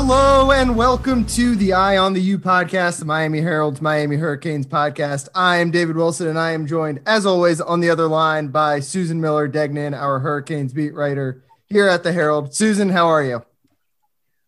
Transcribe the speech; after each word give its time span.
Hello 0.00 0.52
and 0.52 0.76
welcome 0.76 1.26
to 1.26 1.56
the 1.56 1.72
Eye 1.72 1.96
on 1.96 2.12
the 2.12 2.20
U 2.20 2.38
podcast, 2.38 3.00
the 3.00 3.04
Miami 3.04 3.40
Herald's 3.40 3.82
Miami 3.82 4.14
Hurricanes 4.14 4.64
podcast. 4.64 5.28
I 5.34 5.56
am 5.56 5.72
David 5.72 5.96
Wilson 5.96 6.28
and 6.28 6.38
I 6.38 6.52
am 6.52 6.68
joined, 6.68 7.00
as 7.04 7.26
always, 7.26 7.60
on 7.60 7.80
the 7.80 7.90
other 7.90 8.06
line 8.06 8.46
by 8.46 8.78
Susan 8.78 9.20
Miller 9.20 9.48
Degnan, 9.48 9.94
our 9.94 10.20
Hurricanes 10.20 10.72
beat 10.72 10.94
writer 10.94 11.42
here 11.66 11.88
at 11.88 12.04
the 12.04 12.12
Herald. 12.12 12.54
Susan, 12.54 12.90
how 12.90 13.08
are 13.08 13.24
you? 13.24 13.44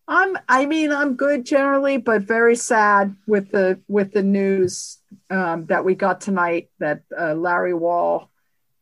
I'm 0.07 0.39
I 0.49 0.67
mean 0.67 0.93
I'm 0.93 1.17
good 1.17 1.45
generally, 1.45 1.97
but 1.97 2.23
very 2.23 2.55
sad 2.55 3.17
with 3.27 3.51
the 3.51 3.81
with 3.89 4.13
the 4.13 4.23
news 4.23 4.99
um, 5.31 5.67
that 5.67 5.85
we 5.85 5.97
got 5.97 6.21
tonight 6.21 6.71
that 6.79 7.03
uh, 7.21 7.35
Larry 7.35 7.75
Wall, 7.75 8.31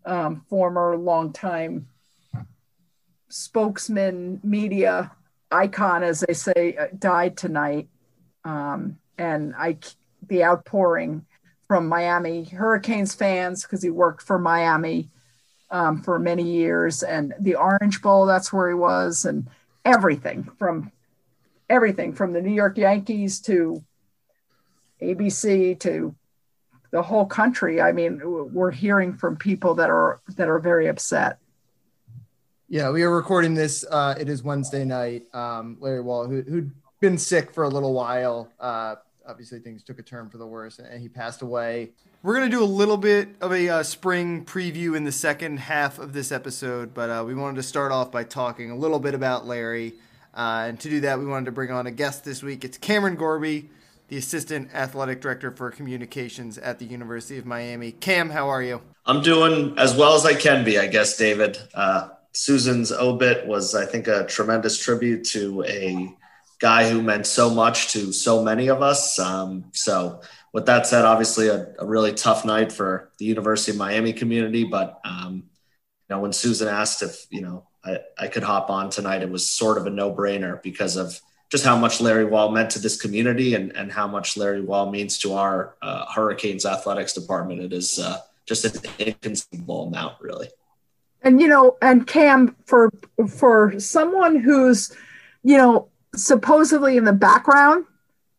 um, 0.04 0.44
former 0.50 0.98
longtime 0.98 1.88
spokesman, 3.30 4.40
media 4.44 5.12
icon, 5.50 6.02
as 6.02 6.20
they 6.20 6.34
say, 6.34 6.76
uh, 6.76 6.86
died 6.98 7.36
tonight, 7.36 7.88
um, 8.44 8.98
and 9.16 9.54
I 9.56 9.78
the 10.26 10.44
outpouring 10.44 11.24
from 11.66 11.88
Miami 11.88 12.44
Hurricanes 12.44 13.14
fans 13.14 13.62
because 13.62 13.82
he 13.82 13.90
worked 13.90 14.22
for 14.22 14.38
Miami 14.38 15.10
um, 15.70 16.02
for 16.02 16.18
many 16.18 16.42
years, 16.42 17.02
and 17.02 17.34
the 17.38 17.56
Orange 17.56 18.02
Bowl 18.02 18.26
that's 18.26 18.52
where 18.52 18.68
he 18.68 18.74
was, 18.74 19.24
and 19.24 19.48
everything 19.84 20.44
from 20.58 20.92
everything 21.68 22.12
from 22.12 22.32
the 22.32 22.40
New 22.40 22.52
York 22.52 22.78
Yankees 22.78 23.40
to 23.40 23.82
ABC 25.02 25.78
to 25.80 26.14
the 26.90 27.02
whole 27.02 27.26
country. 27.26 27.80
I 27.80 27.92
mean, 27.92 28.20
we're 28.24 28.70
hearing 28.70 29.14
from 29.14 29.36
people 29.36 29.74
that 29.74 29.90
are 29.90 30.20
that 30.36 30.48
are 30.48 30.58
very 30.58 30.86
upset. 30.86 31.38
Yeah, 32.70 32.90
we 32.90 33.02
are 33.02 33.10
recording 33.10 33.54
this. 33.54 33.82
Uh, 33.90 34.14
it 34.20 34.28
is 34.28 34.42
Wednesday 34.42 34.84
night. 34.84 35.22
Um, 35.34 35.78
Larry 35.80 36.02
Wall, 36.02 36.28
who, 36.28 36.42
who'd 36.42 36.70
been 37.00 37.16
sick 37.16 37.50
for 37.50 37.64
a 37.64 37.68
little 37.68 37.94
while, 37.94 38.50
uh, 38.60 38.96
obviously 39.26 39.58
things 39.58 39.82
took 39.82 39.98
a 39.98 40.02
turn 40.02 40.28
for 40.28 40.36
the 40.36 40.46
worse, 40.46 40.78
and 40.78 41.00
he 41.00 41.08
passed 41.08 41.40
away. 41.40 41.92
We're 42.22 42.34
gonna 42.34 42.50
do 42.50 42.62
a 42.62 42.66
little 42.66 42.98
bit 42.98 43.30
of 43.40 43.54
a 43.54 43.70
uh, 43.70 43.82
spring 43.82 44.44
preview 44.44 44.94
in 44.94 45.04
the 45.04 45.12
second 45.12 45.60
half 45.60 45.98
of 45.98 46.12
this 46.12 46.30
episode, 46.30 46.92
but 46.92 47.08
uh, 47.08 47.24
we 47.26 47.34
wanted 47.34 47.56
to 47.56 47.62
start 47.62 47.90
off 47.90 48.12
by 48.12 48.22
talking 48.22 48.70
a 48.70 48.76
little 48.76 49.00
bit 49.00 49.14
about 49.14 49.46
Larry. 49.46 49.94
Uh, 50.34 50.66
and 50.68 50.80
to 50.80 50.90
do 50.90 51.00
that, 51.00 51.18
we 51.18 51.24
wanted 51.24 51.46
to 51.46 51.52
bring 51.52 51.70
on 51.70 51.86
a 51.86 51.90
guest 51.90 52.22
this 52.22 52.42
week. 52.42 52.66
It's 52.66 52.76
Cameron 52.76 53.16
Gorby, 53.16 53.70
the 54.08 54.18
Assistant 54.18 54.74
Athletic 54.74 55.22
Director 55.22 55.52
for 55.52 55.70
Communications 55.70 56.58
at 56.58 56.78
the 56.78 56.84
University 56.84 57.38
of 57.38 57.46
Miami. 57.46 57.92
Cam, 57.92 58.28
how 58.28 58.50
are 58.50 58.62
you? 58.62 58.82
I'm 59.06 59.22
doing 59.22 59.72
as 59.78 59.96
well 59.96 60.12
as 60.16 60.26
I 60.26 60.34
can 60.34 60.66
be, 60.66 60.78
I 60.78 60.86
guess, 60.86 61.16
David. 61.16 61.56
Uh, 61.72 62.10
Susan's 62.32 62.92
obit 62.92 63.46
was, 63.46 63.74
I 63.74 63.86
think, 63.86 64.08
a 64.08 64.24
tremendous 64.26 64.78
tribute 64.78 65.24
to 65.28 65.64
a 65.64 66.14
guy 66.60 66.88
who 66.90 67.02
meant 67.02 67.26
so 67.26 67.50
much 67.50 67.92
to 67.92 68.12
so 68.12 68.42
many 68.42 68.68
of 68.68 68.82
us. 68.82 69.18
Um, 69.18 69.64
so, 69.72 70.20
with 70.52 70.66
that 70.66 70.86
said, 70.86 71.04
obviously 71.04 71.48
a, 71.48 71.74
a, 71.78 71.86
really 71.86 72.12
tough 72.12 72.44
night 72.44 72.72
for 72.72 73.10
the 73.18 73.26
University 73.26 73.72
of 73.72 73.78
Miami 73.78 74.12
community. 74.12 74.64
But 74.64 75.00
um, 75.04 75.44
you 76.08 76.16
know, 76.16 76.20
when 76.20 76.32
Susan 76.32 76.68
asked 76.68 77.02
if 77.02 77.26
you 77.30 77.42
know 77.42 77.66
I, 77.84 77.98
I 78.18 78.28
could 78.28 78.42
hop 78.42 78.70
on 78.70 78.90
tonight, 78.90 79.22
it 79.22 79.30
was 79.30 79.50
sort 79.50 79.78
of 79.78 79.86
a 79.86 79.90
no 79.90 80.14
brainer 80.14 80.62
because 80.62 80.96
of 80.96 81.20
just 81.50 81.64
how 81.64 81.76
much 81.76 82.00
Larry 82.00 82.24
Wall 82.24 82.50
meant 82.50 82.70
to 82.70 82.78
this 82.78 83.00
community 83.00 83.54
and, 83.54 83.74
and 83.74 83.90
how 83.90 84.06
much 84.06 84.36
Larry 84.36 84.60
Wall 84.60 84.90
means 84.90 85.18
to 85.18 85.32
our 85.34 85.76
uh, 85.80 86.04
Hurricanes 86.06 86.66
athletics 86.66 87.14
department. 87.14 87.60
It 87.60 87.72
is 87.72 87.98
uh, 87.98 88.18
just 88.46 88.64
an 88.64 88.90
inconceivable 88.98 89.86
amount, 89.86 90.20
really. 90.20 90.48
And 91.22 91.40
you 91.40 91.48
know, 91.48 91.76
and 91.82 92.06
Cam, 92.06 92.54
for 92.64 92.90
for 93.28 93.78
someone 93.78 94.36
who's, 94.36 94.94
you 95.42 95.56
know, 95.56 95.88
supposedly 96.14 96.96
in 96.96 97.04
the 97.04 97.12
background, 97.12 97.86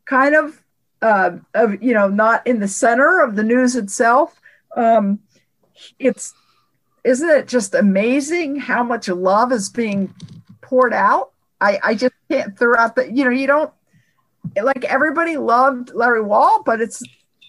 kind 0.06 0.35
of, 0.35 0.62
uh, 1.01 1.31
of 1.53 1.81
you 1.84 1.94
know, 1.94 2.07
not 2.07 2.45
in 2.47 2.59
the 2.59 2.68
center 2.68 3.19
of 3.22 3.35
the 3.35 3.44
news 3.44 3.75
itself, 3.75 4.39
um, 4.75 5.19
it's 6.00 6.34
isn't 7.03 7.29
it 7.29 7.47
just 7.47 7.75
amazing 7.75 8.57
how 8.57 8.84
much 8.84 9.07
love 9.07 9.51
is 9.51 9.69
being 9.69 10.13
poured 10.62 10.94
out? 10.94 11.31
I, 11.62 11.79
I 11.84 11.95
just 11.95 12.13
can't 12.29 12.57
throughout 12.57 12.95
the, 12.95 13.12
you 13.12 13.23
know, 13.23 13.31
you 13.31 13.47
don't 13.47 13.73
like 14.62 14.84
everybody 14.85 15.38
loved 15.38 15.91
Larry 15.94 16.22
Wall, 16.22 16.63
but 16.66 16.81
it's, 16.81 17.03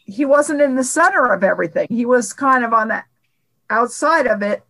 he 0.04 0.24
wasn't 0.24 0.60
in 0.60 0.74
the 0.74 0.84
center 0.84 1.32
of 1.32 1.44
everything. 1.44 1.86
He 1.90 2.06
was 2.06 2.32
kind 2.32 2.64
of 2.64 2.72
on 2.72 2.88
the 2.88 3.04
outside 3.68 4.26
of 4.26 4.42
it. 4.42 4.62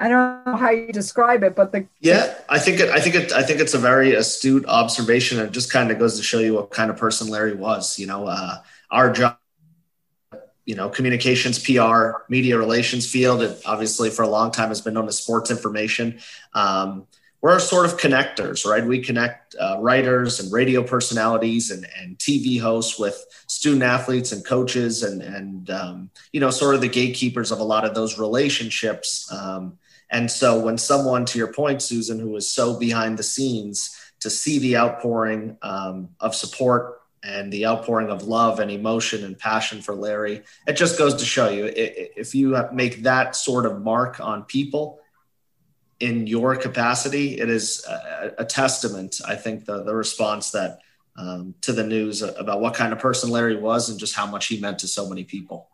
I 0.00 0.08
don't 0.08 0.46
know 0.46 0.56
how 0.56 0.70
you 0.70 0.92
describe 0.92 1.42
it, 1.42 1.54
but 1.54 1.72
the 1.72 1.86
yeah, 2.00 2.34
I 2.48 2.58
think 2.58 2.80
it. 2.80 2.88
I 2.88 3.00
think 3.00 3.14
it. 3.14 3.32
I 3.32 3.42
think 3.42 3.60
it's 3.60 3.74
a 3.74 3.78
very 3.78 4.14
astute 4.14 4.64
observation. 4.66 5.38
It 5.38 5.52
just 5.52 5.70
kind 5.70 5.90
of 5.90 5.98
goes 5.98 6.16
to 6.16 6.22
show 6.22 6.38
you 6.38 6.54
what 6.54 6.70
kind 6.70 6.90
of 6.90 6.96
person 6.96 7.28
Larry 7.28 7.54
was. 7.54 7.98
You 7.98 8.06
know, 8.06 8.26
uh, 8.26 8.56
our 8.90 9.12
job 9.12 9.36
you 10.64 10.74
know 10.76 10.88
communications 10.88 11.58
pr 11.58 12.10
media 12.28 12.56
relations 12.56 13.10
field 13.10 13.42
it 13.42 13.60
obviously 13.66 14.10
for 14.10 14.22
a 14.22 14.28
long 14.28 14.50
time 14.50 14.68
has 14.68 14.80
been 14.80 14.94
known 14.94 15.08
as 15.08 15.18
sports 15.18 15.50
information 15.50 16.20
um, 16.54 17.06
we're 17.40 17.58
sort 17.58 17.86
of 17.86 17.98
connectors 17.98 18.64
right 18.64 18.84
we 18.84 19.00
connect 19.00 19.56
uh, 19.58 19.78
writers 19.80 20.38
and 20.38 20.52
radio 20.52 20.82
personalities 20.82 21.70
and, 21.70 21.86
and 21.98 22.18
tv 22.18 22.60
hosts 22.60 22.98
with 23.00 23.24
student 23.48 23.82
athletes 23.82 24.32
and 24.32 24.44
coaches 24.44 25.02
and 25.02 25.22
and 25.22 25.70
um, 25.70 26.10
you 26.32 26.40
know 26.40 26.50
sort 26.50 26.74
of 26.74 26.80
the 26.80 26.88
gatekeepers 26.88 27.50
of 27.50 27.58
a 27.58 27.64
lot 27.64 27.84
of 27.84 27.94
those 27.94 28.18
relationships 28.18 29.32
um, 29.32 29.78
and 30.10 30.30
so 30.30 30.58
when 30.58 30.78
someone 30.78 31.24
to 31.24 31.38
your 31.38 31.52
point 31.52 31.82
susan 31.82 32.18
who 32.18 32.34
is 32.36 32.50
so 32.50 32.78
behind 32.78 33.18
the 33.18 33.22
scenes 33.22 33.96
to 34.20 34.30
see 34.30 34.58
the 34.58 34.76
outpouring 34.76 35.56
um, 35.62 36.10
of 36.20 36.34
support 36.34 37.00
and 37.22 37.52
the 37.52 37.66
outpouring 37.66 38.08
of 38.08 38.24
love 38.24 38.60
and 38.60 38.70
emotion 38.70 39.24
and 39.24 39.38
passion 39.38 39.82
for 39.82 39.94
Larry. 39.94 40.42
It 40.66 40.72
just 40.72 40.98
goes 40.98 41.14
to 41.16 41.24
show 41.24 41.50
you 41.50 41.70
if 41.74 42.34
you 42.34 42.56
make 42.72 43.02
that 43.02 43.36
sort 43.36 43.66
of 43.66 43.82
mark 43.82 44.20
on 44.20 44.44
people 44.44 45.00
in 46.00 46.26
your 46.26 46.56
capacity, 46.56 47.38
it 47.38 47.50
is 47.50 47.84
a, 47.86 48.32
a 48.38 48.44
testament, 48.44 49.20
I 49.26 49.36
think, 49.36 49.66
the, 49.66 49.82
the 49.84 49.94
response 49.94 50.50
that 50.52 50.78
um, 51.16 51.54
to 51.60 51.72
the 51.72 51.84
news 51.84 52.22
about 52.22 52.60
what 52.60 52.74
kind 52.74 52.92
of 52.92 52.98
person 52.98 53.30
Larry 53.30 53.56
was 53.56 53.90
and 53.90 54.00
just 54.00 54.16
how 54.16 54.26
much 54.26 54.46
he 54.46 54.58
meant 54.58 54.78
to 54.78 54.88
so 54.88 55.08
many 55.08 55.24
people. 55.24 55.68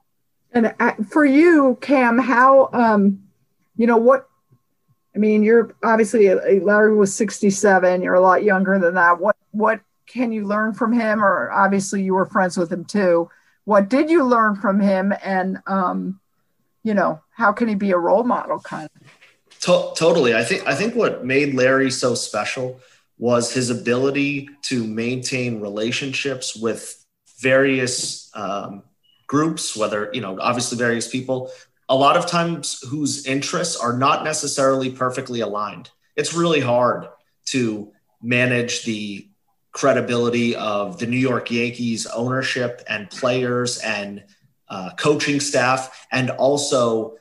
And 0.51 0.75
uh, 0.81 0.95
for 1.11 1.25
you, 1.25 1.79
Cam, 1.81 2.19
how, 2.19 2.71
um, 2.73 3.26
you 3.77 3.87
know, 3.87 3.97
what, 3.97 4.29
I 5.15 5.19
mean, 5.19 5.43
you're 5.43 5.75
obviously 5.83 6.33
Larry 6.61 6.95
was 6.95 7.15
67. 7.15 8.03
You're 8.03 8.15
a 8.15 8.21
lot 8.21 8.43
younger 8.43 8.79
than 8.79 8.95
that. 8.95 9.21
What, 9.21 9.37
what 9.53 9.81
can 10.07 10.33
you 10.33 10.45
learn 10.45 10.75
from 10.75 10.93
him? 10.93 11.23
Or 11.23 11.51
obviously 11.51 12.03
you 12.03 12.15
were 12.15 12.27
friends 12.27 12.57
with 12.57 12.71
him 12.71 12.85
too. 12.85 13.31
What 13.65 13.89
did 13.89 14.11
you 14.11 14.25
learn 14.25 14.57
from 14.57 14.81
him? 14.81 15.13
And, 15.25 15.59
um, 15.67 16.21
you 16.83 16.95
know, 16.95 17.21
how 17.33 17.53
can 17.53 17.69
he 17.69 17.75
be 17.75 17.91
a 17.91 17.99
role 17.99 18.23
model 18.23 18.61
kind 18.61 18.89
of? 18.95 19.61
To- 19.63 19.93
totally. 19.97 20.35
I 20.35 20.45
think, 20.45 20.67
I 20.67 20.75
think 20.75 20.95
what 20.95 21.25
made 21.25 21.55
Larry 21.55 21.91
so 21.91 22.15
special 22.15 22.81
was 23.19 23.53
his 23.53 23.71
ability 23.71 24.49
to 24.63 24.87
maintain 24.87 25.61
relationships 25.61 26.55
with 26.55 27.05
various 27.41 28.31
um, 28.35 28.83
groups, 29.27 29.77
whether, 29.77 30.11
you 30.13 30.21
know, 30.21 30.39
obviously 30.41 30.79
various 30.79 31.09
people, 31.09 31.51
a 31.89 31.95
lot 31.95 32.17
of 32.17 32.27
times 32.27 32.81
whose 32.89 33.27
interests 33.27 33.77
are 33.77 33.97
not 33.97 34.25
necessarily 34.25 34.91
perfectly 34.91 35.41
aligned. 35.41 35.91
It's 36.17 36.35
really 36.35 36.61
hard 36.61 37.09
to 37.47 37.93
manage 38.21 38.85
the 38.85 39.29
credibility 39.73 40.57
of 40.57 40.99
the 40.99 41.07
New 41.07 41.19
York 41.19 41.51
Yankees 41.51 42.07
ownership 42.07 42.83
and 42.89 43.11
players 43.11 43.79
and 43.79 44.25
uh, 44.69 44.91
coaching 44.99 45.39
staff, 45.39 46.07
and 46.11 46.31
also 46.31 47.17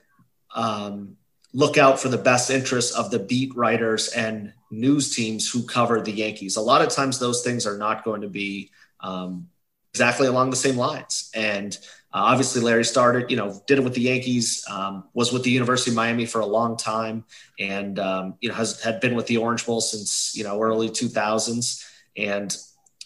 um, 0.55 1.17
look 1.53 1.77
out 1.77 1.99
for 1.99 2.09
the 2.09 2.17
best 2.17 2.49
interests 2.49 2.91
of 2.95 3.11
the 3.11 3.19
beat 3.19 3.55
writers 3.55 4.07
and 4.09 4.51
news 4.71 5.15
teams 5.15 5.49
who 5.49 5.63
cover 5.63 6.01
the 6.01 6.11
Yankees. 6.11 6.55
A 6.55 6.61
lot 6.61 6.81
of 6.81 6.89
times, 6.89 7.19
those 7.19 7.43
things 7.43 7.67
are 7.67 7.77
not 7.77 8.03
going 8.03 8.21
to 8.21 8.29
be 8.29 8.71
um, 8.99 9.47
exactly 9.93 10.27
along 10.27 10.49
the 10.49 10.55
same 10.55 10.75
lines. 10.75 11.29
And 11.35 11.77
uh, 12.15 12.19
obviously, 12.19 12.61
Larry 12.61 12.85
started, 12.85 13.29
you 13.29 13.35
know, 13.35 13.61
did 13.67 13.77
it 13.77 13.83
with 13.83 13.93
the 13.93 13.99
Yankees, 13.99 14.63
um, 14.69 15.03
was 15.13 15.33
with 15.33 15.43
the 15.43 15.51
University 15.51 15.91
of 15.91 15.97
Miami 15.97 16.25
for 16.25 16.39
a 16.39 16.45
long 16.45 16.77
time, 16.77 17.25
and 17.59 17.99
um, 17.99 18.35
you 18.39 18.47
know 18.47 18.55
has 18.55 18.81
had 18.81 19.01
been 19.01 19.15
with 19.15 19.27
the 19.27 19.35
Orange 19.35 19.65
Bowl 19.65 19.81
since 19.81 20.33
you 20.33 20.45
know 20.45 20.61
early 20.61 20.89
2000s. 20.89 21.83
And 22.15 22.55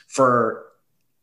for 0.09 0.67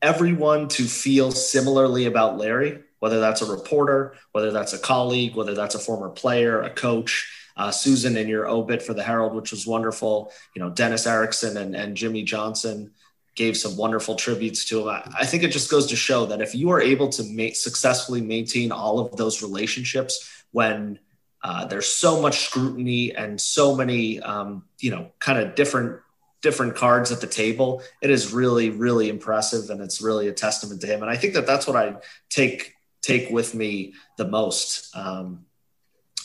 everyone 0.02 0.66
to 0.70 0.82
feel 0.82 1.30
similarly 1.30 2.06
about 2.06 2.38
Larry, 2.38 2.82
whether 2.98 3.20
that's 3.20 3.40
a 3.40 3.46
reporter, 3.46 4.14
whether 4.32 4.50
that's 4.50 4.72
a 4.72 4.78
colleague, 4.78 5.36
whether 5.36 5.54
that's 5.54 5.76
a 5.76 5.78
former 5.78 6.08
player, 6.08 6.62
a 6.62 6.70
coach, 6.70 7.30
uh, 7.56 7.70
Susan 7.70 8.16
in 8.16 8.26
your 8.26 8.48
obit 8.48 8.82
for 8.82 8.94
the 8.94 9.04
Herald, 9.04 9.32
which 9.32 9.52
was 9.52 9.64
wonderful. 9.64 10.32
You 10.56 10.62
know, 10.62 10.70
Dennis 10.70 11.06
Erickson 11.06 11.56
and, 11.56 11.76
and 11.76 11.96
Jimmy 11.96 12.24
Johnson 12.24 12.90
gave 13.36 13.56
some 13.56 13.76
wonderful 13.76 14.16
tributes 14.16 14.64
to 14.64 14.80
him. 14.80 14.88
I, 14.88 15.26
think 15.26 15.42
it 15.42 15.52
just 15.52 15.70
goes 15.70 15.86
to 15.88 15.96
show 15.96 16.26
that 16.26 16.40
if 16.40 16.54
you 16.54 16.70
are 16.70 16.80
able 16.80 17.10
to 17.10 17.22
make, 17.22 17.54
successfully 17.54 18.22
maintain 18.22 18.72
all 18.72 18.98
of 18.98 19.14
those 19.16 19.42
relationships 19.42 20.44
when 20.52 20.98
uh, 21.44 21.66
there's 21.66 21.86
so 21.86 22.20
much 22.20 22.46
scrutiny 22.46 23.14
and 23.14 23.38
so 23.38 23.76
many, 23.76 24.20
um, 24.20 24.64
you 24.80 24.90
know, 24.90 25.12
kind 25.20 25.38
of 25.38 25.54
different 25.54 26.00
different 26.42 26.76
cards 26.76 27.10
at 27.10 27.20
the 27.20 27.26
table. 27.26 27.82
It 28.00 28.10
is 28.10 28.32
really, 28.32 28.70
really 28.70 29.08
impressive, 29.08 29.70
and 29.70 29.80
it's 29.80 30.00
really 30.00 30.28
a 30.28 30.32
testament 30.32 30.80
to 30.82 30.86
him. 30.86 31.02
And 31.02 31.10
I 31.10 31.16
think 31.16 31.34
that 31.34 31.46
that's 31.46 31.66
what 31.66 31.76
I 31.76 31.96
take 32.30 32.74
take 33.02 33.30
with 33.30 33.54
me 33.54 33.94
the 34.16 34.26
most. 34.26 34.96
Um, 34.96 35.44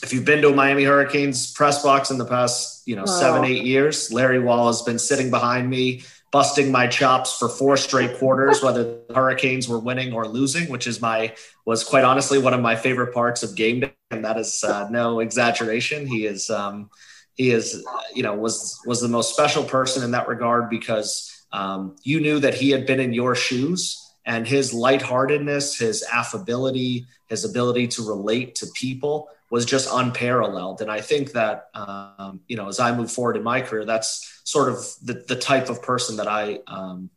if 0.02 0.12
you've 0.12 0.24
been 0.24 0.42
to 0.42 0.48
a 0.48 0.54
Miami 0.54 0.84
Hurricanes 0.84 1.52
press 1.52 1.82
box 1.82 2.10
in 2.10 2.18
the 2.18 2.24
past, 2.24 2.86
you 2.86 2.96
know, 2.96 3.04
oh. 3.06 3.20
seven, 3.20 3.44
eight 3.44 3.64
years, 3.64 4.12
Larry 4.12 4.40
Wall 4.40 4.66
has 4.66 4.82
been 4.82 4.98
sitting 4.98 5.30
behind 5.30 5.70
me, 5.70 6.02
busting 6.32 6.72
my 6.72 6.86
chops 6.86 7.38
for 7.38 7.48
four 7.48 7.76
straight 7.76 8.18
quarters, 8.18 8.62
whether 8.62 8.82
the 8.82 9.14
Hurricanes 9.14 9.68
were 9.68 9.78
winning 9.78 10.12
or 10.14 10.26
losing, 10.26 10.70
which 10.70 10.86
is 10.86 11.00
my 11.00 11.34
was 11.66 11.84
quite 11.84 12.04
honestly 12.04 12.38
one 12.38 12.54
of 12.54 12.60
my 12.60 12.74
favorite 12.74 13.14
parts 13.14 13.42
of 13.42 13.54
game 13.54 13.80
day, 13.80 13.94
and 14.10 14.24
that 14.24 14.38
is 14.38 14.64
uh, 14.64 14.88
no 14.90 15.20
exaggeration. 15.20 16.06
He 16.06 16.26
is 16.26 16.50
um, 16.50 16.90
he 17.34 17.50
is 17.50 17.86
you 18.14 18.22
know 18.22 18.34
was 18.34 18.80
was 18.86 19.00
the 19.00 19.08
most 19.08 19.32
special 19.32 19.62
person 19.62 20.02
in 20.02 20.10
that 20.12 20.26
regard 20.26 20.70
because 20.70 21.30
um, 21.52 21.96
you 22.02 22.18
knew 22.20 22.40
that 22.40 22.54
he 22.54 22.70
had 22.70 22.86
been 22.86 22.98
in 22.98 23.12
your 23.12 23.34
shoes 23.34 24.01
and 24.24 24.46
his 24.46 24.72
lightheartedness, 24.72 25.78
his 25.78 26.04
affability, 26.12 27.06
his 27.28 27.44
ability 27.44 27.88
to 27.88 28.08
relate 28.08 28.54
to 28.56 28.66
people 28.74 29.28
was 29.50 29.66
just 29.66 29.88
unparalleled. 29.92 30.80
And 30.80 30.90
I 30.90 31.00
think 31.00 31.32
that, 31.32 31.68
um, 31.74 32.40
you 32.48 32.56
know, 32.56 32.68
as 32.68 32.80
I 32.80 32.96
move 32.96 33.10
forward 33.10 33.36
in 33.36 33.42
my 33.42 33.60
career, 33.60 33.84
that's 33.84 34.40
sort 34.44 34.68
of 34.68 34.76
the, 35.02 35.24
the 35.28 35.36
type 35.36 35.68
of 35.68 35.82
person 35.82 36.16
that 36.16 36.28
I, 36.28 36.60
um, 36.66 37.10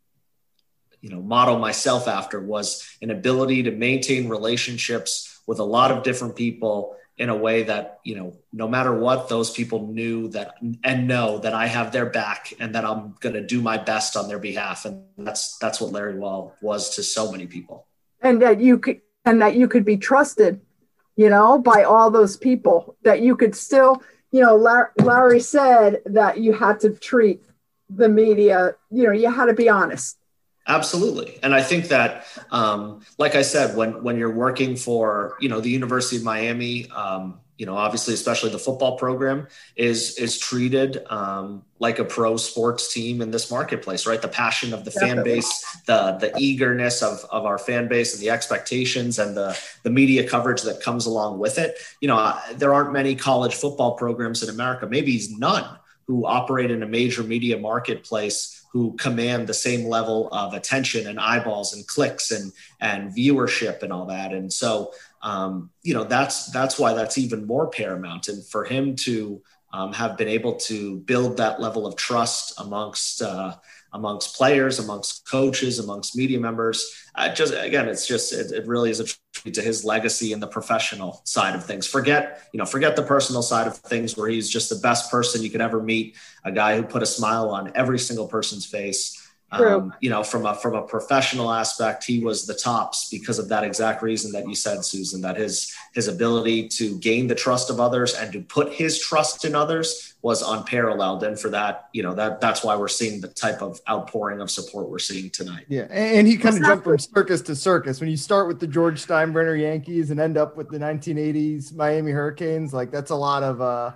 you 1.00 1.08
know, 1.08 1.22
model 1.22 1.58
myself 1.58 2.08
after 2.08 2.40
was 2.40 2.86
an 3.00 3.10
ability 3.10 3.62
to 3.62 3.70
maintain 3.70 4.28
relationships 4.28 5.40
with 5.46 5.60
a 5.60 5.64
lot 5.64 5.90
of 5.90 6.02
different 6.02 6.36
people 6.36 6.96
in 7.18 7.28
a 7.28 7.36
way 7.36 7.62
that, 7.62 8.00
you 8.04 8.14
know, 8.14 8.36
no 8.52 8.68
matter 8.68 8.94
what, 8.94 9.28
those 9.28 9.50
people 9.50 9.88
knew 9.88 10.28
that 10.28 10.56
and 10.84 11.08
know 11.08 11.38
that 11.38 11.54
I 11.54 11.66
have 11.66 11.90
their 11.90 12.06
back 12.06 12.52
and 12.60 12.74
that 12.74 12.84
I'm 12.84 13.14
going 13.20 13.34
to 13.34 13.46
do 13.46 13.62
my 13.62 13.78
best 13.78 14.16
on 14.16 14.28
their 14.28 14.38
behalf. 14.38 14.84
And 14.84 15.04
that's, 15.16 15.56
that's 15.58 15.80
what 15.80 15.92
Larry 15.92 16.18
Wall 16.18 16.54
was 16.60 16.96
to 16.96 17.02
so 17.02 17.32
many 17.32 17.46
people. 17.46 17.86
And 18.20 18.42
that 18.42 18.60
you 18.60 18.78
could, 18.78 19.00
and 19.24 19.40
that 19.40 19.54
you 19.54 19.66
could 19.66 19.84
be 19.84 19.96
trusted 19.96 20.60
you 21.16 21.30
know, 21.30 21.58
by 21.58 21.82
all 21.82 22.10
those 22.10 22.36
people 22.36 22.96
that 23.02 23.20
you 23.20 23.36
could 23.36 23.56
still, 23.56 24.02
you 24.30 24.42
know, 24.42 24.54
Larry 24.98 25.40
said 25.40 26.02
that 26.04 26.38
you 26.38 26.52
had 26.52 26.80
to 26.80 26.90
treat 26.90 27.42
the 27.88 28.08
media, 28.08 28.74
you 28.90 29.04
know, 29.04 29.12
you 29.12 29.30
had 29.30 29.46
to 29.46 29.54
be 29.54 29.68
honest. 29.68 30.18
Absolutely, 30.68 31.38
and 31.42 31.54
I 31.54 31.62
think 31.62 31.88
that, 31.88 32.26
um, 32.50 33.00
like 33.18 33.36
I 33.36 33.42
said, 33.42 33.76
when 33.76 34.02
when 34.02 34.18
you're 34.18 34.34
working 34.34 34.74
for 34.74 35.36
you 35.40 35.48
know 35.48 35.60
the 35.60 35.70
University 35.70 36.16
of 36.16 36.24
Miami, 36.24 36.90
um, 36.90 37.40
you 37.58 37.64
know, 37.64 37.76
obviously, 37.76 38.12
especially 38.12 38.50
the 38.50 38.58
football 38.58 38.98
program 38.98 39.46
is 39.76 40.18
is 40.18 40.38
treated 40.38 41.02
um, 41.08 41.64
like 41.78 41.98
a 41.98 42.04
pro 42.04 42.36
sports 42.36 42.92
team 42.92 43.22
in 43.22 43.30
this 43.30 43.50
marketplace, 43.50 44.06
right? 44.06 44.20
The 44.20 44.28
passion 44.28 44.74
of 44.74 44.84
the 44.84 44.90
Definitely. 44.90 45.16
fan 45.16 45.24
base, 45.24 45.82
the 45.86 46.18
the 46.20 46.32
eagerness 46.38 47.02
of, 47.02 47.24
of 47.30 47.46
our 47.46 47.56
fan 47.56 47.88
base, 47.88 48.12
and 48.12 48.22
the 48.22 48.30
expectations, 48.30 49.18
and 49.18 49.36
the 49.36 49.58
the 49.84 49.90
media 49.90 50.28
coverage 50.28 50.62
that 50.62 50.82
comes 50.82 51.06
along 51.06 51.38
with 51.38 51.58
it. 51.58 51.78
You 52.00 52.08
know, 52.08 52.38
there 52.54 52.74
aren't 52.74 52.92
many 52.92 53.14
college 53.14 53.54
football 53.54 53.94
programs 53.94 54.42
in 54.42 54.50
America, 54.50 54.86
maybe 54.86 55.18
none, 55.38 55.78
who 56.06 56.26
operate 56.26 56.70
in 56.70 56.82
a 56.82 56.86
major 56.86 57.22
media 57.22 57.56
marketplace 57.56 58.65
who 58.76 58.94
command 58.98 59.46
the 59.46 59.54
same 59.54 59.86
level 59.86 60.28
of 60.32 60.52
attention 60.52 61.06
and 61.06 61.18
eyeballs 61.18 61.72
and 61.72 61.86
clicks 61.86 62.30
and 62.30 62.52
and 62.78 63.10
viewership 63.10 63.82
and 63.82 63.90
all 63.90 64.04
that. 64.04 64.34
And 64.34 64.52
so 64.52 64.92
um, 65.22 65.70
you 65.82 65.94
know 65.94 66.04
that's 66.04 66.52
that's 66.52 66.78
why 66.78 66.92
that's 66.92 67.16
even 67.16 67.46
more 67.46 67.68
paramount 67.70 68.28
and 68.28 68.46
for 68.46 68.64
him 68.64 68.94
to 68.96 69.40
um, 69.72 69.94
have 69.94 70.18
been 70.18 70.28
able 70.28 70.56
to 70.56 70.98
build 70.98 71.38
that 71.38 71.58
level 71.58 71.86
of 71.86 71.96
trust 71.96 72.52
amongst 72.58 73.22
uh, 73.22 73.54
amongst 73.96 74.36
players 74.36 74.78
amongst 74.78 75.28
coaches 75.28 75.78
amongst 75.78 76.16
media 76.16 76.38
members. 76.38 77.04
Uh, 77.14 77.32
just 77.34 77.52
again 77.54 77.88
it's 77.88 78.06
just 78.06 78.32
it, 78.32 78.52
it, 78.52 78.66
really 78.66 78.90
is 78.90 79.00
a 79.00 79.04
tribute 79.32 79.54
to 79.54 79.62
his 79.62 79.84
legacy 79.84 80.32
and 80.32 80.42
the 80.42 80.46
professional 80.46 81.22
side 81.24 81.54
of 81.54 81.64
things. 81.64 81.86
Forget 81.86 82.48
you 82.52 82.58
know 82.58 82.66
forget 82.66 82.94
the 82.94 83.02
personal 83.02 83.42
side 83.42 83.66
of 83.66 83.76
things 83.76 84.16
where 84.16 84.28
he's 84.28 84.48
just 84.48 84.68
the 84.68 84.76
best 84.76 85.10
person 85.10 85.42
you 85.42 85.50
could 85.50 85.60
ever 85.62 85.82
meet 85.82 86.16
a 86.44 86.52
guy 86.52 86.76
who 86.76 86.82
put 86.82 87.02
a 87.02 87.06
smile 87.06 87.48
on 87.50 87.72
every 87.74 87.98
single 87.98 88.28
person's 88.28 88.66
face 88.66 89.25
um, 89.52 89.94
you 90.00 90.10
know, 90.10 90.24
from 90.24 90.44
a 90.44 90.54
from 90.54 90.74
a 90.74 90.82
professional 90.82 91.52
aspect, 91.52 92.04
he 92.04 92.18
was 92.18 92.46
the 92.46 92.54
tops 92.54 93.08
because 93.10 93.38
of 93.38 93.48
that 93.48 93.62
exact 93.62 94.02
reason 94.02 94.32
that 94.32 94.48
you 94.48 94.56
said, 94.56 94.84
Susan. 94.84 95.20
That 95.20 95.36
his 95.36 95.72
his 95.94 96.08
ability 96.08 96.68
to 96.68 96.98
gain 96.98 97.28
the 97.28 97.34
trust 97.34 97.70
of 97.70 97.78
others 97.78 98.14
and 98.14 98.32
to 98.32 98.40
put 98.40 98.72
his 98.72 98.98
trust 98.98 99.44
in 99.44 99.54
others 99.54 100.14
was 100.20 100.42
unparalleled. 100.42 101.22
And 101.22 101.38
for 101.38 101.48
that, 101.50 101.88
you 101.92 102.02
know, 102.02 102.12
that 102.14 102.40
that's 102.40 102.64
why 102.64 102.74
we're 102.74 102.88
seeing 102.88 103.20
the 103.20 103.28
type 103.28 103.62
of 103.62 103.80
outpouring 103.88 104.40
of 104.40 104.50
support 104.50 104.90
we're 104.90 104.98
seeing 104.98 105.30
tonight. 105.30 105.66
Yeah, 105.68 105.86
and 105.90 106.26
he 106.26 106.36
kind 106.36 106.56
of 106.56 106.64
jumped 106.64 106.84
from 106.84 106.98
circus 106.98 107.40
to 107.42 107.54
circus. 107.54 108.00
When 108.00 108.10
you 108.10 108.16
start 108.16 108.48
with 108.48 108.58
the 108.58 108.66
George 108.66 109.06
Steinbrenner 109.06 109.58
Yankees 109.60 110.10
and 110.10 110.18
end 110.18 110.36
up 110.36 110.56
with 110.56 110.70
the 110.70 110.78
1980s 110.78 111.72
Miami 111.72 112.10
Hurricanes, 112.10 112.74
like 112.74 112.90
that's 112.90 113.10
a 113.10 113.16
lot 113.16 113.42
of. 113.44 113.60
uh 113.60 113.92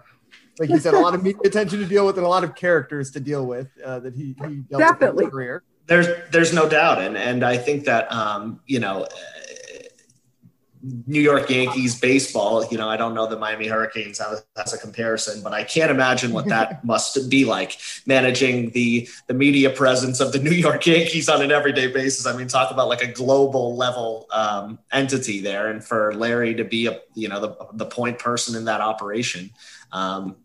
like 0.61 0.69
you 0.69 0.79
said, 0.79 0.95
a 0.95 1.01
lot 1.01 1.15
of 1.15 1.23
media 1.23 1.41
attention 1.45 1.79
to 1.81 1.87
deal 1.87 2.07
with 2.07 2.19
and 2.19 2.27
a 2.27 2.29
lot 2.29 2.45
of 2.45 2.55
characters 2.55 3.11
to 3.13 3.21
deal 3.21 3.47
with 3.47 3.69
uh, 3.83 3.99
that 4.01 4.15
he, 4.15 4.37
he 4.47 4.57
definitely 4.77 5.27
career. 5.27 5.65
There's 5.87 6.07
there's 6.31 6.53
no 6.53 6.69
doubt, 6.69 7.01
and 7.01 7.17
and 7.17 7.43
I 7.43 7.57
think 7.57 7.87
that 7.87 8.13
um, 8.13 8.61
you 8.67 8.79
know. 8.79 9.09
New 11.07 11.21
York 11.21 11.51
Yankees 11.51 12.01
baseball, 12.01 12.65
you 12.71 12.79
know, 12.79 12.89
I 12.89 12.97
don't 12.97 13.13
know 13.13 13.27
the 13.27 13.39
Miami 13.39 13.67
Hurricanes 13.67 14.19
as, 14.19 14.43
as 14.57 14.73
a 14.73 14.79
comparison, 14.79 15.43
but 15.43 15.53
I 15.53 15.63
can't 15.63 15.91
imagine 15.91 16.33
what 16.33 16.49
that 16.49 16.83
must 16.87 17.29
be 17.29 17.45
like 17.45 17.79
managing 18.07 18.71
the 18.71 19.07
the 19.27 19.35
media 19.35 19.69
presence 19.69 20.21
of 20.21 20.33
the 20.33 20.39
New 20.39 20.53
York 20.53 20.87
Yankees 20.87 21.29
on 21.29 21.43
an 21.43 21.53
everyday 21.53 21.93
basis. 21.93 22.27
I 22.27 22.35
mean, 22.35 22.49
talk 22.49 22.71
about 22.71 22.89
like 22.89 23.03
a 23.03 23.13
global 23.13 23.77
level 23.77 24.27
um, 24.33 24.79
entity 24.91 25.43
there, 25.43 25.69
and 25.69 25.85
for 25.85 26.15
Larry 26.15 26.55
to 26.55 26.65
be 26.65 26.87
a 26.87 26.99
you 27.15 27.29
know 27.29 27.41
the 27.41 27.67
the 27.75 27.85
point 27.85 28.19
person 28.19 28.57
in 28.57 28.65
that 28.65 28.81
operation, 28.81 29.51
um, 29.93 30.37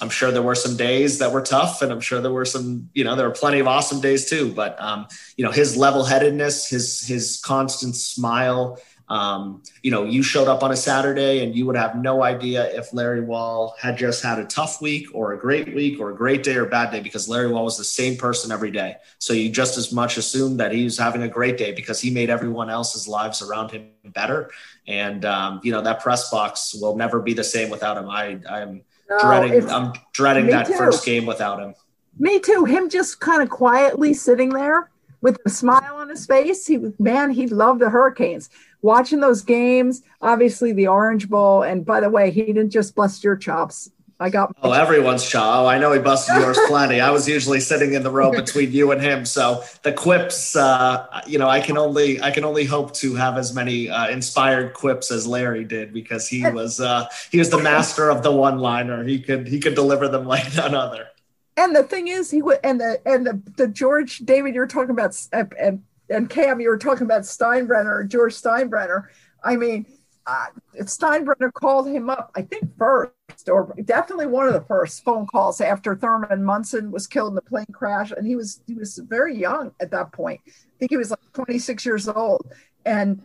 I'm 0.00 0.10
sure 0.10 0.30
there 0.30 0.42
were 0.42 0.54
some 0.54 0.76
days 0.76 1.18
that 1.18 1.32
were 1.32 1.42
tough, 1.42 1.82
and 1.82 1.92
I'm 1.92 2.00
sure 2.00 2.20
there 2.20 2.32
were 2.32 2.44
some, 2.44 2.88
you 2.94 3.04
know, 3.04 3.14
there 3.16 3.28
were 3.28 3.34
plenty 3.34 3.58
of 3.58 3.66
awesome 3.66 4.00
days 4.00 4.28
too. 4.28 4.52
But 4.52 4.80
um, 4.80 5.06
you 5.36 5.44
know, 5.44 5.50
his 5.50 5.76
level-headedness, 5.76 6.68
his 6.68 7.06
his 7.06 7.40
constant 7.44 7.96
smile. 7.96 8.78
Um, 9.08 9.64
you 9.82 9.90
know, 9.90 10.04
you 10.04 10.22
showed 10.22 10.46
up 10.46 10.62
on 10.62 10.70
a 10.70 10.76
Saturday, 10.76 11.42
and 11.42 11.56
you 11.56 11.66
would 11.66 11.76
have 11.76 11.96
no 11.96 12.22
idea 12.22 12.70
if 12.78 12.92
Larry 12.94 13.20
Wall 13.20 13.74
had 13.80 13.98
just 13.98 14.22
had 14.22 14.38
a 14.38 14.44
tough 14.44 14.80
week, 14.80 15.08
or 15.12 15.32
a 15.32 15.38
great 15.38 15.74
week, 15.74 15.98
or 15.98 16.10
a 16.10 16.14
great 16.14 16.44
day, 16.44 16.54
or 16.54 16.66
a 16.66 16.70
bad 16.70 16.92
day, 16.92 17.00
because 17.00 17.28
Larry 17.28 17.50
Wall 17.50 17.64
was 17.64 17.76
the 17.76 17.82
same 17.82 18.16
person 18.16 18.52
every 18.52 18.70
day. 18.70 18.94
So 19.18 19.32
you 19.32 19.50
just 19.50 19.76
as 19.76 19.92
much 19.92 20.16
assume 20.16 20.58
that 20.58 20.70
he 20.70 20.84
was 20.84 20.96
having 20.96 21.22
a 21.22 21.28
great 21.28 21.58
day 21.58 21.72
because 21.72 22.00
he 22.00 22.12
made 22.12 22.30
everyone 22.30 22.70
else's 22.70 23.08
lives 23.08 23.42
around 23.42 23.72
him 23.72 23.88
better. 24.04 24.50
And 24.86 25.24
um, 25.24 25.60
you 25.64 25.72
know, 25.72 25.82
that 25.82 25.98
press 26.00 26.30
box 26.30 26.72
will 26.80 26.96
never 26.96 27.20
be 27.20 27.34
the 27.34 27.44
same 27.44 27.68
without 27.68 27.96
him. 27.96 28.08
I 28.08 28.38
I'm 28.48 28.82
no, 29.10 29.18
dreading. 29.20 29.68
I'm 29.68 29.92
dreading 30.12 30.46
that 30.46 30.66
too. 30.66 30.74
first 30.74 31.04
game 31.04 31.26
without 31.26 31.60
him. 31.60 31.74
Me 32.18 32.38
too. 32.38 32.64
Him 32.64 32.88
just 32.88 33.20
kind 33.20 33.42
of 33.42 33.50
quietly 33.50 34.14
sitting 34.14 34.50
there 34.50 34.90
with 35.20 35.38
a 35.44 35.50
smile 35.50 35.96
on 35.96 36.08
his 36.08 36.26
face. 36.26 36.66
He 36.66 36.78
man, 36.98 37.30
he 37.30 37.46
loved 37.46 37.80
the 37.80 37.90
Hurricanes. 37.90 38.48
Watching 38.82 39.20
those 39.20 39.42
games, 39.42 40.02
obviously 40.22 40.72
the 40.72 40.86
Orange 40.86 41.28
Bowl, 41.28 41.62
and 41.62 41.84
by 41.84 42.00
the 42.00 42.08
way, 42.08 42.30
he 42.30 42.44
didn't 42.44 42.70
just 42.70 42.94
bust 42.94 43.22
your 43.22 43.36
chops. 43.36 43.90
I 44.22 44.28
got. 44.28 44.54
Oh, 44.62 44.72
everyone's 44.72 45.24
shot. 45.24 45.62
Oh, 45.62 45.66
I 45.66 45.78
know 45.78 45.92
he 45.92 45.98
busted 45.98 46.36
yours 46.36 46.58
plenty. 46.66 47.00
I 47.00 47.10
was 47.10 47.26
usually 47.26 47.58
sitting 47.58 47.94
in 47.94 48.02
the 48.02 48.10
row 48.10 48.30
between 48.30 48.70
you 48.70 48.92
and 48.92 49.00
him, 49.00 49.24
so 49.24 49.64
the 49.82 49.94
quips, 49.94 50.54
uh, 50.54 51.22
you 51.26 51.38
know, 51.38 51.48
I 51.48 51.60
can 51.60 51.78
only 51.78 52.20
I 52.20 52.30
can 52.30 52.44
only 52.44 52.66
hope 52.66 52.92
to 52.96 53.14
have 53.14 53.38
as 53.38 53.54
many 53.54 53.88
uh, 53.88 54.08
inspired 54.08 54.74
quips 54.74 55.10
as 55.10 55.26
Larry 55.26 55.64
did 55.64 55.94
because 55.94 56.28
he 56.28 56.48
was 56.50 56.80
uh, 56.80 57.06
he 57.30 57.38
was 57.38 57.48
the 57.48 57.62
master 57.62 58.10
of 58.10 58.22
the 58.22 58.30
one 58.30 58.58
liner. 58.58 59.02
He 59.04 59.20
could 59.20 59.48
he 59.48 59.58
could 59.58 59.74
deliver 59.74 60.06
them 60.06 60.26
like 60.26 60.54
none 60.56 60.74
other. 60.74 61.08
And 61.56 61.74
the 61.74 61.82
thing 61.82 62.08
is, 62.08 62.30
he 62.30 62.42
would 62.42 62.58
and 62.62 62.78
the 62.78 63.00
and 63.06 63.26
the 63.26 63.42
the 63.56 63.68
George 63.68 64.18
David 64.18 64.54
you 64.54 64.60
were 64.60 64.66
talking 64.66 64.90
about 64.90 65.18
and 65.32 65.82
and 66.10 66.28
Cam 66.28 66.60
you 66.60 66.68
were 66.68 66.78
talking 66.78 67.04
about 67.04 67.22
Steinbrenner 67.22 68.06
George 68.06 68.34
Steinbrenner. 68.34 69.06
I 69.42 69.56
mean 69.56 69.86
uh, 70.26 70.46
Steinbrenner 70.80 71.52
called 71.52 71.88
him 71.88 72.10
up, 72.10 72.30
I 72.34 72.42
think 72.42 72.76
first, 72.78 73.12
or 73.48 73.74
definitely 73.84 74.26
one 74.26 74.46
of 74.46 74.52
the 74.52 74.60
first 74.62 75.02
phone 75.02 75.26
calls 75.26 75.60
after 75.60 75.96
Thurman 75.96 76.44
Munson 76.44 76.90
was 76.90 77.06
killed 77.06 77.30
in 77.30 77.34
the 77.34 77.42
plane 77.42 77.66
crash, 77.72 78.12
and 78.12 78.26
he 78.26 78.36
was 78.36 78.62
he 78.66 78.74
was 78.74 78.98
very 78.98 79.36
young 79.36 79.72
at 79.80 79.90
that 79.90 80.12
point. 80.12 80.40
I 80.46 80.52
think 80.78 80.90
he 80.90 80.96
was 80.96 81.10
like 81.10 81.32
26 81.32 81.84
years 81.86 82.08
old, 82.08 82.46
and 82.84 83.22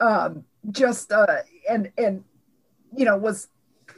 um, 0.00 0.44
just 0.70 1.12
uh, 1.12 1.38
and 1.68 1.90
and 1.98 2.24
you 2.96 3.04
know 3.04 3.16
was 3.16 3.48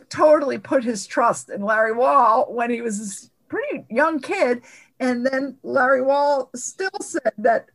totally 0.09 0.59
put 0.59 0.85
his 0.85 1.07
trust 1.07 1.51
in 1.51 1.63
Larry 1.63 1.93
Wall 1.93 2.53
when 2.53 2.71
he 2.71 2.83
was 2.83 3.31
a 3.31 3.49
pretty 3.49 3.85
young 3.89 4.21
kid, 4.21 4.63
and 4.99 5.25
then 5.25 5.57
Larry 5.63 6.03
Wall 6.03 6.51
still 6.55 6.91
said 7.01 7.33
that 7.39 7.67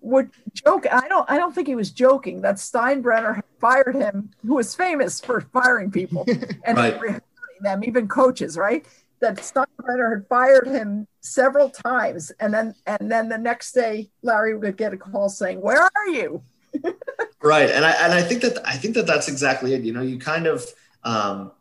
would 0.00 0.30
joke. 0.52 0.86
I 0.90 1.08
don't. 1.08 1.28
I 1.30 1.36
don't 1.36 1.54
think 1.54 1.68
he 1.68 1.74
was 1.74 1.90
joking. 1.90 2.40
That 2.42 2.56
Steinbrenner 2.56 3.42
fired 3.60 3.94
him, 3.94 4.30
who 4.46 4.54
was 4.54 4.74
famous 4.74 5.20
for 5.20 5.40
firing 5.40 5.90
people 5.90 6.24
and 6.64 6.78
right. 6.78 7.20
them, 7.60 7.84
even 7.84 8.08
coaches, 8.08 8.56
right? 8.56 8.86
that 9.20 9.36
Steinbrenner 9.36 10.14
had 10.14 10.26
fired 10.28 10.66
him 10.66 11.06
several 11.20 11.70
times, 11.70 12.30
and 12.40 12.52
then 12.52 12.74
and 12.86 13.10
then 13.10 13.28
the 13.28 13.38
next 13.38 13.72
day 13.72 14.10
Larry 14.22 14.56
would 14.56 14.76
get 14.76 14.92
a 14.92 14.96
call 14.96 15.28
saying, 15.28 15.60
"Where 15.60 15.82
are 15.82 16.08
you?" 16.08 16.42
right, 17.42 17.70
and 17.70 17.84
I 17.84 17.90
and 18.04 18.12
I 18.12 18.22
think 18.22 18.42
that 18.42 18.66
I 18.66 18.76
think 18.76 18.94
that 18.94 19.06
that's 19.06 19.28
exactly 19.28 19.74
it. 19.74 19.82
You 19.82 19.92
know, 19.92 20.02
you 20.02 20.18
kind 20.18 20.46
of 20.46 20.64
um, 21.04 21.52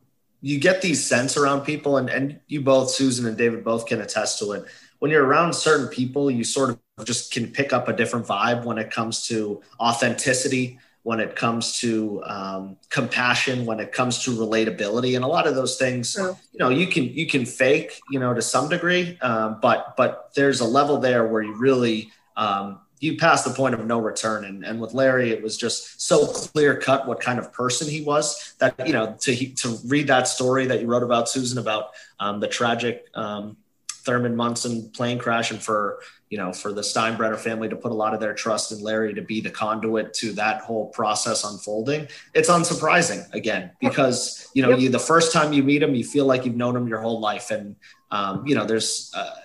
you 0.42 0.60
get 0.60 0.82
these 0.82 1.04
sense 1.04 1.38
around 1.38 1.62
people, 1.62 1.98
and 1.98 2.10
and 2.10 2.40
you 2.48 2.62
both, 2.62 2.92
Susan 2.92 3.26
and 3.26 3.38
David, 3.38 3.64
both 3.64 3.86
can 3.86 4.02
attest 4.02 4.40
to 4.40 4.52
it. 4.52 4.66
When 5.00 5.12
you're 5.12 5.26
around 5.26 5.54
certain 5.54 5.88
people, 5.88 6.30
you 6.30 6.44
sort 6.44 6.72
of 6.72 6.80
just 7.04 7.32
can 7.32 7.48
pick 7.48 7.74
up 7.74 7.88
a 7.88 7.94
different 7.94 8.26
vibe 8.26 8.64
when 8.64 8.78
it 8.78 8.92
comes 8.92 9.28
to 9.28 9.62
authenticity 9.80 10.80
when 11.08 11.22
it 11.22 11.38
comes 11.38 11.80
to 11.80 12.22
um, 12.26 12.76
compassion, 12.90 13.66
when 13.66 13.80
it 13.80 13.94
comes 13.94 14.26
to 14.26 14.32
relatability, 14.32 15.16
and 15.16 15.24
a 15.24 15.28
lot 15.28 15.48
of 15.48 15.56
those 15.56 15.78
things, 15.78 16.18
you 16.18 16.60
know, 16.60 16.68
you 16.68 16.86
can 16.86 17.06
you 17.06 17.26
can 17.26 17.46
fake, 17.46 18.02
you 18.12 18.20
know, 18.20 18.34
to 18.34 18.42
some 18.42 18.68
degree, 18.68 19.18
um, 19.22 19.58
but 19.62 19.96
but 19.96 20.32
there's 20.36 20.60
a 20.60 20.66
level 20.66 20.98
there 20.98 21.26
where 21.26 21.42
you 21.42 21.56
really 21.56 22.12
um, 22.36 22.82
you 23.00 23.16
pass 23.16 23.46
the 23.46 23.52
point 23.52 23.74
of 23.74 23.86
no 23.86 24.00
return. 24.00 24.44
And, 24.44 24.66
and 24.66 24.82
with 24.82 24.94
Larry, 24.94 25.32
it 25.32 25.42
was 25.42 25.56
just 25.56 26.02
so 26.02 26.28
clear 26.28 26.76
cut 26.78 27.08
what 27.08 27.22
kind 27.22 27.40
of 27.40 27.54
person 27.54 27.88
he 27.88 28.02
was 28.02 28.56
that 28.60 28.76
you 28.86 28.92
know 28.92 29.16
to 29.22 29.34
to 29.34 29.78
read 29.86 30.08
that 30.08 30.28
story 30.28 30.66
that 30.66 30.82
you 30.82 30.88
wrote 30.88 31.04
about 31.04 31.30
Susan 31.30 31.58
about 31.58 31.92
um, 32.20 32.42
the 32.42 32.50
tragic 32.50 33.06
um, 33.14 33.56
Thurman 33.90 34.36
Munson 34.36 34.90
plane 34.90 35.20
crash 35.20 35.52
and 35.52 35.62
for 35.62 36.00
you 36.30 36.38
know, 36.38 36.52
for 36.52 36.74
the 36.74 36.82
Steinbrenner 36.82 37.38
family 37.38 37.70
to 37.70 37.76
put 37.76 37.92
a 37.92 37.96
lot 37.96 38.14
of 38.14 38.20
their 38.20 38.34
trust 38.34 38.72
in 38.72 38.82
Larry 38.82 39.14
to 39.14 39.22
be 39.22 39.40
the 39.40 39.50
conduit 39.50 40.14
to 40.16 40.34
that 40.34 40.62
whole 40.62 40.88
process 40.88 41.44
unfolding, 41.44 42.08
it's 42.34 42.50
unsurprising 42.50 43.34
again 43.34 43.72
because 43.80 44.50
you 44.54 44.62
know, 44.62 44.72
yep. 44.72 44.80
you 44.80 44.90
the 44.90 45.00
first 45.00 45.32
time 45.32 45.54
you 45.54 45.64
meet 45.64 45.82
him, 45.82 45.96
you 45.96 46.04
feel 46.04 46.26
like 46.26 46.46
you've 46.46 46.56
known 46.56 46.76
him 46.76 46.88
your 46.88 47.00
whole 47.00 47.20
life, 47.20 47.52
and 47.52 47.76
um, 48.12 48.46
you 48.46 48.56
know, 48.56 48.66
there's 48.66 49.12
uh, 49.16 49.36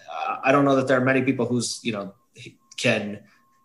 I 0.42 0.50
don't 0.52 0.64
know 0.64 0.76
that 0.76 0.88
there 0.88 0.98
are 0.98 1.04
many 1.04 1.22
people 1.22 1.46
who's 1.46 1.80
you 1.82 1.92
know 1.92 2.14
can 2.76 3.20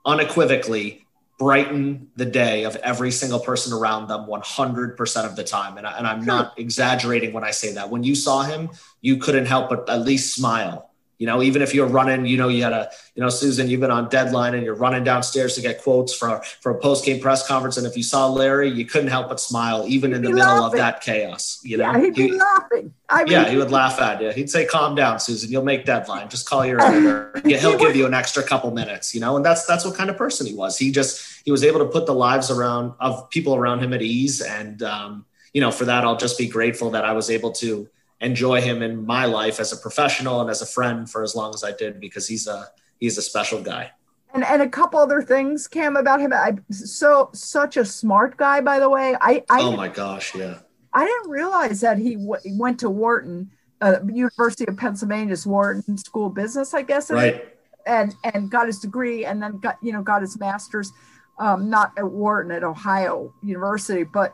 unequivocally 0.06 1.06
brighten 1.40 2.08
the 2.16 2.26
day 2.26 2.64
of 2.64 2.76
every 2.78 3.12
single 3.12 3.40
person 3.40 3.72
around 3.72 4.08
them 4.08 4.26
100% 4.26 5.26
of 5.26 5.36
the 5.36 5.44
time. 5.44 5.78
And, 5.78 5.86
I, 5.86 6.12
am 6.12 6.26
not 6.26 6.58
exaggerating 6.58 7.32
when 7.32 7.44
I 7.44 7.52
say 7.52 7.74
that. 7.74 7.92
When 7.92 8.04
you 8.04 8.16
saw 8.16 8.42
him, 8.42 8.72
you 9.02 9.18
couldn't 9.18 9.46
help 9.46 9.70
but 9.70 9.88
at 9.88 10.02
least 10.02 10.34
smile 10.34 10.87
you 11.18 11.26
know, 11.26 11.42
even 11.42 11.64
if 11.64 11.74
you're 11.74 11.88
running, 11.88 12.28
you 12.28 12.38
know, 12.38 12.48
you 12.48 12.64
had 12.64 12.74
a, 12.74 12.92
you 13.16 13.24
know, 13.24 13.30
Susan, 13.30 13.68
you've 13.68 13.80
been 13.80 13.90
on 13.90 14.08
deadline 14.08 14.54
and 14.54 14.64
you're 14.64 14.76
running 14.76 15.04
downstairs 15.04 15.56
to 15.56 15.62
get 15.62 15.82
quotes 15.82 16.14
for 16.14 16.42
for 16.62 16.72
a 16.72 16.80
post 16.80 17.06
game 17.06 17.20
press 17.20 17.48
conference, 17.48 17.78
and 17.78 17.88
if 17.88 17.98
you 17.98 18.04
saw 18.04 18.28
Larry, 18.28 18.70
you 18.70 18.86
couldn't 18.86 19.10
help 19.10 19.30
but 19.30 19.40
smile, 19.40 19.84
even 19.88 20.12
he'd 20.12 20.18
in 20.18 20.22
the 20.24 20.30
middle 20.30 20.46
laughing. 20.46 20.66
of 20.66 20.72
that 20.74 21.02
chaos. 21.02 21.60
You 21.64 21.78
know, 21.78 21.92
yeah, 21.92 22.00
he'd 22.00 22.14
be 22.14 22.28
he, 22.28 22.32
laughing. 22.34 22.94
I 23.10 23.24
mean, 23.24 23.32
yeah, 23.32 23.50
he 23.50 23.58
would 23.58 23.72
laugh 23.72 24.00
at 24.00 24.22
you. 24.22 24.32
He'd 24.32 24.50
say, 24.50 24.66
"Calm 24.66 24.94
down, 24.94 25.20
Susan. 25.20 25.52
You'll 25.52 25.64
make 25.64 25.86
deadline. 25.86 26.30
Just 26.30 26.48
call 26.48 26.64
your 26.66 26.80
editor. 26.80 27.42
He'll 27.46 27.80
give 27.80 27.96
you 27.96 28.06
an 28.06 28.14
extra 28.14 28.44
couple 28.44 28.70
minutes." 28.72 29.16
You 29.16 29.22
know, 29.22 29.38
and 29.38 29.46
that's 29.46 29.66
that's 29.66 29.86
what 29.86 29.96
kind 29.96 30.12
of 30.12 30.18
person 30.18 30.46
he 30.46 30.54
was. 30.54 30.78
He 30.78 30.92
just 30.92 31.42
he 31.46 31.52
was 31.52 31.64
able 31.64 31.80
to 31.80 31.86
put 31.86 32.06
the 32.06 32.14
lives 32.14 32.52
around 32.52 32.94
of 33.00 33.28
people 33.32 33.56
around 33.56 33.80
him 33.80 33.94
at 33.94 34.04
ease, 34.04 34.42
and 34.42 34.84
um, 34.84 35.26
you 35.52 35.62
know, 35.62 35.72
for 35.72 35.86
that, 35.86 36.04
I'll 36.04 36.18
just 36.18 36.38
be 36.38 36.48
grateful 36.48 36.92
that 36.92 37.06
I 37.06 37.14
was 37.14 37.32
able 37.32 37.52
to 37.54 37.90
enjoy 38.22 38.62
him 38.62 38.82
in 38.82 39.06
my 39.06 39.26
life 39.26 39.60
as 39.60 39.72
a 39.72 39.78
professional 39.78 40.42
and 40.42 40.50
as 40.50 40.62
a 40.62 40.66
friend 40.66 41.10
for 41.10 41.24
as 41.24 41.36
long 41.36 41.54
as 41.54 41.64
I 41.64 41.72
did 41.72 42.00
because 42.00 42.28
he's 42.28 42.48
a 42.48 42.68
he's 43.00 43.18
a 43.18 43.22
special 43.22 43.62
guy. 43.62 43.92
And 44.34 44.44
and 44.44 44.62
a 44.62 44.70
couple 44.70 45.00
other 45.00 45.22
things, 45.22 45.68
Cam, 45.68 45.96
about 45.96 46.20
him. 46.20 46.34
I 46.34 46.58
so 46.72 47.30
such 47.34 47.78
a 47.78 47.86
smart 47.86 48.38
guy, 48.38 48.62
by 48.62 48.80
the 48.80 48.90
way. 48.90 49.16
I, 49.22 49.44
I 49.50 49.62
oh 49.62 49.76
my 49.76 49.88
gosh, 49.88 50.36
yeah. 50.36 50.60
I 50.94 51.06
didn't 51.06 51.30
realize 51.30 51.82
that 51.82 51.98
he 51.98 52.16
w- 52.16 52.58
went 52.58 52.80
to 52.80 52.90
Wharton, 52.90 53.52
uh, 53.82 53.98
University 54.12 54.66
of 54.68 54.78
Pennsylvania's 54.78 55.46
Wharton 55.46 55.98
School 55.98 56.28
of 56.28 56.34
Business, 56.34 56.74
I 56.74 56.82
guess. 56.82 57.12
Right. 57.12 57.54
And 57.86 58.16
and 58.24 58.50
got 58.50 58.68
his 58.68 58.80
degree, 58.80 59.26
and 59.26 59.42
then 59.42 59.60
got 59.60 59.78
you 59.82 59.94
know 59.94 60.02
got 60.02 60.22
his 60.22 60.38
master's, 60.40 60.92
um, 61.40 61.70
not 61.70 61.94
at 61.98 62.06
Wharton 62.06 62.52
at 62.52 62.64
Ohio 62.64 63.34
University, 63.42 64.04
but 64.04 64.34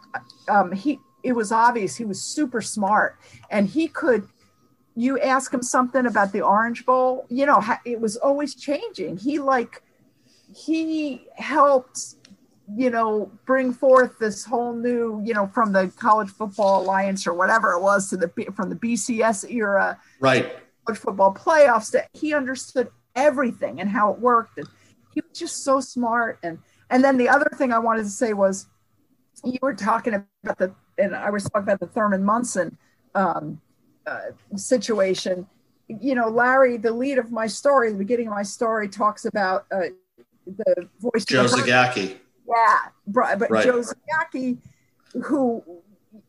um, 0.49 0.71
he 0.71 0.99
it 1.23 1.33
was 1.33 1.51
obvious 1.51 1.95
he 1.95 2.05
was 2.05 2.21
super 2.21 2.61
smart. 2.61 3.17
And 3.49 3.67
he 3.67 3.87
could 3.87 4.27
you 4.95 5.19
ask 5.19 5.51
him 5.51 5.63
something 5.63 6.05
about 6.05 6.31
the 6.31 6.41
orange 6.41 6.85
bowl 6.85 7.25
you 7.29 7.47
know 7.47 7.59
it 7.83 7.99
was 7.99 8.17
always 8.17 8.55
changing. 8.55 9.17
He 9.17 9.39
like 9.39 9.81
he 10.55 11.27
helped 11.35 12.15
you 12.75 12.89
know 12.89 13.31
bring 13.45 13.73
forth 13.73 14.17
this 14.19 14.45
whole 14.45 14.73
new 14.73 15.21
you 15.25 15.33
know 15.33 15.47
from 15.47 15.73
the 15.73 15.91
college 15.97 16.29
football 16.29 16.81
alliance 16.81 17.27
or 17.27 17.33
whatever 17.33 17.73
it 17.73 17.81
was 17.81 18.09
to 18.09 18.15
the 18.15 18.31
from 18.55 18.69
the 18.69 18.75
bcs 18.77 19.49
era 19.51 19.99
right. 20.21 20.55
college 20.85 20.97
football 20.97 21.33
playoffs 21.33 21.91
that 21.91 22.07
he 22.13 22.33
understood 22.33 22.89
everything 23.15 23.79
and 23.79 23.89
how 23.89 24.11
it 24.11 24.19
worked. 24.19 24.57
And 24.57 24.67
he 25.13 25.21
was 25.21 25.37
just 25.37 25.63
so 25.63 25.79
smart. 25.79 26.39
And 26.43 26.59
and 26.89 27.03
then 27.03 27.17
the 27.17 27.29
other 27.29 27.49
thing 27.57 27.71
i 27.71 27.79
wanted 27.79 28.03
to 28.03 28.09
say 28.09 28.33
was 28.33 28.67
you 29.43 29.59
were 29.61 29.73
talking 29.73 30.13
about 30.13 30.57
the 30.57 30.73
and 30.97 31.15
I 31.15 31.29
was 31.29 31.43
talking 31.43 31.63
about 31.63 31.79
the 31.79 31.87
Thurman 31.87 32.23
Munson 32.23 32.77
um, 33.15 33.61
uh, 34.05 34.31
situation. 34.55 35.47
You 35.87 36.15
know, 36.15 36.27
Larry, 36.29 36.77
the 36.77 36.91
lead 36.91 37.17
of 37.17 37.31
my 37.31 37.47
story, 37.47 37.91
the 37.91 37.97
beginning 37.97 38.27
of 38.27 38.33
my 38.33 38.43
story, 38.43 38.87
talks 38.87 39.25
about 39.25 39.65
uh, 39.71 39.87
the 40.45 40.89
voice. 40.99 41.25
Joe 41.25 41.45
Zagacki. 41.45 42.17
Yeah, 42.47 42.79
but 43.07 43.49
right. 43.49 43.63
Joe 43.63 43.81
Zagacki, 43.81 44.57
who 45.23 45.63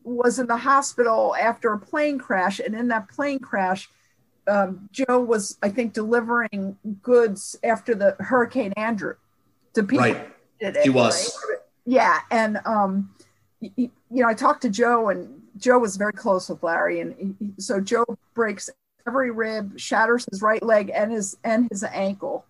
was 0.03 0.39
in 0.39 0.47
the 0.47 0.57
hospital 0.57 1.35
after 1.39 1.73
a 1.73 1.79
plane 1.79 2.17
crash, 2.17 2.59
and 2.59 2.75
in 2.75 2.87
that 2.89 3.09
plane 3.09 3.39
crash, 3.39 3.89
um, 4.47 4.89
Joe 4.91 5.19
was, 5.19 5.57
I 5.61 5.69
think, 5.69 5.93
delivering 5.93 6.77
goods 7.01 7.55
after 7.63 7.95
the 7.95 8.15
Hurricane 8.19 8.73
Andrew 8.77 9.15
to 9.73 9.83
people. 9.83 10.05
Right. 10.05 10.27
He 10.83 10.89
was. 10.89 11.37
Right? 11.49 11.59
Yeah, 11.85 12.19
and 12.31 12.59
um, 12.65 13.11
you 14.15 14.21
know, 14.21 14.29
I 14.29 14.33
talked 14.33 14.61
to 14.61 14.69
Joe, 14.69 15.09
and 15.09 15.41
Joe 15.57 15.77
was 15.77 15.97
very 15.97 16.13
close 16.13 16.47
with 16.47 16.63
Larry, 16.63 17.01
and 17.01 17.35
he, 17.37 17.51
so 17.59 17.81
Joe 17.81 18.05
breaks 18.33 18.69
every 19.05 19.29
rib, 19.29 19.77
shatters 19.77 20.25
his 20.31 20.41
right 20.41 20.63
leg 20.63 20.89
and 20.95 21.11
his 21.11 21.35
and 21.43 21.67
his 21.69 21.83
ankle, 21.83 22.45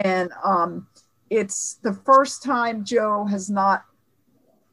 and 0.00 0.30
um, 0.42 0.86
it's 1.28 1.74
the 1.82 1.92
first 1.92 2.42
time 2.42 2.82
Joe 2.82 3.26
has 3.26 3.50
not, 3.50 3.84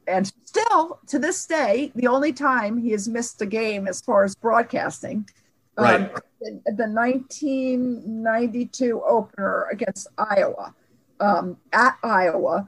and 0.08 0.32
still 0.46 0.98
to 1.08 1.18
this 1.18 1.44
day, 1.44 1.92
the 1.94 2.06
only 2.06 2.32
time 2.32 2.78
he 2.78 2.92
has 2.92 3.06
missed 3.06 3.42
a 3.42 3.46
game 3.46 3.86
as 3.86 4.00
far 4.00 4.24
as 4.24 4.34
broadcasting. 4.34 5.28
Um, 5.76 5.84
right. 5.84 6.00
Um, 6.00 6.08
the, 6.40 6.58
the 6.72 6.88
1992 6.88 9.02
opener 9.06 9.66
against 9.70 10.08
Iowa, 10.16 10.74
um, 11.20 11.58
at 11.74 11.98
Iowa, 12.02 12.66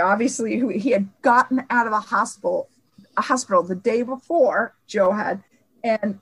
obviously 0.00 0.80
he 0.80 0.90
had 0.90 1.08
gotten 1.22 1.64
out 1.70 1.86
of 1.86 1.92
a 1.92 2.00
hospital 2.00 2.68
a 3.16 3.22
hospital 3.22 3.62
the 3.62 3.74
day 3.74 4.02
before 4.02 4.74
joe 4.86 5.12
had 5.12 5.42
and 5.82 6.18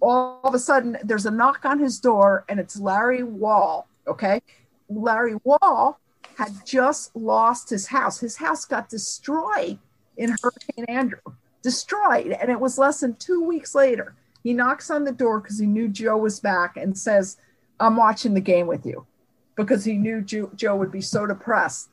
all 0.00 0.40
of 0.44 0.54
a 0.54 0.58
sudden 0.58 0.98
there's 1.02 1.26
a 1.26 1.30
knock 1.30 1.64
on 1.64 1.78
his 1.78 1.98
door 1.98 2.44
and 2.48 2.60
it's 2.60 2.78
larry 2.78 3.22
wall 3.22 3.88
okay? 4.06 4.42
Larry 4.88 5.36
wall 5.44 6.00
had 6.36 6.52
just 6.64 7.14
lost 7.14 7.70
his 7.70 7.86
house. 7.86 8.20
His 8.20 8.36
house 8.36 8.64
got 8.64 8.88
destroyed 8.88 9.78
in 10.16 10.36
hurricane 10.42 10.84
andrew. 10.88 11.20
Destroyed 11.62 12.32
and 12.32 12.50
it 12.50 12.60
was 12.60 12.78
less 12.78 13.00
than 13.00 13.14
two 13.16 13.42
weeks 13.42 13.74
later. 13.74 14.14
He 14.42 14.52
knocks 14.52 14.90
on 14.90 15.04
the 15.04 15.12
door 15.12 15.40
because 15.40 15.58
he 15.58 15.66
knew 15.66 15.88
joe 15.88 16.18
was 16.18 16.38
back 16.38 16.76
and 16.76 16.96
says 16.96 17.38
i'm 17.80 17.96
watching 17.96 18.34
the 18.34 18.40
game 18.40 18.66
with 18.66 18.84
you 18.84 19.06
because 19.56 19.86
he 19.86 19.94
knew 19.94 20.20
joe, 20.20 20.50
joe 20.54 20.76
would 20.76 20.92
be 20.92 21.00
so 21.00 21.26
depressed 21.26 21.88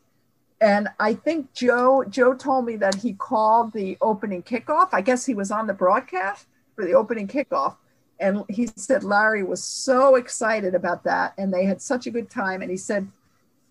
and 0.62 0.88
I 1.00 1.16
think 1.16 1.54
Joe 1.54 2.06
Joe 2.08 2.36
told 2.36 2.66
me 2.66 2.76
that 2.78 2.96
he 2.96 3.14
called 3.14 3.74
the 3.74 3.98
opening 4.00 4.44
kickoff. 4.44 4.90
I 4.94 5.02
guess 5.02 5.26
he 5.26 5.34
was 5.34 5.50
on 5.50 5.66
the 5.66 5.74
broadcast 5.74 6.46
for 6.76 6.86
the 6.86 6.94
opening 6.94 7.28
kickoff, 7.28 7.78
and 8.20 8.44
he 8.48 8.68
said 8.76 9.04
Larry 9.04 9.44
was 9.44 9.64
so 9.64 10.16
excited 10.16 10.76
about 10.76 11.04
that, 11.06 11.34
and 11.40 11.52
they 11.52 11.66
had 11.66 11.82
such 11.82 12.06
a 12.06 12.12
good 12.12 12.30
time. 12.30 12.62
And 12.62 12.70
he 12.70 12.78
said 12.78 13.08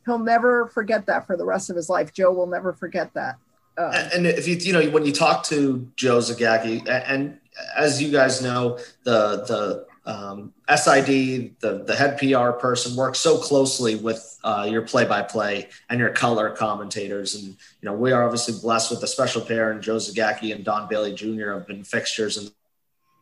he'll 0.05 0.19
never 0.19 0.67
forget 0.67 1.07
that 1.07 1.29
for 1.29 1.37
the 1.37 1.45
rest 1.45 1.71
of 1.71 1.77
his 1.77 1.89
life. 1.89 2.13
Joe 2.13 2.33
will 2.33 2.49
never 2.49 2.73
forget 2.73 3.15
that. 3.15 3.37
Uh, 3.79 4.09
and 4.13 4.27
if 4.27 4.49
you 4.49 4.57
you 4.57 4.73
know 4.73 4.91
when 4.91 5.07
you 5.07 5.13
talk 5.13 5.45
to 5.45 5.89
Joe 5.95 6.19
Zagacki, 6.19 6.87
and 6.89 7.39
as 7.77 8.03
you 8.03 8.11
guys 8.11 8.43
know, 8.43 8.79
the 9.05 9.45
the 9.47 9.87
um, 10.07 10.53
SID, 10.69 11.57
the, 11.61 11.85
the 11.87 11.95
head 11.95 12.19
PR 12.19 12.51
person, 12.59 12.97
works 12.97 13.19
so 13.19 13.37
closely 13.39 13.97
with 13.97 14.39
uh, 14.43 14.67
your 14.71 14.83
play-by-play 14.83 15.69
and 15.89 16.01
your 16.01 16.11
color 16.11 16.51
commentators. 16.51 17.35
And, 17.35 17.45
you 17.45 17.57
know, 17.83 17.93
we 17.93 18.13
are 18.13 18.25
obviously 18.25 18.55
blessed 18.61 18.91
with 18.91 19.03
a 19.03 19.07
special 19.07 19.43
pair 19.43 19.71
and 19.71 19.83
Joe 19.83 19.97
Zagacki 19.97 20.55
and 20.55 20.65
Don 20.65 20.89
Bailey 20.89 21.15
Jr. 21.15 21.53
have 21.53 21.67
been 21.67 21.85
fixtures 21.85 22.39
in 22.39 22.45
the 22.45 22.53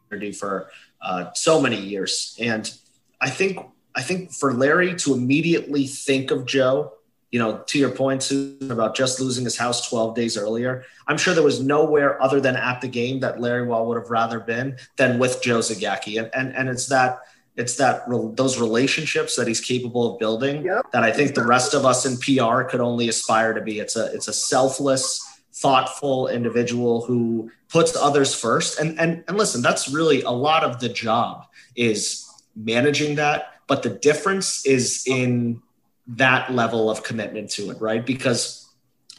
community 0.08 0.32
for 0.32 0.70
uh, 1.02 1.32
so 1.34 1.60
many 1.60 1.80
years. 1.80 2.36
And 2.40 2.72
I 3.20 3.30
think, 3.30 3.58
I 3.94 4.02
think 4.02 4.32
for 4.32 4.52
Larry 4.54 4.94
to 4.96 5.14
immediately 5.14 5.86
think 5.86 6.30
of 6.30 6.46
Joe 6.46 6.92
you 7.30 7.38
know, 7.38 7.58
to 7.66 7.78
your 7.78 7.90
point, 7.90 8.22
Susan, 8.22 8.70
about 8.70 8.96
just 8.96 9.20
losing 9.20 9.44
his 9.44 9.56
house 9.56 9.88
12 9.88 10.14
days 10.14 10.36
earlier, 10.36 10.84
I'm 11.06 11.18
sure 11.18 11.34
there 11.34 11.42
was 11.42 11.62
nowhere 11.62 12.20
other 12.22 12.40
than 12.40 12.56
at 12.56 12.80
the 12.80 12.88
game 12.88 13.20
that 13.20 13.40
Larry 13.40 13.66
Wall 13.66 13.86
would 13.88 13.98
have 13.98 14.10
rather 14.10 14.40
been 14.40 14.78
than 14.96 15.18
with 15.18 15.42
Joe 15.42 15.58
Zagacki. 15.58 16.18
And, 16.18 16.30
and, 16.34 16.56
and 16.56 16.68
it's 16.68 16.86
that, 16.86 17.20
it's 17.56 17.76
that 17.76 18.04
those 18.36 18.58
relationships 18.58 19.36
that 19.36 19.46
he's 19.46 19.60
capable 19.60 20.12
of 20.12 20.18
building 20.18 20.64
yep. 20.64 20.90
that 20.92 21.02
I 21.02 21.12
think 21.12 21.34
the 21.34 21.44
rest 21.44 21.74
of 21.74 21.84
us 21.84 22.06
in 22.06 22.16
PR 22.16 22.62
could 22.62 22.80
only 22.80 23.08
aspire 23.08 23.52
to 23.52 23.60
be. 23.60 23.78
It's 23.78 23.96
a, 23.96 24.06
it's 24.14 24.28
a 24.28 24.32
selfless, 24.32 25.22
thoughtful 25.52 26.28
individual 26.28 27.04
who 27.04 27.50
puts 27.68 27.94
others 27.94 28.34
first. 28.34 28.78
And, 28.78 28.98
and, 28.98 29.22
and 29.28 29.36
listen, 29.36 29.60
that's 29.60 29.88
really 29.90 30.22
a 30.22 30.30
lot 30.30 30.64
of 30.64 30.80
the 30.80 30.88
job 30.88 31.44
is 31.76 32.26
managing 32.56 33.16
that. 33.16 33.54
But 33.66 33.82
the 33.82 33.90
difference 33.90 34.64
is 34.64 35.04
in 35.06 35.60
that 36.08 36.52
level 36.52 36.90
of 36.90 37.02
commitment 37.02 37.50
to 37.50 37.70
it, 37.70 37.80
right? 37.80 38.04
Because 38.04 38.66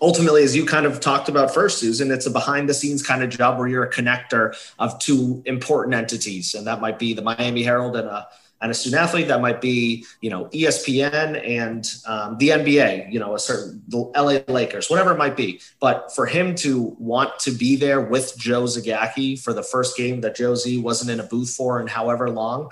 ultimately, 0.02 0.44
as 0.44 0.56
you 0.56 0.66
kind 0.66 0.86
of 0.86 1.00
talked 1.00 1.30
about 1.30 1.54
first, 1.54 1.80
Susan, 1.80 2.12
it's 2.12 2.26
a 2.26 2.32
behind 2.32 2.68
the 2.68 2.74
scenes 2.74 3.06
kind 3.06 3.24
of 3.24 3.30
job 3.30 3.58
where 3.58 3.68
you're 3.68 3.84
a 3.84 3.92
connector 3.92 4.56
of 4.80 4.98
two 5.00 5.42
important 5.46 5.96
entities. 5.96 6.56
And 6.56 6.66
that 6.68 6.82
might 6.82 7.00
be 7.00 7.14
the 7.14 7.22
Miami 7.22 7.64
Herald 7.64 7.96
and 7.96 8.08
a 8.08 8.28
and 8.62 8.72
a 8.72 8.74
student 8.74 9.02
athlete 9.02 9.28
that 9.28 9.42
might 9.42 9.62
be 9.62 10.06
you 10.22 10.30
know 10.30 10.46
espn 10.48 11.42
and 11.48 11.94
um, 12.06 12.38
the 12.38 12.50
nba 12.50 13.12
you 13.12 13.20
know 13.20 13.36
a 13.36 13.40
certain 13.40 13.82
the 13.88 13.98
la 13.98 14.38
lakers 14.48 14.90
whatever 14.90 15.12
it 15.12 15.18
might 15.18 15.38
be 15.38 15.62
but 15.80 16.14
for 16.14 16.26
him 16.26 16.56
to 16.56 16.96
want 17.00 17.38
to 17.40 17.52
be 17.52 17.76
there 17.76 18.02
with 18.02 18.38
joe 18.38 18.64
zagacki 18.64 19.40
for 19.40 19.54
the 19.54 19.64
first 19.64 19.96
game 19.96 20.22
that 20.22 20.36
joe 20.36 20.56
z 20.56 20.78
wasn't 20.78 21.10
in 21.10 21.20
a 21.20 21.28
booth 21.28 21.52
for 21.52 21.80
in 21.80 21.88
however 21.88 22.30
long 22.30 22.70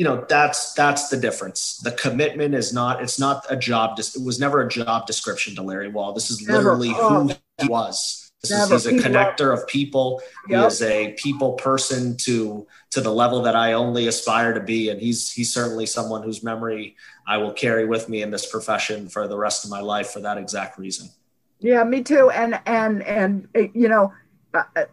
you 0.00 0.06
know 0.06 0.24
that's 0.30 0.72
that's 0.72 1.10
the 1.10 1.16
difference. 1.18 1.76
The 1.76 1.92
commitment 1.92 2.54
is 2.54 2.72
not 2.72 3.02
it's 3.02 3.18
not 3.18 3.44
a 3.50 3.56
job 3.56 3.98
it 3.98 4.24
was 4.24 4.40
never 4.40 4.62
a 4.62 4.66
job 4.66 5.06
description 5.06 5.54
to 5.56 5.62
larry 5.62 5.88
wall. 5.88 6.14
This 6.14 6.30
is 6.30 6.48
literally 6.48 6.88
never. 6.88 7.24
who 7.24 7.30
he 7.60 7.68
was. 7.68 8.32
This 8.42 8.50
is, 8.50 8.70
he's 8.70 8.86
a 8.86 8.92
connector 8.92 9.52
of 9.52 9.66
people. 9.66 10.22
Yep. 10.48 10.58
he 10.58 10.66
is 10.66 10.80
a 10.80 11.12
people 11.18 11.52
person 11.52 12.16
to 12.20 12.66
to 12.92 13.02
the 13.02 13.12
level 13.12 13.42
that 13.42 13.54
i 13.54 13.74
only 13.74 14.06
aspire 14.06 14.54
to 14.54 14.60
be 14.60 14.88
and 14.88 14.98
he's 14.98 15.30
he's 15.30 15.52
certainly 15.52 15.84
someone 15.84 16.22
whose 16.22 16.42
memory 16.42 16.96
i 17.26 17.36
will 17.36 17.52
carry 17.52 17.84
with 17.84 18.08
me 18.08 18.22
in 18.22 18.30
this 18.30 18.46
profession 18.50 19.06
for 19.06 19.28
the 19.28 19.36
rest 19.36 19.66
of 19.66 19.70
my 19.70 19.80
life 19.82 20.12
for 20.12 20.20
that 20.20 20.38
exact 20.38 20.78
reason. 20.78 21.10
Yeah 21.58 21.84
me 21.84 22.02
too. 22.02 22.30
And 22.30 22.58
and 22.64 23.02
and 23.02 23.48
you 23.74 23.90
know 23.90 24.14
uh, 24.54 24.62
uh 24.76 24.84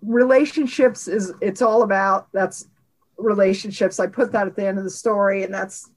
relationships 0.00 1.08
is 1.08 1.32
it's 1.40 1.60
all 1.60 1.82
about 1.82 2.28
that's 2.32 2.68
relationships. 3.18 4.00
I 4.00 4.06
put 4.06 4.32
that 4.32 4.46
at 4.46 4.56
the 4.56 4.66
end 4.66 4.78
of 4.78 4.84
the 4.84 4.90
story, 4.90 5.42
and 5.42 5.52
that's 5.52 5.90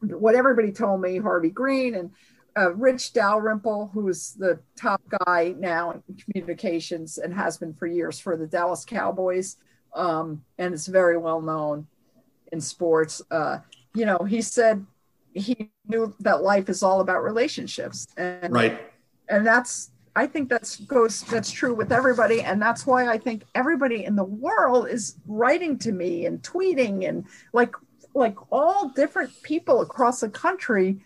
what 0.00 0.34
everybody 0.34 0.72
told 0.72 1.00
me. 1.00 1.18
Harvey 1.18 1.50
Green 1.50 1.94
and 1.94 2.10
uh, 2.56 2.74
Rich 2.74 3.12
Dalrymple, 3.12 3.90
who's 3.92 4.32
the 4.34 4.60
top 4.76 5.00
guy 5.24 5.54
now 5.58 5.92
in 5.92 6.16
communications 6.16 7.18
and 7.18 7.32
has 7.32 7.56
been 7.56 7.74
for 7.74 7.86
years 7.86 8.20
for 8.20 8.36
the 8.36 8.46
Dallas 8.46 8.84
Cowboys, 8.84 9.56
um, 9.94 10.42
and 10.58 10.74
it's 10.74 10.86
very 10.86 11.16
well 11.18 11.40
known 11.40 11.86
in 12.52 12.60
sports. 12.60 13.22
Uh, 13.30 13.58
you 13.94 14.06
know, 14.06 14.18
he 14.18 14.42
said 14.42 14.84
he 15.34 15.70
knew 15.86 16.14
that 16.20 16.42
life 16.42 16.68
is 16.68 16.82
all 16.82 17.00
about 17.00 17.22
relationships, 17.22 18.06
and 18.16 18.52
right, 18.52 18.80
and 19.28 19.46
that's 19.46 19.90
I 20.14 20.26
think 20.26 20.50
that's 20.50 20.76
goes 20.76 21.22
that's 21.22 21.50
true 21.50 21.74
with 21.74 21.90
everybody, 21.90 22.42
and 22.42 22.60
that's 22.60 22.86
why 22.86 23.08
I 23.08 23.16
think 23.16 23.44
everybody 23.54 24.04
in 24.04 24.14
the 24.14 24.24
world 24.24 24.88
is 24.88 25.16
writing 25.26 25.78
to 25.78 25.92
me 25.92 26.26
and 26.26 26.42
tweeting 26.42 27.08
and 27.08 27.24
like 27.52 27.74
like 28.14 28.36
all 28.50 28.90
different 28.90 29.30
people 29.42 29.80
across 29.80 30.20
the 30.20 30.28
country, 30.28 30.98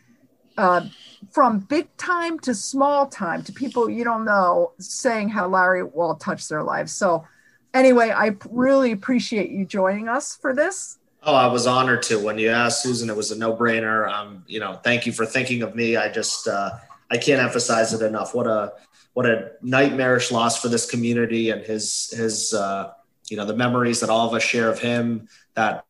uh, 0.58 0.86
from 1.30 1.60
big 1.60 1.96
time 1.96 2.38
to 2.40 2.52
small 2.54 3.06
time 3.06 3.44
to 3.44 3.52
people 3.52 3.88
you 3.88 4.02
don't 4.02 4.24
know, 4.24 4.72
saying 4.80 5.28
how 5.28 5.46
Larry 5.46 5.84
Wall 5.84 6.16
touched 6.16 6.48
their 6.48 6.64
lives. 6.64 6.92
So, 6.92 7.24
anyway, 7.72 8.10
I 8.10 8.36
really 8.50 8.90
appreciate 8.90 9.50
you 9.50 9.64
joining 9.64 10.08
us 10.08 10.36
for 10.36 10.52
this. 10.52 10.98
Oh, 11.22 11.34
I 11.34 11.46
was 11.46 11.66
honored 11.66 12.02
to. 12.04 12.18
When 12.18 12.38
you 12.38 12.50
asked 12.50 12.82
Susan, 12.82 13.08
it 13.10 13.16
was 13.16 13.30
a 13.30 13.38
no-brainer. 13.38 14.08
Um, 14.08 14.44
you 14.48 14.60
know, 14.60 14.74
thank 14.82 15.06
you 15.06 15.12
for 15.12 15.26
thinking 15.26 15.62
of 15.62 15.74
me. 15.76 15.96
I 15.96 16.08
just 16.08 16.48
uh, 16.48 16.70
I 17.10 17.18
can't 17.18 17.40
emphasize 17.40 17.92
it 17.92 18.02
enough. 18.02 18.34
What 18.34 18.46
a 18.46 18.72
what 19.16 19.24
a 19.24 19.52
nightmarish 19.62 20.30
loss 20.30 20.60
for 20.60 20.68
this 20.68 20.90
community 20.90 21.48
and 21.48 21.62
his 21.62 22.12
his 22.14 22.52
uh, 22.52 22.92
you 23.30 23.38
know 23.38 23.46
the 23.46 23.56
memories 23.56 24.00
that 24.00 24.10
all 24.10 24.28
of 24.28 24.34
us 24.34 24.42
share 24.42 24.68
of 24.68 24.78
him 24.78 25.26
that 25.54 25.86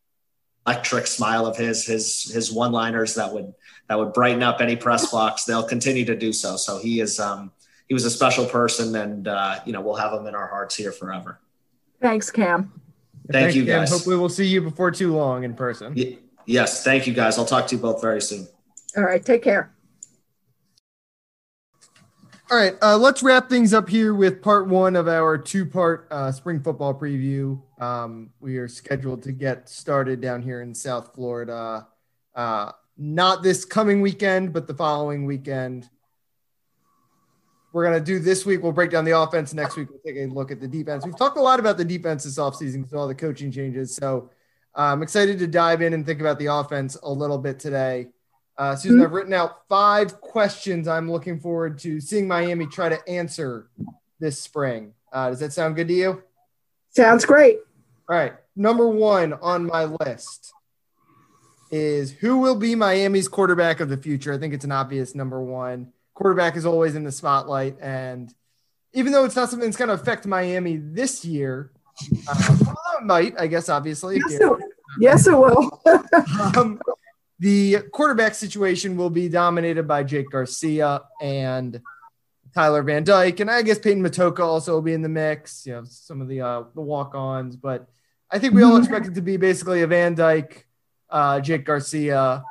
electric 0.65 1.05
smile 1.05 1.45
of 1.45 1.57
his 1.57 1.85
his 1.85 2.31
his 2.31 2.53
one 2.53 2.71
liners 2.71 3.15
that 3.15 3.33
would 3.33 3.53
that 3.89 3.99
would 3.99 4.13
brighten 4.13 4.41
up 4.41 4.61
any 4.61 4.77
press 4.77 5.11
box 5.11 5.43
they'll 5.43 5.67
continue 5.67 6.05
to 6.05 6.15
do 6.15 6.31
so. 6.31 6.55
So 6.55 6.79
he 6.79 7.01
is 7.01 7.19
um 7.19 7.51
he 7.89 7.93
was 7.93 8.05
a 8.05 8.09
special 8.09 8.45
person 8.45 8.95
and 8.95 9.27
uh, 9.27 9.59
you 9.65 9.73
know 9.73 9.81
we'll 9.81 9.95
have 9.95 10.13
him 10.13 10.25
in 10.25 10.33
our 10.33 10.47
hearts 10.47 10.77
here 10.77 10.93
forever. 10.93 11.37
Thanks 11.99 12.31
cam. 12.31 12.71
Thank 13.29 13.33
thanks, 13.33 13.55
you 13.57 13.65
guys. 13.65 13.91
Hopefully 13.91 14.15
we'll 14.15 14.29
see 14.29 14.47
you 14.47 14.61
before 14.61 14.91
too 14.91 15.13
long 15.13 15.43
in 15.43 15.53
person. 15.53 15.95
Y- 15.97 16.17
yes. 16.45 16.81
Thank 16.85 17.07
you 17.07 17.13
guys. 17.13 17.37
I'll 17.37 17.43
talk 17.43 17.67
to 17.67 17.75
you 17.75 17.81
both 17.81 17.99
very 17.99 18.21
soon. 18.21 18.47
All 18.95 19.03
right. 19.03 19.23
Take 19.23 19.43
care 19.43 19.73
all 22.49 22.57
right, 22.57 22.75
uh, 22.81 22.97
let's 22.97 23.21
wrap 23.21 23.49
things 23.49 23.73
up 23.73 23.89
here 23.89 24.13
with 24.13 24.41
part 24.41 24.67
one 24.69 24.95
of 24.95 25.09
our 25.09 25.37
two-part 25.37 26.07
uh, 26.09 26.31
spring 26.31 26.61
football 26.61 26.93
preview. 26.93 27.61
Um, 27.81 28.29
we 28.39 28.57
are 28.57 28.69
scheduled 28.69 29.23
to 29.23 29.33
get 29.33 29.67
started 29.67 30.21
down 30.21 30.41
here 30.41 30.61
in 30.61 30.73
South 30.73 31.13
Florida, 31.13 31.87
uh, 32.35 32.71
not 32.97 33.43
this 33.43 33.65
coming 33.65 33.99
weekend, 33.99 34.53
but 34.53 34.65
the 34.65 34.73
following 34.73 35.25
weekend. 35.25 35.89
We're 37.73 37.83
gonna 37.83 37.99
do 37.99 38.17
this 38.17 38.45
week. 38.45 38.63
We'll 38.63 38.71
break 38.71 38.91
down 38.91 39.03
the 39.03 39.19
offense. 39.19 39.53
Next 39.53 39.75
week, 39.75 39.89
we'll 39.89 39.99
take 39.99 40.15
a 40.15 40.33
look 40.33 40.49
at 40.49 40.61
the 40.61 40.69
defense. 40.69 41.05
We've 41.05 41.17
talked 41.17 41.37
a 41.37 41.41
lot 41.41 41.59
about 41.59 41.75
the 41.77 41.85
defense 41.85 42.23
this 42.23 42.37
offseason 42.37 42.83
with 42.83 42.93
all 42.93 43.09
the 43.09 43.15
coaching 43.15 43.51
changes. 43.51 43.93
So 43.93 44.29
I'm 44.73 45.03
excited 45.03 45.37
to 45.39 45.47
dive 45.47 45.81
in 45.81 45.93
and 45.93 46.05
think 46.05 46.21
about 46.21 46.39
the 46.39 46.45
offense 46.45 46.95
a 47.03 47.11
little 47.11 47.37
bit 47.37 47.59
today. 47.59 48.07
Uh, 48.57 48.75
Susan, 48.75 49.01
I've 49.01 49.11
written 49.11 49.33
out 49.33 49.67
five 49.69 50.19
questions 50.19 50.87
I'm 50.87 51.11
looking 51.11 51.39
forward 51.39 51.77
to 51.79 52.01
seeing 52.01 52.27
Miami 52.27 52.65
try 52.65 52.89
to 52.89 53.07
answer 53.07 53.69
this 54.19 54.41
spring. 54.41 54.93
Uh, 55.11 55.29
does 55.29 55.39
that 55.39 55.53
sound 55.53 55.75
good 55.75 55.87
to 55.87 55.93
you? 55.93 56.23
Sounds 56.89 57.23
great. 57.23 57.59
All 58.09 58.15
right. 58.15 58.33
Number 58.55 58.87
one 58.87 59.33
on 59.33 59.65
my 59.65 59.85
list 59.85 60.53
is 61.69 62.11
who 62.11 62.39
will 62.39 62.55
be 62.55 62.73
Miami's 62.73 63.27
quarterback 63.27 63.79
of 63.79 63.89
the 63.89 63.97
future? 63.97 64.33
I 64.33 64.39
think 64.39 64.53
it's 64.53 64.65
an 64.65 64.71
obvious 64.71 65.13
number 65.13 65.41
one. 65.41 65.93
Quarterback 66.15 66.55
is 66.55 66.65
always 66.65 66.95
in 66.95 67.03
the 67.03 67.11
spotlight. 67.11 67.77
And 67.79 68.33
even 68.93 69.11
though 69.11 69.25
it's 69.25 69.35
not 69.35 69.49
something 69.49 69.67
that's 69.67 69.77
going 69.77 69.89
to 69.89 69.93
affect 69.93 70.25
Miami 70.25 70.77
this 70.77 71.23
year, 71.23 71.71
uh, 72.27 72.57
well, 72.65 72.77
it 72.99 73.03
might, 73.03 73.39
I 73.39 73.45
guess, 73.45 73.69
obviously. 73.69 74.17
Yes, 74.27 74.39
it, 74.41 74.51
yes, 74.99 75.27
it 75.27 75.37
will. 75.37 75.81
um, 76.57 76.81
the 77.39 77.79
quarterback 77.91 78.33
situation 78.33 78.97
will 78.97 79.09
be 79.09 79.29
dominated 79.29 79.87
by 79.87 80.03
Jake 80.03 80.29
Garcia 80.31 81.01
and 81.21 81.81
Tyler 82.53 82.81
Van 82.81 83.03
Dyke, 83.03 83.39
and 83.39 83.51
I 83.51 83.61
guess 83.61 83.77
Peyton 83.77 84.01
Matocha 84.01 84.39
also 84.39 84.73
will 84.73 84.81
be 84.81 84.93
in 84.93 85.01
the 85.03 85.09
mix. 85.09 85.65
You 85.65 85.73
know, 85.73 85.83
some 85.85 86.21
of 86.21 86.27
the 86.27 86.41
uh, 86.41 86.63
the 86.73 86.81
walk-ons, 86.81 87.55
but 87.55 87.87
I 88.31 88.39
think 88.39 88.53
we 88.53 88.63
all 88.63 88.77
expect 88.77 89.05
it 89.05 89.15
to 89.15 89.21
be 89.21 89.37
basically 89.37 89.83
a 89.83 89.87
Van 89.87 90.15
Dyke, 90.15 90.65
uh, 91.09 91.39
Jake 91.39 91.65
Garcia. 91.65 92.43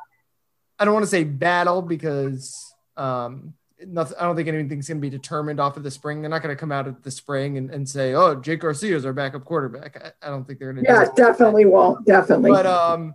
I 0.79 0.85
don't 0.85 0.95
want 0.95 1.05
to 1.05 1.11
say 1.11 1.25
battle 1.25 1.83
because 1.83 2.75
um, 2.97 3.55
nothing, 3.85 4.17
I 4.21 4.25
don't 4.25 4.37
think 4.37 4.49
anything's 4.49 4.89
going 4.89 4.99
to 4.99 5.01
be 5.01 5.11
determined 5.11 5.59
off 5.59 5.77
of 5.77 5.83
the 5.83 5.91
spring. 5.91 6.21
They're 6.21 6.31
not 6.31 6.43
going 6.43 6.55
to 6.55 6.61
come 6.61 6.71
out 6.71 6.87
at 6.87 7.03
the 7.03 7.11
spring 7.11 7.59
and, 7.59 7.71
and 7.71 7.89
say, 7.89 8.15
"Oh, 8.15 8.37
Jake 8.37 8.61
Garcia 8.61 8.95
is 8.95 9.05
our 9.05 9.13
backup 9.13 9.45
quarterback." 9.45 10.15
I, 10.23 10.27
I 10.27 10.31
don't 10.31 10.47
think 10.47 10.59
they're 10.59 10.73
going 10.73 10.85
to. 10.85 10.91
Yeah, 10.91 11.07
definitely 11.17 11.65
won't. 11.65 12.07
Definitely. 12.07 12.53
But 12.53 12.67
um, 12.67 13.15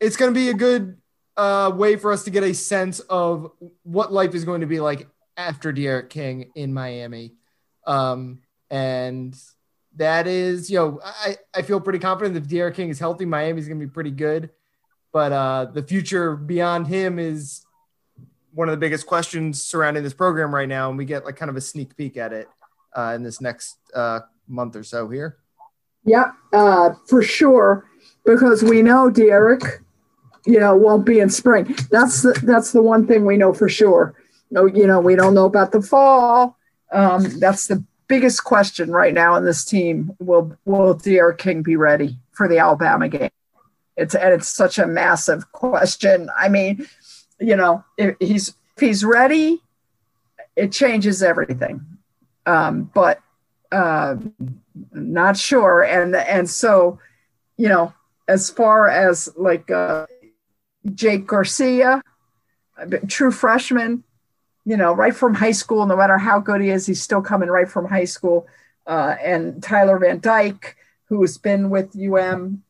it's 0.00 0.16
going 0.16 0.32
to 0.32 0.38
be 0.38 0.50
a 0.50 0.54
good 0.54 0.96
uh, 1.36 1.70
way 1.74 1.96
for 1.96 2.12
us 2.12 2.24
to 2.24 2.30
get 2.30 2.42
a 2.42 2.54
sense 2.54 3.00
of 3.00 3.50
what 3.82 4.12
life 4.12 4.34
is 4.34 4.44
going 4.44 4.60
to 4.60 4.66
be 4.66 4.80
like 4.80 5.06
after 5.36 5.72
D'Eriq 5.72 6.08
King 6.08 6.50
in 6.54 6.72
Miami. 6.72 7.34
Um, 7.86 8.40
and 8.70 9.36
that 9.96 10.26
is, 10.26 10.70
you 10.70 10.78
know, 10.78 11.00
I, 11.04 11.36
I 11.54 11.62
feel 11.62 11.80
pretty 11.80 11.98
confident 11.98 12.36
if 12.36 12.48
D'Eriq 12.48 12.74
King 12.74 12.88
is 12.88 12.98
healthy, 12.98 13.24
Miami's 13.24 13.68
going 13.68 13.80
to 13.80 13.86
be 13.86 13.90
pretty 13.90 14.10
good. 14.10 14.50
But 15.12 15.32
uh, 15.32 15.66
the 15.72 15.82
future 15.82 16.36
beyond 16.36 16.86
him 16.86 17.18
is 17.18 17.64
one 18.52 18.68
of 18.68 18.72
the 18.72 18.78
biggest 18.78 19.06
questions 19.06 19.62
surrounding 19.62 20.02
this 20.02 20.14
program 20.14 20.54
right 20.54 20.68
now. 20.68 20.88
And 20.88 20.98
we 20.98 21.04
get 21.04 21.24
like 21.24 21.36
kind 21.36 21.50
of 21.50 21.56
a 21.56 21.60
sneak 21.60 21.96
peek 21.96 22.16
at 22.16 22.32
it 22.32 22.48
uh, 22.94 23.12
in 23.14 23.22
this 23.22 23.40
next 23.40 23.76
uh, 23.94 24.20
month 24.48 24.76
or 24.76 24.82
so 24.82 25.08
here. 25.08 25.38
Yeah, 26.04 26.32
uh, 26.52 26.90
for 27.08 27.22
sure. 27.22 27.86
Because 28.24 28.62
we 28.62 28.82
know 28.82 29.10
D'Eriq 29.10 29.84
you 30.46 30.60
know, 30.60 30.74
won't 30.76 31.04
be 31.04 31.20
in 31.20 31.30
spring. 31.30 31.76
That's 31.90 32.22
the, 32.22 32.32
that's 32.42 32.72
the 32.72 32.82
one 32.82 33.06
thing 33.06 33.26
we 33.26 33.36
know 33.36 33.52
for 33.52 33.68
sure. 33.68 34.14
No, 34.50 34.66
you 34.66 34.86
know, 34.86 35.00
we 35.00 35.16
don't 35.16 35.34
know 35.34 35.46
about 35.46 35.72
the 35.72 35.82
fall. 35.82 36.56
Um, 36.92 37.40
that's 37.40 37.66
the 37.66 37.82
biggest 38.08 38.44
question 38.44 38.90
right 38.90 39.12
now 39.12 39.34
in 39.36 39.44
this 39.44 39.64
team. 39.64 40.14
Will 40.20 40.56
will 40.64 40.94
D'Eriq 40.94 41.38
King 41.38 41.62
be 41.62 41.76
ready 41.76 42.16
for 42.32 42.48
the 42.48 42.58
Alabama 42.58 43.08
game? 43.08 43.30
It's 43.96 44.14
and 44.14 44.32
it's 44.32 44.48
such 44.48 44.78
a 44.78 44.86
massive 44.86 45.50
question. 45.52 46.30
I 46.36 46.48
mean, 46.48 46.86
you 47.40 47.56
know, 47.56 47.84
he's 48.20 48.54
he's 48.78 49.04
ready, 49.04 49.60
it 50.54 50.72
changes 50.72 51.22
everything. 51.22 51.84
Um, 52.46 52.90
but 52.94 53.20
uh, 53.72 54.16
not 54.92 55.36
sure. 55.36 55.82
And 55.82 56.14
and 56.14 56.48
so, 56.48 57.00
you 57.56 57.68
know, 57.68 57.92
as 58.28 58.50
far 58.50 58.88
as 58.88 59.28
like 59.36 59.70
uh, 59.70 60.06
Jake 60.94 61.26
Garcia, 61.26 62.02
a 62.76 63.06
true 63.06 63.30
freshman, 63.30 64.04
you 64.64 64.76
know, 64.76 64.92
right 64.92 65.14
from 65.14 65.34
high 65.34 65.52
school, 65.52 65.86
no 65.86 65.96
matter 65.96 66.18
how 66.18 66.40
good 66.40 66.60
he 66.60 66.70
is, 66.70 66.86
he's 66.86 67.00
still 67.00 67.22
coming 67.22 67.48
right 67.48 67.68
from 67.68 67.86
high 67.86 68.04
school. 68.04 68.46
Uh, 68.86 69.16
and 69.22 69.62
Tyler 69.62 69.98
Van 69.98 70.20
Dyke, 70.20 70.76
who's 71.08 71.38
been 71.38 71.70
with 71.70 71.96
UM 71.96 72.62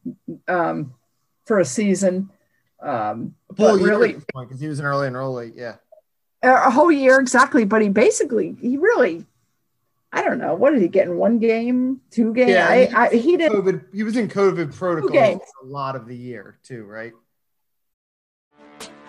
um, 0.46 0.94
for 1.44 1.59
a 1.59 1.64
season. 1.64 2.31
Um, 2.81 3.35
but 3.57 3.81
really, 3.81 4.16
because 4.35 4.61
he 4.61 4.68
was 4.68 4.79
an 4.79 4.87
early 4.87 5.09
enrollee, 5.09 5.52
yeah, 5.57 5.76
a 6.42 6.70
whole 6.70 6.92
year 6.92 7.18
exactly. 7.18 7.64
But 7.64 7.81
he 7.81 7.88
basically, 7.88 8.57
he 8.61 8.76
really, 8.76 9.24
I 10.12 10.22
don't 10.22 10.38
know, 10.38 10.55
what 10.55 10.72
did 10.72 10.83
he 10.83 10.88
get 10.88 11.07
in 11.07 11.16
one 11.16 11.38
game, 11.38 12.02
two 12.11 12.35
games? 12.35 12.50
Yeah, 12.50 12.68
I, 12.68 12.90
I, 12.94 13.09
he 13.16 13.38
did. 13.38 13.52
COVID, 13.52 13.94
he 13.94 14.02
was 14.02 14.16
in 14.16 14.29
COVID 14.29 14.76
protocol 14.76 15.16
a 15.16 15.66
lot 15.66 15.96
of 15.96 16.07
the 16.07 16.16
year 16.16 16.59
too, 16.62 16.85
right? 16.85 17.12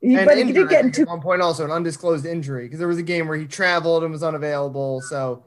He, 0.00 0.16
but 0.16 0.38
injured, 0.38 0.46
he 0.46 0.52
did 0.52 0.68
get 0.70 0.84
into 0.84 1.04
one 1.04 1.20
point 1.20 1.42
also 1.42 1.64
an 1.64 1.70
undisclosed 1.70 2.24
injury 2.24 2.64
because 2.64 2.78
there 2.78 2.88
was 2.88 2.98
a 2.98 3.02
game 3.02 3.28
where 3.28 3.36
he 3.36 3.46
traveled 3.46 4.02
and 4.02 4.10
was 4.10 4.22
unavailable. 4.22 5.02
So, 5.02 5.44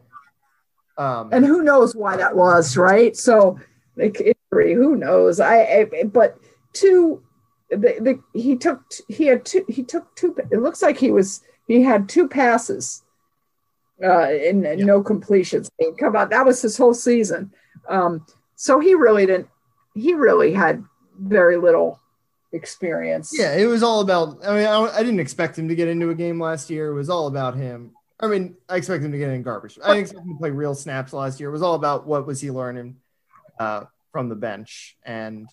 um, 0.98 1.30
and 1.34 1.44
who 1.44 1.64
knows 1.64 1.96
why 1.96 2.18
that 2.18 2.36
was, 2.36 2.78
right? 2.78 3.18
So, 3.18 3.60
like 3.96 4.22
injury, 4.22 4.76
who 4.76 4.96
knows? 4.96 5.40
I, 5.40 5.88
I 5.94 6.04
but 6.04 6.38
two, 6.74 7.24
the, 7.72 7.78
the 7.78 8.40
he 8.40 8.56
took 8.56 8.84
he 9.08 9.26
had 9.26 9.44
two 9.44 9.66
he 9.68 9.82
took 9.84 10.16
two. 10.16 10.36
It 10.52 10.62
looks 10.62 10.84
like 10.84 10.98
he 10.98 11.10
was 11.10 11.42
he 11.68 11.82
had 11.82 12.08
two 12.08 12.28
passes, 12.28 13.02
uh, 14.04 14.28
and, 14.28 14.64
yeah. 14.64 14.76
no 14.76 15.02
completions. 15.02 15.72
I 15.82 15.86
mean, 15.86 15.96
come 15.96 16.16
on, 16.16 16.30
that 16.30 16.46
was 16.46 16.62
his 16.62 16.78
whole 16.78 16.94
season. 16.94 17.52
Um, 17.90 18.24
so 18.56 18.80
he 18.80 18.94
really 18.94 19.26
didn't. 19.26 19.50
He 19.96 20.14
really 20.14 20.54
had 20.54 20.84
very 21.20 21.58
little 21.58 22.00
experience. 22.54 23.34
Yeah, 23.38 23.56
it 23.56 23.66
was 23.66 23.84
all 23.84 24.00
about. 24.00 24.46
I 24.46 24.56
mean, 24.56 24.66
I, 24.66 24.80
I, 24.80 25.04
didn't 25.04 25.20
expect 25.20 25.58
him 25.58 25.68
to 25.68 25.76
get 25.76 25.88
into 25.88 26.10
a 26.10 26.16
game 26.16 26.40
last 26.40 26.70
year. 26.70 26.92
It 26.92 26.94
was 26.94 27.10
all 27.10 27.28
about 27.28 27.56
him. 27.56 27.92
I 28.20 28.28
mean, 28.28 28.56
I 28.70 28.78
expect 28.78 29.04
him 29.04 29.12
to 29.12 29.18
get 29.18 29.30
in 29.30 29.44
garbage. 29.44 29.78
I 29.84 29.90
didn't 29.90 30.02
expect 30.02 30.26
him 30.26 30.34
to 30.34 30.40
play 30.40 30.52
real 30.52 30.76
snaps 30.76 31.12
last 31.12 31.40
year. 31.40 31.50
It 31.50 31.54
was 31.54 31.62
all 31.62 31.76
about 31.76 32.08
what 32.08 32.26
was 32.26 32.40
he 32.40 32.52
learning 32.52 32.98
uh, 33.60 33.86
from 34.12 34.30
the 34.30 34.36
bench 34.36 34.96
and 35.04 35.50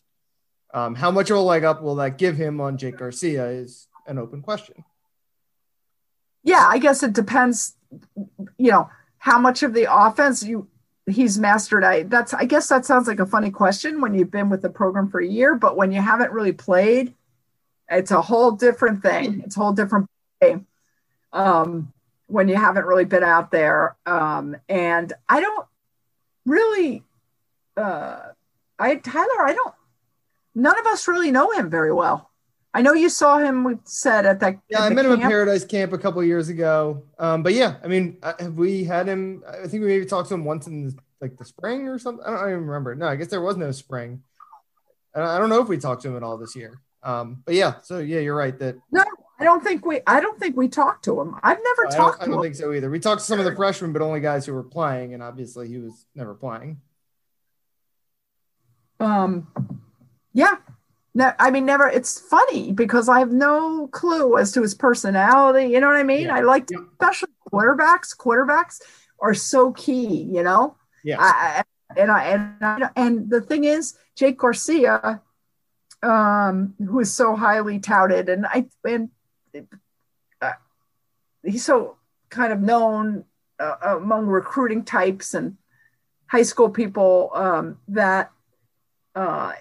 um, 0.72 0.94
how 0.94 1.10
much 1.10 1.30
of 1.30 1.36
a 1.36 1.40
leg 1.40 1.64
up 1.64 1.82
will 1.82 1.96
that 1.96 2.18
give 2.18 2.36
him 2.36 2.60
on 2.60 2.76
Jake 2.76 2.98
Garcia 2.98 3.46
is 3.46 3.88
an 4.06 4.18
open 4.18 4.42
question. 4.42 4.84
Yeah, 6.44 6.64
I 6.68 6.78
guess 6.78 7.02
it 7.02 7.12
depends. 7.12 7.76
You 8.56 8.70
know, 8.70 8.90
how 9.18 9.38
much 9.38 9.62
of 9.62 9.74
the 9.74 9.92
offense 9.92 10.42
you 10.42 10.68
he's 11.06 11.38
mastered. 11.38 11.84
I 11.84 12.02
that's 12.04 12.34
i 12.34 12.44
guess 12.44 12.68
that 12.68 12.84
sounds 12.84 13.08
like 13.08 13.20
a 13.20 13.26
funny 13.26 13.50
question 13.50 14.00
when 14.00 14.14
you've 14.14 14.30
been 14.30 14.50
with 14.50 14.62
the 14.62 14.70
program 14.70 15.08
for 15.08 15.20
a 15.20 15.26
year 15.26 15.54
but 15.54 15.76
when 15.76 15.92
you 15.92 16.00
haven't 16.00 16.32
really 16.32 16.52
played 16.52 17.14
it's 17.90 18.10
a 18.12 18.22
whole 18.22 18.52
different 18.52 19.02
thing. 19.02 19.42
It's 19.44 19.56
a 19.56 19.60
whole 19.60 19.72
different 19.72 20.08
game 20.40 20.66
um, 21.32 21.92
when 22.28 22.48
you 22.48 22.54
haven't 22.54 22.86
really 22.86 23.04
been 23.04 23.24
out 23.24 23.50
there. 23.50 23.96
Um, 24.06 24.56
and 24.68 25.12
i 25.28 25.40
don't 25.40 25.66
really 26.46 27.02
uh, 27.76 28.20
i 28.78 28.96
tyler 28.96 29.42
i 29.42 29.52
don't 29.52 29.74
none 30.54 30.78
of 30.78 30.86
us 30.86 31.06
really 31.06 31.30
know 31.30 31.50
him 31.50 31.70
very 31.70 31.92
well 31.92 32.29
I 32.72 32.82
know 32.82 32.92
you 32.92 33.08
saw 33.08 33.38
him. 33.38 33.64
We 33.64 33.74
said 33.84 34.26
at 34.26 34.40
that. 34.40 34.58
Yeah, 34.68 34.84
at 34.84 34.92
I 34.92 34.94
met 34.94 35.04
camp. 35.04 35.18
him 35.18 35.24
at 35.24 35.28
Paradise 35.28 35.64
Camp 35.64 35.92
a 35.92 35.98
couple 35.98 36.22
years 36.22 36.48
ago. 36.48 37.02
Um, 37.18 37.42
but 37.42 37.52
yeah, 37.52 37.76
I 37.82 37.88
mean, 37.88 38.18
uh, 38.22 38.34
have 38.38 38.54
we 38.54 38.84
had 38.84 39.08
him? 39.08 39.42
I 39.48 39.66
think 39.66 39.82
we 39.82 39.88
maybe 39.88 40.06
talked 40.06 40.28
to 40.28 40.34
him 40.34 40.44
once 40.44 40.66
in 40.66 40.86
the, 40.86 40.98
like 41.20 41.36
the 41.36 41.44
spring 41.44 41.88
or 41.88 41.98
something. 41.98 42.24
I 42.24 42.30
don't 42.30 42.48
even 42.50 42.66
remember. 42.66 42.94
No, 42.94 43.08
I 43.08 43.16
guess 43.16 43.28
there 43.28 43.40
was 43.40 43.56
no 43.56 43.72
spring. 43.72 44.22
I 45.14 45.38
don't 45.38 45.48
know 45.48 45.60
if 45.60 45.68
we 45.68 45.78
talked 45.78 46.02
to 46.02 46.08
him 46.08 46.16
at 46.16 46.22
all 46.22 46.38
this 46.38 46.54
year. 46.54 46.80
Um, 47.02 47.42
but 47.44 47.54
yeah, 47.54 47.80
so 47.82 47.98
yeah, 47.98 48.20
you're 48.20 48.36
right 48.36 48.56
that. 48.60 48.76
No, 48.92 49.04
I 49.40 49.44
don't 49.44 49.64
think 49.64 49.84
we. 49.84 50.00
I 50.06 50.20
don't 50.20 50.38
think 50.38 50.56
we 50.56 50.68
talked 50.68 51.04
to 51.06 51.20
him. 51.20 51.34
I've 51.42 51.58
never 51.62 51.88
I 51.88 51.96
talked. 51.96 52.22
I 52.22 52.26
don't, 52.26 52.42
think 52.42 52.54
so 52.54 52.72
either. 52.72 52.90
We 52.90 53.00
talked 53.00 53.20
to 53.20 53.26
some 53.26 53.38
of 53.38 53.46
the 53.46 53.56
freshmen, 53.56 53.92
but 53.92 54.02
only 54.02 54.20
guys 54.20 54.46
who 54.46 54.52
were 54.52 54.62
playing, 54.62 55.14
and 55.14 55.22
obviously 55.22 55.66
he 55.66 55.78
was 55.78 56.06
never 56.14 56.34
playing. 56.34 56.80
Um, 59.00 59.48
yeah, 60.34 60.56
no, 61.20 61.32
I 61.38 61.50
mean, 61.50 61.66
never. 61.66 61.86
It's 61.86 62.18
funny 62.18 62.72
because 62.72 63.08
I 63.10 63.18
have 63.18 63.30
no 63.30 63.88
clue 63.88 64.38
as 64.38 64.52
to 64.52 64.62
his 64.62 64.74
personality. 64.74 65.66
You 65.66 65.78
know 65.78 65.88
what 65.88 65.96
I 65.96 66.02
mean? 66.02 66.28
Yeah. 66.28 66.36
I 66.36 66.40
like, 66.40 66.64
yeah. 66.70 66.78
especially 66.92 67.28
quarterbacks. 67.52 68.16
Quarterbacks 68.16 68.80
are 69.20 69.34
so 69.34 69.72
key. 69.72 70.22
You 70.22 70.42
know. 70.42 70.76
Yeah. 71.04 71.16
I, 71.20 71.62
and 71.94 72.10
I 72.10 72.24
and 72.24 72.64
I, 72.64 72.90
and 72.96 73.28
the 73.28 73.42
thing 73.42 73.64
is, 73.64 73.98
Jake 74.16 74.38
Garcia, 74.38 75.20
um, 76.02 76.74
who 76.78 77.00
is 77.00 77.12
so 77.12 77.36
highly 77.36 77.80
touted, 77.80 78.30
and 78.30 78.46
I 78.46 78.66
and 78.84 79.10
uh, 80.40 80.52
he's 81.44 81.66
so 81.66 81.98
kind 82.30 82.52
of 82.52 82.60
known 82.60 83.24
uh, 83.58 83.76
among 83.82 84.26
recruiting 84.26 84.84
types 84.84 85.34
and 85.34 85.58
high 86.28 86.44
school 86.44 86.70
people 86.70 87.30
um, 87.34 87.78
that 87.88 88.32
uh, 89.14 89.52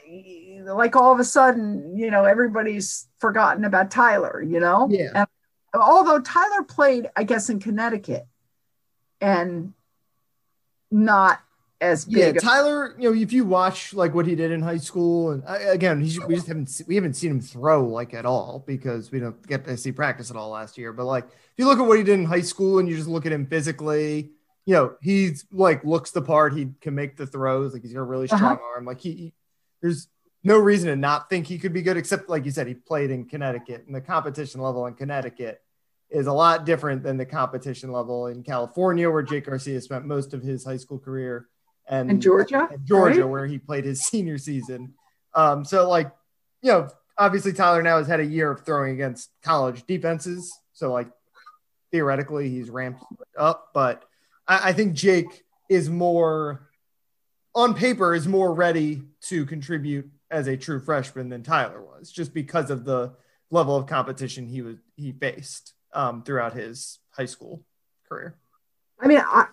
like 0.64 0.96
all 0.96 1.14
of 1.14 1.20
a 1.20 1.24
sudden, 1.24 1.96
you 1.96 2.12
know, 2.12 2.26
everybody's 2.26 3.08
forgotten 3.20 3.66
about 3.66 3.92
Tyler, 3.92 4.42
you 4.42 4.60
know? 4.60 4.88
Yeah. 4.90 5.12
And 5.16 5.28
although 5.74 6.20
Tyler 6.20 6.64
played, 6.64 7.10
I 7.16 7.24
guess, 7.24 7.50
in 7.50 7.60
Connecticut 7.60 8.28
and 9.22 9.74
not 10.92 11.40
as 11.82 12.06
big. 12.06 12.36
Yeah, 12.36 12.42
Tyler, 12.42 12.96
you 13.00 13.10
know, 13.10 13.20
if 13.20 13.32
you 13.32 13.46
watch 13.46 13.94
like 13.94 14.14
what 14.14 14.26
he 14.26 14.36
did 14.36 14.52
in 14.52 14.62
high 14.62 14.78
school, 14.78 15.32
and 15.32 15.44
uh, 15.46 15.58
again, 15.68 16.02
he's, 16.02 16.20
we 16.26 16.36
just 16.36 16.48
haven't 16.48 16.82
we 16.88 16.96
haven't 16.96 17.14
seen 17.14 17.32
him 17.32 17.42
throw 17.42 17.86
like 17.86 18.14
at 18.14 18.26
all 18.26 18.64
because 18.68 19.12
we 19.12 19.20
don't 19.20 19.46
get 19.48 19.66
to 19.66 19.78
see 19.78 19.92
practice 19.92 20.30
at 20.30 20.36
all 20.36 20.50
last 20.50 20.78
year. 20.78 20.92
But 20.92 21.06
like, 21.06 21.26
if 21.26 21.54
you 21.58 21.66
look 21.66 21.80
at 21.80 21.86
what 21.86 21.98
he 21.98 22.04
did 22.04 22.20
in 22.20 22.26
high 22.26 22.42
school 22.42 22.80
and 22.80 22.90
you 22.90 22.96
just 22.96 23.08
look 23.08 23.26
at 23.26 23.32
him 23.32 23.46
physically, 23.46 24.32
you 24.66 24.74
know, 24.74 24.96
he's 25.02 25.46
like 25.52 25.84
looks 25.84 26.12
the 26.12 26.22
part. 26.22 26.54
He 26.54 26.70
can 26.82 26.96
make 26.96 27.16
the 27.16 27.26
throws. 27.26 27.74
Like 27.74 27.82
he's 27.82 27.94
got 27.94 28.02
a 28.02 28.04
really 28.04 28.28
strong 28.28 28.44
uh-huh. 28.44 28.76
arm. 28.76 28.86
Like 28.86 29.00
he 29.00 29.34
there's 29.82 30.08
no 30.44 30.58
reason 30.58 30.90
to 30.90 30.96
not 30.96 31.30
think 31.30 31.48
he 31.48 31.58
could 31.58 31.74
be 31.74 31.82
good, 31.82 31.98
except 31.98 32.30
like 32.30 32.46
you 32.46 32.52
said, 32.52 32.68
he 32.68 32.74
played 32.74 33.12
in 33.12 33.26
Connecticut, 33.26 33.86
and 33.86 33.96
the 33.96 34.02
competition 34.02 34.62
level 34.62 34.86
in 34.86 34.94
Connecticut 34.94 35.62
is 36.10 36.28
a 36.28 36.34
lot 36.34 36.66
different 36.66 37.04
than 37.04 37.18
the 37.18 37.26
competition 37.26 37.92
level 37.92 38.28
in 38.28 38.44
California, 38.44 39.10
where 39.10 39.22
Jake 39.22 39.46
Garcia 39.46 39.80
spent 39.82 40.06
most 40.06 40.34
of 40.34 40.42
his 40.42 40.66
high 40.66 40.78
school 40.78 41.00
career, 41.00 41.48
and 41.88 42.10
in 42.10 42.22
Georgia, 42.22 42.68
and 42.72 42.86
Georgia, 42.86 43.22
right? 43.22 43.30
where 43.30 43.46
he 43.46 43.58
played 43.58 43.86
his 43.86 44.02
senior 44.06 44.38
season. 44.38 44.94
Um, 45.34 45.64
so 45.64 45.90
like, 45.90 46.12
you 46.62 46.72
know, 46.72 46.90
obviously 47.18 47.54
Tyler 47.54 47.84
now 47.84 47.98
has 47.98 48.08
had 48.08 48.20
a 48.20 48.26
year 48.26 48.50
of 48.52 48.66
throwing 48.66 48.94
against 48.94 49.30
college 49.44 49.84
defenses, 49.86 50.52
so 50.74 50.92
like 50.92 51.10
theoretically 51.92 52.50
he's 52.50 52.70
ramped 52.70 53.04
up, 53.38 53.70
but 53.74 54.04
I, 54.48 54.70
I 54.70 54.74
think 54.74 54.94
Jake 54.94 55.44
is 55.70 55.90
more 55.90 56.69
on 57.56 57.74
paper 57.74 58.14
is 58.14 58.28
more 58.28 58.54
ready 58.54 59.04
to 59.22 59.46
contribute 59.46 60.10
as 60.32 60.48
a 60.48 60.56
true 60.56 60.80
freshman 60.80 61.30
than 61.30 61.44
Tyler 61.44 61.82
was, 61.82 62.12
just 62.12 62.34
because 62.34 62.70
of 62.70 62.86
the 62.86 63.14
level 63.52 63.76
of 63.76 63.88
competition 63.88 64.48
he 64.48 64.62
was 64.62 64.78
he 64.96 65.12
faced 65.12 65.74
um, 65.94 66.24
throughout 66.24 66.54
his 66.54 67.00
high 67.12 67.26
school 67.26 67.64
career. 68.08 68.36
I 69.00 69.08
mean, 69.08 69.20
I 69.20 69.48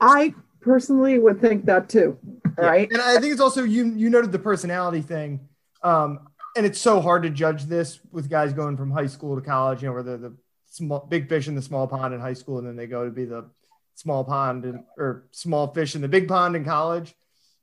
I 0.00 0.34
personally 0.60 1.18
would 1.18 1.40
think 1.40 1.64
that 1.66 1.88
too, 1.88 2.18
right? 2.56 2.90
And 2.90 3.00
I 3.00 3.18
think 3.18 3.32
it's 3.32 3.40
also 3.40 3.64
you 3.64 3.86
you 3.86 4.10
noted 4.10 4.32
the 4.32 4.38
personality 4.38 5.00
thing. 5.00 5.48
Um, 5.82 6.20
and 6.56 6.66
it's 6.66 6.80
so 6.80 7.00
hard 7.00 7.22
to 7.22 7.30
judge 7.30 7.64
this 7.64 8.00
with 8.10 8.28
guys 8.28 8.52
going 8.52 8.76
from 8.76 8.90
high 8.90 9.06
school 9.06 9.36
to 9.36 9.42
college, 9.42 9.82
you 9.82 9.88
know, 9.88 9.94
where 9.94 10.02
they're 10.02 10.16
the 10.16 10.36
small 10.66 11.06
big 11.08 11.28
fish 11.28 11.48
in 11.48 11.54
the 11.54 11.62
small 11.62 11.86
pond 11.86 12.14
in 12.14 12.20
high 12.20 12.34
school, 12.34 12.58
and 12.58 12.66
then 12.66 12.76
they 12.76 12.86
go 12.86 13.04
to 13.04 13.10
be 13.10 13.24
the 13.24 13.48
small 13.94 14.24
pond 14.24 14.64
and, 14.64 14.84
or 14.96 15.28
small 15.30 15.72
fish 15.72 15.94
in 15.94 16.02
the 16.02 16.08
big 16.08 16.28
pond 16.28 16.56
in 16.56 16.64
college. 16.64 17.14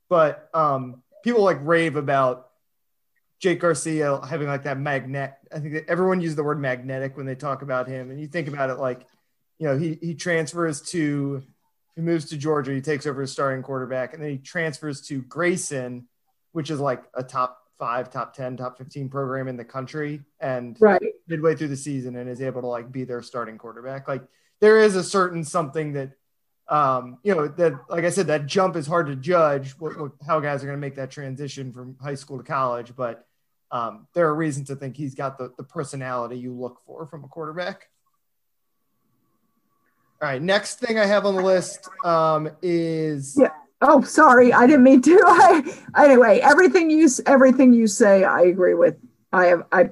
But 0.08 0.48
um, 0.54 1.02
people 1.24 1.42
like 1.42 1.58
rave 1.62 1.96
about 1.96 2.48
Jake 3.40 3.60
Garcia 3.60 4.20
having 4.26 4.48
like 4.48 4.64
that 4.64 4.78
magnet. 4.78 5.34
I 5.52 5.58
think 5.58 5.74
that 5.74 5.88
everyone 5.88 6.20
uses 6.20 6.36
the 6.36 6.44
word 6.44 6.60
magnetic 6.60 7.16
when 7.16 7.26
they 7.26 7.34
talk 7.34 7.62
about 7.62 7.88
him, 7.88 8.10
and 8.10 8.20
you 8.20 8.26
think 8.26 8.48
about 8.48 8.70
it 8.70 8.78
like, 8.78 9.06
you 9.58 9.66
know, 9.66 9.76
he 9.76 9.98
he 10.00 10.14
transfers 10.14 10.80
to 10.90 11.42
he 11.96 12.02
moves 12.02 12.26
to 12.26 12.36
Georgia, 12.36 12.72
he 12.72 12.80
takes 12.80 13.06
over 13.06 13.22
as 13.22 13.32
starting 13.32 13.62
quarterback, 13.62 14.12
and 14.12 14.22
then 14.22 14.30
he 14.30 14.38
transfers 14.38 15.00
to 15.08 15.22
Grayson, 15.22 16.06
which 16.52 16.70
is 16.70 16.78
like 16.78 17.04
a 17.14 17.22
top 17.22 17.58
five, 17.78 18.10
top 18.10 18.34
10, 18.34 18.56
top 18.56 18.78
15 18.78 19.08
program 19.08 19.48
in 19.48 19.56
the 19.56 19.64
country. 19.64 20.22
And 20.40 20.76
Right. 20.80 21.02
midway 21.26 21.54
through 21.54 21.68
the 21.68 21.76
season 21.76 22.16
and 22.16 22.28
is 22.28 22.40
able 22.40 22.60
to 22.62 22.66
like 22.66 22.90
be 22.90 23.04
their 23.04 23.22
starting 23.22 23.58
quarterback. 23.58 24.08
Like 24.08 24.22
there 24.60 24.78
is 24.78 24.96
a 24.96 25.04
certain 25.04 25.44
something 25.44 25.92
that, 25.94 26.12
um, 26.68 27.18
you 27.22 27.34
know, 27.34 27.46
that, 27.48 27.74
like 27.88 28.04
I 28.04 28.10
said, 28.10 28.26
that 28.26 28.46
jump 28.46 28.76
is 28.76 28.86
hard 28.86 29.06
to 29.06 29.16
judge 29.16 29.72
what, 29.78 29.98
what 30.00 30.12
how 30.26 30.40
guys 30.40 30.62
are 30.62 30.66
going 30.66 30.76
to 30.76 30.80
make 30.80 30.96
that 30.96 31.10
transition 31.10 31.72
from 31.72 31.96
high 32.02 32.14
school 32.16 32.38
to 32.38 32.44
college. 32.44 32.94
But 32.96 33.24
um, 33.70 34.06
there 34.14 34.26
are 34.28 34.34
reasons 34.34 34.68
to 34.68 34.76
think 34.76 34.96
he's 34.96 35.14
got 35.14 35.38
the, 35.38 35.52
the 35.56 35.62
personality 35.62 36.38
you 36.38 36.52
look 36.52 36.80
for 36.86 37.06
from 37.06 37.24
a 37.24 37.28
quarterback. 37.28 37.88
All 40.20 40.28
right. 40.28 40.40
Next 40.40 40.80
thing 40.80 40.98
I 40.98 41.04
have 41.04 41.26
on 41.26 41.34
the 41.34 41.42
list 41.42 41.88
um, 42.04 42.50
is 42.62 43.36
Yeah. 43.38 43.50
Oh, 43.82 44.00
sorry, 44.00 44.54
I 44.54 44.66
didn't 44.66 44.84
mean 44.84 45.02
to. 45.02 45.22
I, 45.26 45.62
anyway, 46.04 46.40
everything 46.42 46.90
you 46.90 47.08
everything 47.26 47.74
you 47.74 47.86
say, 47.86 48.24
I 48.24 48.42
agree 48.42 48.72
with. 48.74 48.96
I 49.32 49.46
have 49.46 49.64
I 49.70 49.90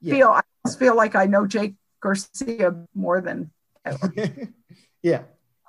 Yeah. 0.00 0.14
feel 0.14 0.28
I 0.28 0.40
just 0.66 0.78
feel 0.78 0.96
like 0.96 1.14
I 1.14 1.26
know 1.26 1.46
Jake 1.46 1.74
Garcia 2.00 2.86
more 2.94 3.20
than 3.20 3.50
yeah. 5.02 5.22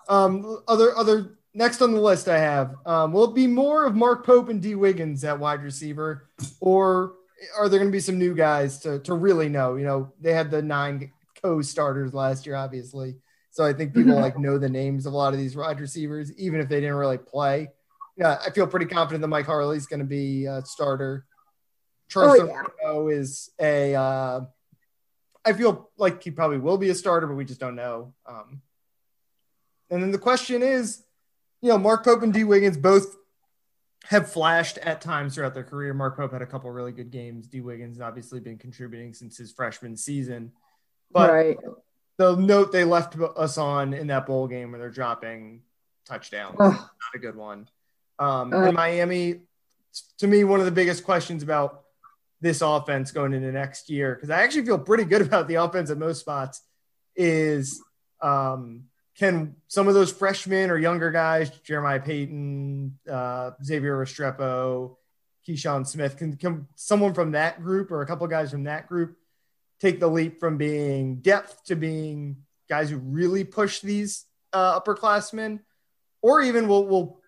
Um, 0.09 0.61
other 0.67 0.95
other 0.97 1.37
next 1.53 1.81
on 1.81 1.93
the 1.93 2.01
list 2.01 2.27
I 2.27 2.39
have 2.39 2.75
um, 2.85 3.13
will 3.13 3.25
it 3.25 3.35
be 3.35 3.47
more 3.47 3.85
of 3.85 3.95
Mark 3.95 4.25
Pope 4.25 4.49
and 4.49 4.61
Dee 4.61 4.75
Wiggins 4.75 5.23
at 5.23 5.39
wide 5.39 5.63
receiver, 5.63 6.29
or 6.59 7.13
are 7.57 7.69
there 7.69 7.79
going 7.79 7.91
to 7.91 7.95
be 7.95 7.99
some 7.99 8.17
new 8.17 8.33
guys 8.33 8.79
to 8.79 8.99
to 8.99 9.13
really 9.13 9.49
know? 9.49 9.75
You 9.75 9.85
know, 9.85 10.13
they 10.19 10.33
had 10.33 10.51
the 10.51 10.61
nine 10.61 11.11
co-starters 11.41 12.13
last 12.13 12.45
year, 12.45 12.55
obviously, 12.55 13.15
so 13.53 13.63
I 13.63 13.73
think 13.73 13.93
people 13.93 14.15
like 14.15 14.39
know 14.39 14.57
the 14.57 14.67
names 14.67 15.05
of 15.05 15.13
a 15.13 15.15
lot 15.15 15.33
of 15.33 15.39
these 15.39 15.55
wide 15.55 15.79
receivers, 15.79 16.35
even 16.39 16.59
if 16.59 16.67
they 16.69 16.81
didn't 16.81 16.95
really 16.95 17.19
play. 17.19 17.69
Yeah, 18.17 18.39
I 18.45 18.49
feel 18.49 18.65
pretty 18.65 18.87
confident 18.87 19.21
that 19.21 19.27
Mike 19.27 19.45
Harley's 19.45 19.85
going 19.85 19.99
to 19.99 20.05
be 20.05 20.45
a 20.45 20.63
starter. 20.65 21.25
Charleston 22.09 22.49
yeah. 22.49 22.99
Is 23.09 23.51
a. 23.59 23.95
Uh, 23.95 24.41
I 25.45 25.53
feel 25.53 25.91
like 25.97 26.23
he 26.23 26.31
probably 26.31 26.57
will 26.57 26.77
be 26.77 26.89
a 26.89 26.95
starter, 26.95 27.27
but 27.27 27.35
we 27.35 27.45
just 27.45 27.59
don't 27.59 27.75
know. 27.75 28.13
Um, 28.25 28.61
and 29.93 30.01
then 30.03 30.11
the 30.11 30.17
question 30.17 30.63
is, 30.63 31.03
you 31.61 31.69
know, 31.69 31.77
Mark 31.77 32.03
Pope 32.03 32.23
and 32.23 32.33
Dee 32.33 32.43
Wiggins 32.43 32.77
both 32.77 33.15
have 34.05 34.29
flashed 34.29 34.77
at 34.79 35.01
times 35.01 35.35
throughout 35.35 35.53
their 35.53 35.63
career. 35.63 35.93
Mark 35.93 36.17
Pope 36.17 36.33
had 36.33 36.41
a 36.41 36.45
couple 36.45 36.69
really 36.71 36.91
good 36.91 37.11
games. 37.11 37.47
Dee 37.47 37.61
Wiggins 37.61 37.97
has 37.97 38.01
obviously 38.01 38.39
been 38.39 38.57
contributing 38.57 39.13
since 39.13 39.37
his 39.37 39.51
freshman 39.51 39.95
season. 39.95 40.51
But 41.11 41.31
right. 41.31 41.57
the 42.17 42.35
note 42.35 42.71
they 42.71 42.83
left 42.83 43.15
us 43.37 43.57
on 43.57 43.93
in 43.93 44.07
that 44.07 44.25
bowl 44.25 44.47
game 44.47 44.71
where 44.71 44.79
they're 44.79 44.89
dropping 44.89 45.61
touchdowns, 46.05 46.57
not 46.59 46.89
a 47.15 47.19
good 47.19 47.35
one. 47.35 47.69
Um, 48.19 48.53
Uh. 48.53 48.63
and 48.63 48.73
Miami, 48.75 49.41
to 50.17 50.27
me, 50.27 50.43
one 50.43 50.59
of 50.59 50.65
the 50.65 50.71
biggest 50.71 51.03
questions 51.03 51.43
about 51.43 51.83
this 52.41 52.61
offense 52.61 53.11
going 53.11 53.33
into 53.33 53.51
next 53.51 53.89
year, 53.89 54.15
because 54.15 54.29
I 54.29 54.43
actually 54.43 54.65
feel 54.65 54.79
pretty 54.79 55.05
good 55.05 55.21
about 55.27 55.47
the 55.47 55.55
offense 55.55 55.89
at 55.89 55.97
most 55.97 56.19
spots, 56.19 56.61
is 57.15 57.81
um, 58.21 58.85
can 59.17 59.55
some 59.67 59.87
of 59.87 59.93
those 59.93 60.11
freshmen 60.11 60.69
or 60.69 60.77
younger 60.77 61.11
guys, 61.11 61.49
Jeremiah 61.63 61.99
Payton, 61.99 62.97
uh, 63.09 63.51
Xavier 63.63 63.97
Restrepo, 63.97 64.95
Keyshawn 65.47 65.85
Smith, 65.85 66.17
can, 66.17 66.35
can 66.35 66.67
someone 66.75 67.13
from 67.13 67.31
that 67.31 67.61
group 67.61 67.91
or 67.91 68.01
a 68.01 68.05
couple 68.05 68.25
guys 68.27 68.51
from 68.51 68.63
that 68.63 68.87
group 68.87 69.15
take 69.79 69.99
the 69.99 70.07
leap 70.07 70.39
from 70.39 70.57
being 70.57 71.17
depth 71.17 71.65
to 71.65 71.75
being 71.75 72.37
guys 72.69 72.89
who 72.89 72.97
really 72.97 73.43
push 73.43 73.81
these 73.81 74.25
uh, 74.53 74.79
upperclassmen, 74.79 75.59
or 76.21 76.41
even 76.41 76.67
will 76.67 76.87
will 76.87 77.19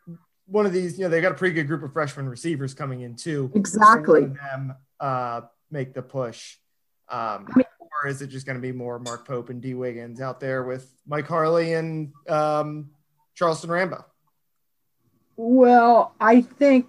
one 0.47 0.65
of 0.65 0.73
these, 0.73 0.97
you 0.97 1.03
know, 1.03 1.09
they 1.09 1.21
got 1.21 1.31
a 1.31 1.35
pretty 1.35 1.55
good 1.55 1.67
group 1.67 1.83
of 1.83 1.91
freshman 1.91 2.29
receivers 2.29 2.73
coming 2.73 3.01
in 3.01 3.15
too. 3.15 3.51
Exactly. 3.55 4.21
Will 4.21 4.27
one 4.29 4.31
of 4.31 4.37
them 4.37 4.75
uh, 4.99 5.41
make 5.71 5.93
the 5.93 6.01
push. 6.01 6.57
Um, 7.09 7.47
I 7.49 7.57
mean- 7.57 7.65
or 8.01 8.09
is 8.09 8.21
it 8.21 8.27
just 8.27 8.45
going 8.45 8.57
to 8.57 8.61
be 8.61 8.71
more 8.71 8.99
Mark 8.99 9.27
Pope 9.27 9.49
and 9.49 9.61
Dee 9.61 9.73
Wiggins 9.73 10.21
out 10.21 10.39
there 10.39 10.63
with 10.63 10.89
Mike 11.07 11.27
Harley 11.27 11.73
and 11.73 12.11
um, 12.27 12.89
Charleston 13.35 13.71
Rambo? 13.71 14.05
Well, 15.37 16.15
I 16.19 16.41
think 16.41 16.87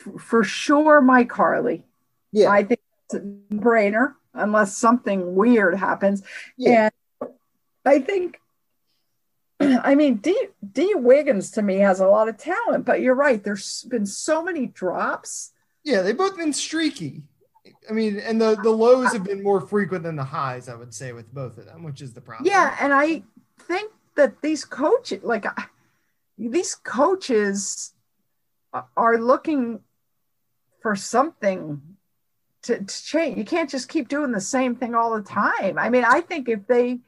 f- 0.00 0.20
for 0.20 0.44
sure 0.44 1.00
Mike 1.00 1.32
Harley. 1.32 1.84
Yeah, 2.32 2.50
I 2.50 2.64
think 2.64 2.80
it's 3.06 3.14
a 3.14 3.54
brainer 3.54 4.14
unless 4.34 4.76
something 4.76 5.34
weird 5.34 5.76
happens. 5.76 6.22
Yeah. 6.56 6.90
And 7.20 7.30
I 7.84 7.98
think, 7.98 8.38
I 9.60 9.94
mean, 9.94 10.16
D, 10.16 10.36
Dee 10.72 10.94
Wiggins 10.94 11.50
to 11.52 11.62
me 11.62 11.76
has 11.78 12.00
a 12.00 12.06
lot 12.06 12.28
of 12.28 12.38
talent, 12.38 12.84
but 12.84 13.00
you're 13.00 13.14
right. 13.14 13.42
There's 13.42 13.84
been 13.84 14.06
so 14.06 14.42
many 14.42 14.66
drops. 14.66 15.52
Yeah, 15.84 16.02
they've 16.02 16.16
both 16.16 16.36
been 16.36 16.52
streaky. 16.52 17.22
I 17.88 17.92
mean, 17.92 18.18
and 18.18 18.40
the 18.40 18.56
the 18.62 18.70
lows 18.70 19.12
have 19.12 19.24
been 19.24 19.42
more 19.42 19.60
frequent 19.60 20.04
than 20.04 20.16
the 20.16 20.24
highs, 20.24 20.68
I 20.68 20.74
would 20.74 20.94
say, 20.94 21.12
with 21.12 21.32
both 21.32 21.58
of 21.58 21.66
them, 21.66 21.82
which 21.82 22.00
is 22.00 22.12
the 22.12 22.20
problem. 22.20 22.48
Yeah. 22.48 22.76
And 22.80 22.92
I 22.92 23.22
think 23.60 23.92
that 24.16 24.40
these 24.42 24.64
coaches, 24.64 25.22
like 25.22 25.44
these 26.38 26.74
coaches 26.74 27.92
are 28.96 29.18
looking 29.18 29.80
for 30.80 30.96
something 30.96 31.80
to, 32.62 32.78
to 32.78 33.04
change. 33.04 33.38
You 33.38 33.44
can't 33.44 33.70
just 33.70 33.88
keep 33.88 34.08
doing 34.08 34.32
the 34.32 34.40
same 34.40 34.74
thing 34.76 34.94
all 34.94 35.16
the 35.16 35.22
time. 35.22 35.78
I 35.78 35.90
mean, 35.90 36.04
I 36.04 36.20
think 36.20 36.48
if 36.48 36.66
they, 36.66 37.00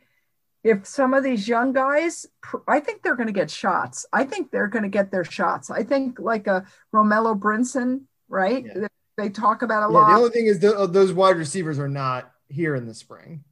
if 0.63 0.87
some 0.87 1.15
of 1.15 1.23
these 1.23 1.47
young 1.49 1.73
guys, 1.73 2.27
I 2.67 2.81
think 2.81 3.03
they're 3.03 3.17
going 3.17 3.29
to 3.29 3.33
get 3.33 3.51
shots. 3.51 4.07
I 4.13 4.25
think 4.25 4.51
they're 4.51 4.69
going 4.69 4.83
to 4.83 4.89
get 4.89 5.11
their 5.11 5.25
shots. 5.25 5.71
I 5.71 5.83
think 5.83 6.19
like 6.19 6.47
a 6.47 6.67
Romello 6.93 7.39
Brinson, 7.39 8.03
right? 8.29 8.65
Yeah. 8.65 8.89
They 9.17 9.29
talk 9.29 9.63
about 9.63 9.89
a 9.89 9.93
Yeah, 9.93 9.99
lot. 9.99 10.09
the 10.11 10.19
only 10.19 10.31
thing 10.31 10.47
is 10.47 10.59
the, 10.59 10.87
those 10.87 11.13
wide 11.13 11.37
receivers 11.37 11.79
are 11.79 11.89
not 11.89 12.31
here 12.49 12.75
in 12.75 12.87
the 12.87 12.95
spring. 12.95 13.45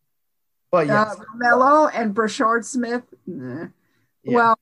But 0.70 0.87
yes, 0.87 1.16
uh, 1.18 1.25
Romello 1.37 1.90
and 1.92 2.14
Brashard 2.14 2.64
Smith. 2.64 3.03
nah. 3.27 3.66
Yeah. 4.25 4.35
Well, 4.37 4.59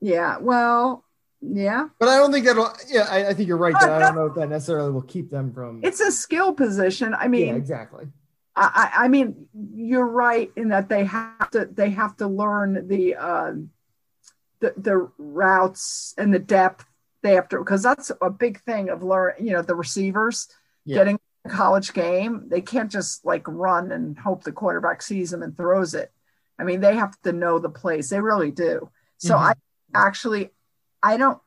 yeah. 0.00 0.38
Well, 0.38 1.04
yeah. 1.40 1.88
but 1.98 2.08
I 2.08 2.16
don't 2.18 2.32
think 2.32 2.46
that'll. 2.46 2.72
Yeah, 2.88 3.06
I, 3.10 3.28
I 3.28 3.34
think 3.34 3.48
you're 3.48 3.56
right. 3.56 3.74
That 3.78 3.90
I 3.90 3.98
don't 3.98 4.14
know 4.14 4.26
if 4.26 4.34
that 4.36 4.48
necessarily 4.48 4.92
will 4.92 5.02
keep 5.02 5.30
them 5.30 5.52
from. 5.52 5.80
It's 5.82 6.00
a 6.00 6.12
skill 6.12 6.52
position. 6.52 7.14
I 7.14 7.28
mean, 7.28 7.48
yeah, 7.48 7.54
exactly. 7.54 8.06
I, 8.54 8.90
I 8.96 9.04
I 9.04 9.08
mean, 9.08 9.46
you're 9.74 10.06
right 10.06 10.50
in 10.56 10.68
that 10.68 10.88
they 10.88 11.04
have 11.04 11.50
to 11.50 11.64
they 11.66 11.90
have 11.90 12.16
to 12.18 12.26
learn 12.28 12.86
the 12.88 13.16
um, 13.16 13.70
the 14.60 14.74
the 14.76 15.10
routes 15.18 16.14
and 16.18 16.32
the 16.32 16.38
depth. 16.38 16.84
They 17.22 17.34
have 17.34 17.48
to 17.48 17.58
because 17.58 17.82
that's 17.82 18.12
a 18.22 18.30
big 18.30 18.60
thing 18.62 18.88
of 18.90 19.02
learn. 19.02 19.34
You 19.40 19.52
know, 19.52 19.62
the 19.62 19.74
receivers 19.74 20.48
Yeah. 20.84 20.98
getting 20.98 21.18
a 21.44 21.48
college 21.50 21.92
game. 21.92 22.48
They 22.48 22.60
can't 22.60 22.90
just 22.90 23.24
like 23.24 23.46
run 23.48 23.90
and 23.92 24.18
hope 24.18 24.44
the 24.44 24.52
quarterback 24.52 25.02
sees 25.02 25.30
them 25.30 25.42
and 25.42 25.56
throws 25.56 25.94
it. 25.94 26.12
I 26.58 26.64
mean, 26.64 26.80
they 26.80 26.94
have 26.96 27.20
to 27.22 27.32
know 27.32 27.58
the 27.58 27.70
plays. 27.70 28.08
They 28.10 28.20
really 28.20 28.50
do. 28.50 28.90
So 29.18 29.34
Mhm. 29.34 29.38
I 29.40 29.54
actually, 29.94 30.50
I 31.02 31.16
don't 31.16 31.40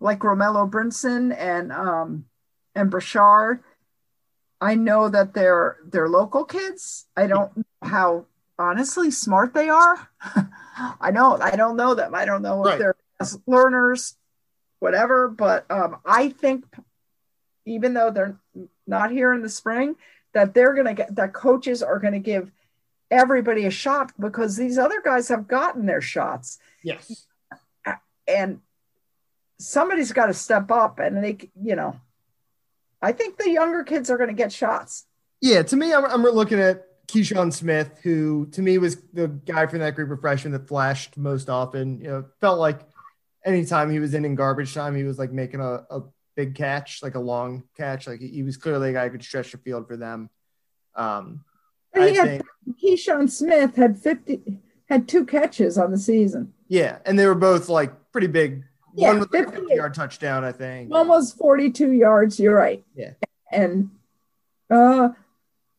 like 0.00 0.20
Romello 0.20 0.68
Brinson 0.70 1.34
and 1.36 1.72
um 1.72 2.26
and 2.74 2.90
Brashard. 2.90 3.60
I 4.60 4.74
know 4.74 5.08
that 5.08 5.34
they're 5.34 5.76
they're 5.84 6.08
local 6.08 6.44
kids. 6.44 7.06
I 7.16 7.26
don't 7.26 7.56
know 7.56 7.64
how 7.82 8.26
honestly 8.58 9.10
smart 9.10 9.54
they 9.54 9.68
are. 9.68 10.08
I 11.00 11.10
know 11.12 11.38
I 11.40 11.56
don't 11.56 11.76
know 11.76 11.94
them. 11.94 12.14
I 12.14 12.24
don't 12.24 12.42
know 12.42 12.62
Right. 12.62 12.74
if 12.74 12.78
they're 12.78 12.96
learners, 13.46 14.16
whatever. 14.80 15.28
But 15.28 15.70
um, 15.70 15.96
I 16.04 16.28
think 16.30 16.64
even 17.64 17.94
though 17.94 18.10
they're 18.10 18.36
not 18.86 19.10
here 19.10 19.32
in 19.32 19.42
the 19.42 19.48
spring, 19.48 19.96
that 20.34 20.54
they're 20.54 20.74
gonna 20.74 20.94
get 20.94 21.14
that 21.16 21.32
coaches 21.32 21.82
are 21.82 21.98
gonna 21.98 22.18
give 22.18 22.50
everybody 23.10 23.66
a 23.66 23.70
shot 23.70 24.12
because 24.18 24.56
these 24.56 24.78
other 24.78 25.00
guys 25.00 25.28
have 25.28 25.46
gotten 25.46 25.86
their 25.86 26.00
shots 26.00 26.58
Yes. 26.82 27.26
and 28.26 28.60
somebody's 29.60 30.12
got 30.12 30.26
to 30.26 30.34
step 30.34 30.70
up 30.72 30.98
and 30.98 31.22
they 31.22 31.38
you 31.62 31.76
know 31.76 31.98
I 33.00 33.12
think 33.12 33.38
the 33.38 33.50
younger 33.50 33.84
kids 33.84 34.10
are 34.10 34.16
going 34.16 34.30
to 34.30 34.34
get 34.34 34.50
shots. 34.52 35.04
Yeah, 35.40 35.62
to 35.62 35.76
me, 35.76 35.92
I'm, 35.92 36.04
I'm 36.06 36.22
looking 36.22 36.58
at 36.58 37.06
Keyshawn 37.06 37.52
Smith, 37.52 38.00
who 38.02 38.46
to 38.52 38.62
me 38.62 38.78
was 38.78 38.96
the 39.12 39.28
guy 39.28 39.66
from 39.66 39.80
that 39.80 39.94
group 39.94 40.10
of 40.10 40.20
freshmen 40.20 40.52
that 40.54 40.66
flashed 40.66 41.16
most 41.16 41.48
often. 41.50 42.00
You 42.00 42.08
know, 42.08 42.24
felt 42.40 42.58
like 42.58 42.80
anytime 43.46 43.90
he 43.90 43.98
was 44.00 44.12
in 44.12 44.24
in 44.24 44.34
garbage 44.34 44.74
time, 44.74 44.94
he 44.94 45.04
was 45.04 45.18
like 45.18 45.32
making 45.32 45.60
a, 45.60 45.84
a 45.90 46.02
big 46.34 46.54
catch, 46.54 47.02
like 47.02 47.14
a 47.14 47.20
long 47.20 47.62
catch. 47.76 48.06
Like 48.06 48.20
he, 48.20 48.28
he 48.28 48.42
was 48.42 48.58
clearly 48.58 48.90
a 48.90 48.92
guy 48.92 49.04
who 49.04 49.12
could 49.12 49.24
stretch 49.24 49.52
the 49.52 49.58
field 49.58 49.86
for 49.86 49.96
them. 49.96 50.28
Um, 50.94 51.44
I 51.94 52.08
he 52.08 52.14
had 52.16 52.28
think, 52.28 52.42
Keyshawn 52.82 53.30
Smith 53.30 53.76
had 53.76 53.98
50 53.98 54.60
had 54.88 55.08
two 55.08 55.24
catches 55.24 55.78
on 55.78 55.90
the 55.90 55.98
season. 55.98 56.52
yeah, 56.68 56.98
and 57.06 57.18
they 57.18 57.26
were 57.26 57.34
both 57.34 57.68
like 57.68 58.12
pretty 58.12 58.26
big. 58.26 58.64
Yeah, 58.94 59.08
One 59.08 59.20
with 59.20 59.34
a 59.34 59.44
50. 59.44 59.56
50 59.56 59.74
yard 59.74 59.94
touchdown, 59.94 60.44
I 60.44 60.52
think. 60.52 60.92
Almost 60.92 61.36
42 61.38 61.92
yards, 61.92 62.40
you're 62.40 62.54
right. 62.54 62.84
Yeah. 62.94 63.12
And 63.50 63.90
uh 64.70 65.10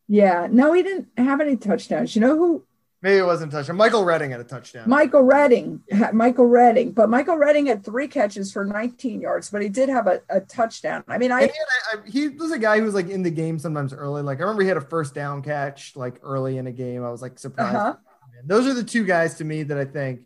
yeah, 0.08 0.48
no, 0.50 0.72
he 0.72 0.82
didn't 0.82 1.08
have 1.16 1.40
any 1.40 1.56
touchdowns. 1.56 2.14
You 2.14 2.22
know 2.22 2.36
who 2.36 2.64
Maybe 3.00 3.18
it 3.18 3.24
wasn't 3.24 3.52
a 3.52 3.56
touchdown. 3.56 3.76
Michael 3.76 4.04
Redding 4.04 4.32
had 4.32 4.40
a 4.40 4.44
touchdown. 4.44 4.88
Michael 4.88 5.22
Redding, 5.22 5.82
Michael 6.12 6.46
Redding, 6.46 6.90
but 6.90 7.08
Michael 7.08 7.36
Redding 7.36 7.66
had 7.66 7.84
three 7.84 8.08
catches 8.08 8.52
for 8.52 8.64
19 8.64 9.20
yards, 9.20 9.50
but 9.50 9.62
he 9.62 9.68
did 9.68 9.88
have 9.88 10.08
a, 10.08 10.20
a 10.28 10.40
touchdown. 10.40 11.04
I 11.06 11.16
mean, 11.16 11.30
I 11.30 11.42
he, 11.42 11.46
had 11.46 11.52
I, 11.92 12.10
he 12.10 12.28
was 12.28 12.50
a 12.50 12.58
guy 12.58 12.78
who 12.78 12.84
was 12.84 12.94
like 12.94 13.08
in 13.08 13.22
the 13.22 13.30
game 13.30 13.58
sometimes 13.58 13.92
early. 13.92 14.22
Like 14.22 14.38
I 14.38 14.40
remember 14.42 14.62
he 14.62 14.68
had 14.68 14.76
a 14.76 14.82
first 14.82 15.14
down 15.14 15.42
catch 15.42 15.94
like 15.94 16.18
early 16.22 16.58
in 16.58 16.66
a 16.66 16.72
game. 16.72 17.04
I 17.04 17.10
was 17.10 17.22
like 17.22 17.38
surprised. 17.38 17.76
uh-huh. 17.76 17.96
Those 18.44 18.66
are 18.66 18.74
the 18.74 18.84
two 18.84 19.04
guys 19.04 19.34
to 19.36 19.44
me 19.44 19.62
that 19.64 19.78
I 19.78 19.84
think 19.84 20.22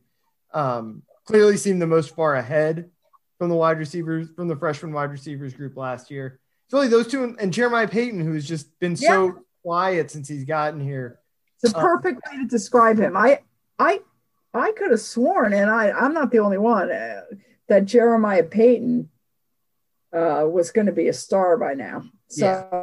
um, 0.54 1.02
clearly 1.24 1.58
seem 1.58 1.78
the 1.78 1.86
most 1.86 2.14
far 2.14 2.36
ahead 2.36 2.90
from 3.38 3.48
the 3.50 3.54
wide 3.54 3.78
receivers 3.78 4.28
from 4.34 4.48
the 4.48 4.56
freshman 4.56 4.92
wide 4.92 5.10
receivers 5.10 5.52
group 5.52 5.76
last 5.76 6.10
year. 6.10 6.40
It's 6.66 6.72
really 6.72 6.88
those 6.88 7.06
two 7.06 7.24
and, 7.24 7.38
and 7.38 7.52
Jeremiah 7.52 7.88
Payton, 7.88 8.20
who's 8.20 8.48
just 8.48 8.78
been 8.80 8.96
so 8.96 9.44
quiet 9.62 10.10
since 10.10 10.28
he's 10.28 10.44
gotten 10.44 10.80
here. 10.80 11.18
It's 11.62 11.72
a 11.72 11.76
Uh, 11.76 11.80
perfect 11.80 12.20
way 12.30 12.38
to 12.38 12.46
describe 12.46 12.98
him. 12.98 13.16
I 13.16 13.40
I 13.78 14.00
I 14.54 14.72
could 14.72 14.90
have 14.90 15.00
sworn, 15.00 15.52
and 15.52 15.70
I 15.70 15.90
I'm 15.90 16.12
not 16.12 16.30
the 16.30 16.40
only 16.40 16.58
one 16.58 16.90
uh, 16.90 17.22
that 17.68 17.84
Jeremiah 17.86 18.42
Payton 18.42 19.08
uh, 20.12 20.46
was 20.50 20.70
going 20.70 20.86
to 20.86 20.92
be 20.92 21.08
a 21.08 21.12
star 21.12 21.56
by 21.56 21.74
now. 21.74 22.04
So 22.28 22.82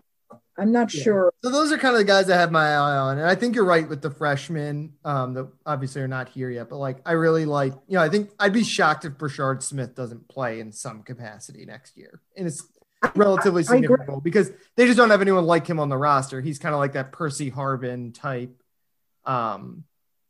I'm 0.57 0.71
not 0.71 0.93
Yeah. 0.93 1.03
sure. 1.03 1.33
So 1.43 1.51
those 1.51 1.71
are 1.71 1.77
kind 1.77 1.93
of 1.95 1.99
the 1.99 2.05
guys 2.05 2.29
I 2.29 2.37
have 2.37 2.51
my 2.51 2.67
eye 2.73 2.97
on, 2.97 3.17
and 3.17 3.27
I 3.27 3.35
think 3.35 3.55
you're 3.55 3.65
right 3.65 3.87
with 3.87 4.01
the 4.01 4.11
freshmen 4.11 4.93
um, 5.05 5.33
that 5.35 5.47
obviously 5.65 6.01
are 6.01 6.07
not 6.07 6.29
here 6.29 6.49
yet. 6.49 6.69
But 6.69 6.77
like, 6.77 7.01
I 7.05 7.13
really 7.13 7.45
like, 7.45 7.73
you 7.87 7.95
know, 7.97 8.01
I 8.03 8.09
think 8.09 8.31
I'd 8.39 8.53
be 8.53 8.63
shocked 8.63 9.05
if 9.05 9.13
Brashard 9.13 9.61
Smith 9.61 9.95
doesn't 9.95 10.27
play 10.27 10.59
in 10.59 10.71
some 10.71 11.03
capacity 11.03 11.65
next 11.65 11.97
year, 11.97 12.21
and 12.35 12.47
it's 12.47 12.63
relatively 13.15 13.61
I 13.61 13.63
agree. 13.63 13.77
significant 13.77 14.09
role 14.09 14.21
because 14.21 14.51
they 14.75 14.85
just 14.85 14.97
don't 14.97 15.09
have 15.09 15.21
anyone 15.21 15.45
like 15.45 15.65
him 15.67 15.79
on 15.79 15.87
the 15.87 15.97
roster. 15.97 16.41
He's 16.41 16.59
kind 16.59 16.73
of 16.75 16.79
like 16.79 16.93
that 16.93 17.11
Percy 17.13 17.49
Harvin 17.51 18.13
type, 18.13 18.58
um, 19.25 19.83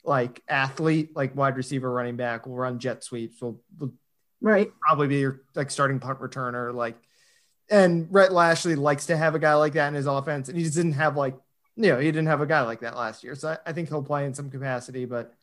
like 0.04 0.41
athlete, 0.47 1.15
like 1.15 1.36
wide 1.36 1.56
receiver, 1.58 1.91
running 1.91 2.15
back. 2.15 2.45
We'll 2.47 2.56
run 2.56 2.80
jet 2.80 3.04
sweeps. 3.04 3.41
Will, 3.41 3.62
will 3.78 3.93
Right. 4.41 4.71
probably 4.80 5.08
be 5.08 5.17
your 5.19 5.41
like 5.56 5.69
starting 5.69 5.99
punt 5.99 6.19
returner. 6.19 6.73
Like, 6.73 6.95
and 7.69 8.08
Rhett 8.10 8.32
Lashlee 8.32 8.75
likes 8.75 9.08
to 9.08 9.17
have 9.17 9.36
a 9.36 9.39
guy 9.39 9.54
like 9.56 9.73
that 9.73 9.89
in 9.89 9.93
his 9.93 10.06
offense, 10.08 10.47
and 10.47 10.58
he 10.58 10.63
just 10.63 10.75
didn't 10.75 10.93
have 10.93 11.17
like, 11.17 11.36
you 11.75 11.89
know, 11.89 11.99
he 11.99 12.08
didn't 12.08 12.28
have 12.28 12.41
a 12.41 12.45
guy 12.45 12.62
like 12.62 12.80
that 12.82 12.95
last 12.95 13.23
year. 13.23 13.36
So 13.36 13.49
I, 13.49 13.58
I 13.69 13.73
think 13.73 13.89
he'll 13.89 14.02
play 14.04 14.25
in 14.25 14.34
some 14.34 14.49
capacity, 14.49 15.06
but 15.06 15.34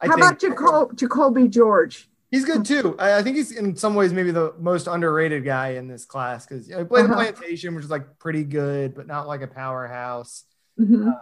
I 0.00 0.06
How 0.06 0.14
think 0.14 0.24
about 0.26 0.38
Jacob, 0.40 0.96
Jacoby 0.96 1.48
George? 1.48 2.08
he's 2.30 2.44
good 2.44 2.64
too. 2.64 2.94
I, 2.98 3.18
I 3.18 3.22
think 3.22 3.36
he's 3.36 3.52
in 3.52 3.74
some 3.76 3.94
ways 3.94 4.12
maybe 4.12 4.30
the 4.30 4.52
most 4.58 4.86
underrated 4.88 5.44
guy 5.44 5.70
in 5.70 5.86
this 5.88 6.04
class 6.04 6.44
because 6.46 6.68
you 6.68 6.74
know, 6.74 6.80
he 6.82 6.84
played 6.86 7.04
Uh-huh. 7.06 7.14
the 7.24 7.32
plantation, 7.32 7.74
which 7.74 7.84
is 7.84 7.90
like 7.90 8.18
pretty 8.18 8.44
good, 8.44 8.94
but 8.94 9.06
not 9.06 9.26
like 9.26 9.42
a 9.42 9.46
powerhouse. 9.46 10.44
Mhm. 10.78 11.06
Um, 11.08 11.16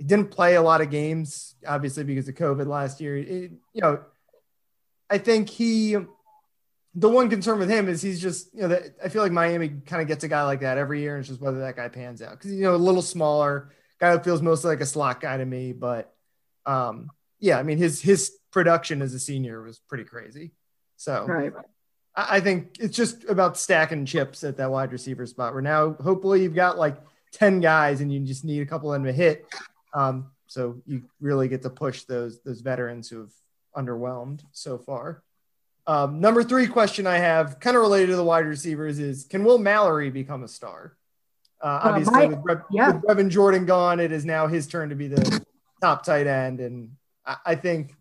he 0.00 0.04
didn't 0.06 0.30
play 0.30 0.54
a 0.54 0.62
lot 0.62 0.80
of 0.80 0.88
games, 0.88 1.54
obviously 1.66 2.04
because 2.04 2.26
of 2.26 2.34
COVID 2.34 2.66
last 2.66 3.02
year. 3.02 3.18
It- 3.18 3.52
you 3.74 3.82
know, 3.82 4.00
I 5.10 5.18
think 5.18 5.50
he. 5.50 5.96
The 6.94 7.08
one 7.08 7.28
concern 7.28 7.58
with 7.58 7.68
him 7.68 7.86
is 7.88 8.00
he's 8.02 8.20
just 8.20 8.52
you 8.54 8.62
know 8.62 8.68
that 8.68 8.82
I 9.04 9.10
feel 9.10 9.22
like 9.22 9.30
Miami 9.30 9.68
kind 9.68 10.00
of 10.02 10.08
gets 10.08 10.24
a 10.24 10.28
guy 10.28 10.42
like 10.44 10.60
that 10.62 10.78
every 10.78 11.00
year, 11.02 11.14
and 11.14 11.20
it's 11.20 11.28
just 11.28 11.40
whether 11.40 11.60
that 11.60 11.76
guy 11.76 11.88
pans 11.88 12.22
out 12.22 12.30
because 12.32 12.50
you 12.52 12.62
know 12.62 12.74
a 12.74 12.76
little 12.88 13.02
smaller 13.02 13.70
guy 14.00 14.16
who 14.16 14.22
feels 14.24 14.40
mostly 14.42 14.70
like 14.70 14.80
a 14.80 14.86
slot 14.86 15.20
guy 15.20 15.36
to 15.36 15.44
me, 15.44 15.72
but 15.72 16.12
um, 16.66 17.10
yeah, 17.38 17.58
I 17.58 17.62
mean 17.62 17.76
his 17.78 18.00
his 18.00 18.32
production 18.50 19.02
as 19.02 19.12
a 19.14 19.20
senior 19.20 19.62
was 19.62 19.78
pretty 19.88 20.04
crazy. 20.04 20.52
So 20.96 21.26
Right. 21.26 21.52
I 22.16 22.36
I 22.36 22.40
think 22.40 22.76
it's 22.80 22.96
just 22.96 23.24
about 23.28 23.56
stacking 23.58 24.04
chips 24.06 24.42
at 24.42 24.56
that 24.56 24.70
wide 24.72 24.90
receiver 24.92 25.26
spot. 25.26 25.52
Where 25.52 25.62
now, 25.62 25.92
hopefully, 25.92 26.42
you've 26.42 26.56
got 26.56 26.76
like 26.78 26.96
ten 27.30 27.60
guys, 27.60 28.00
and 28.00 28.12
you 28.12 28.18
just 28.20 28.44
need 28.44 28.62
a 28.62 28.66
couple 28.66 28.92
of 28.92 28.96
them 28.96 29.04
to 29.04 29.12
hit. 29.12 29.46
Um, 29.92 30.30
so 30.46 30.82
you 30.86 31.02
really 31.20 31.48
get 31.48 31.62
to 31.62 31.70
push 31.70 32.04
those 32.04 32.40
those 32.42 32.60
veterans 32.60 33.08
who 33.08 33.20
have 33.20 33.32
underwhelmed 33.76 34.42
so 34.52 34.78
far. 34.78 35.22
Um, 35.86 36.20
number 36.20 36.42
three 36.42 36.66
question 36.66 37.06
I 37.06 37.18
have, 37.18 37.58
kind 37.58 37.76
of 37.76 37.82
related 37.82 38.08
to 38.08 38.16
the 38.16 38.24
wide 38.24 38.46
receivers, 38.46 38.98
is 38.98 39.24
can 39.24 39.44
Will 39.44 39.58
Mallory 39.58 40.10
become 40.10 40.42
a 40.44 40.48
star? 40.48 40.96
Uh, 41.60 41.80
obviously, 41.84 42.12
my- 42.12 42.26
with, 42.26 42.40
Rev, 42.44 42.62
yeah. 42.70 42.92
with 42.92 43.02
Brevin 43.02 43.28
Jordan 43.28 43.66
gone, 43.66 44.00
it 44.00 44.12
is 44.12 44.24
now 44.24 44.46
his 44.46 44.66
turn 44.66 44.88
to 44.90 44.94
be 44.94 45.08
the 45.08 45.44
top 45.80 46.04
tight 46.04 46.26
end, 46.26 46.60
and 46.60 46.92
I, 47.24 47.36
I 47.46 47.54
think 47.54 47.94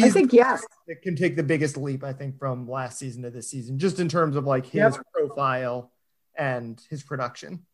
I 0.00 0.10
think 0.10 0.32
yes. 0.32 0.64
that 0.88 1.02
can 1.02 1.16
take 1.16 1.36
the 1.36 1.42
biggest 1.42 1.76
leap, 1.76 2.02
I 2.02 2.12
think, 2.12 2.38
from 2.38 2.68
last 2.68 2.98
season 2.98 3.22
to 3.22 3.30
this 3.30 3.50
season, 3.50 3.78
just 3.78 4.00
in 4.00 4.08
terms 4.08 4.36
of 4.36 4.46
like 4.46 4.64
his 4.64 4.96
Yep. 4.96 5.06
profile 5.12 5.92
and 6.36 6.80
his 6.88 7.02
production. 7.02 7.66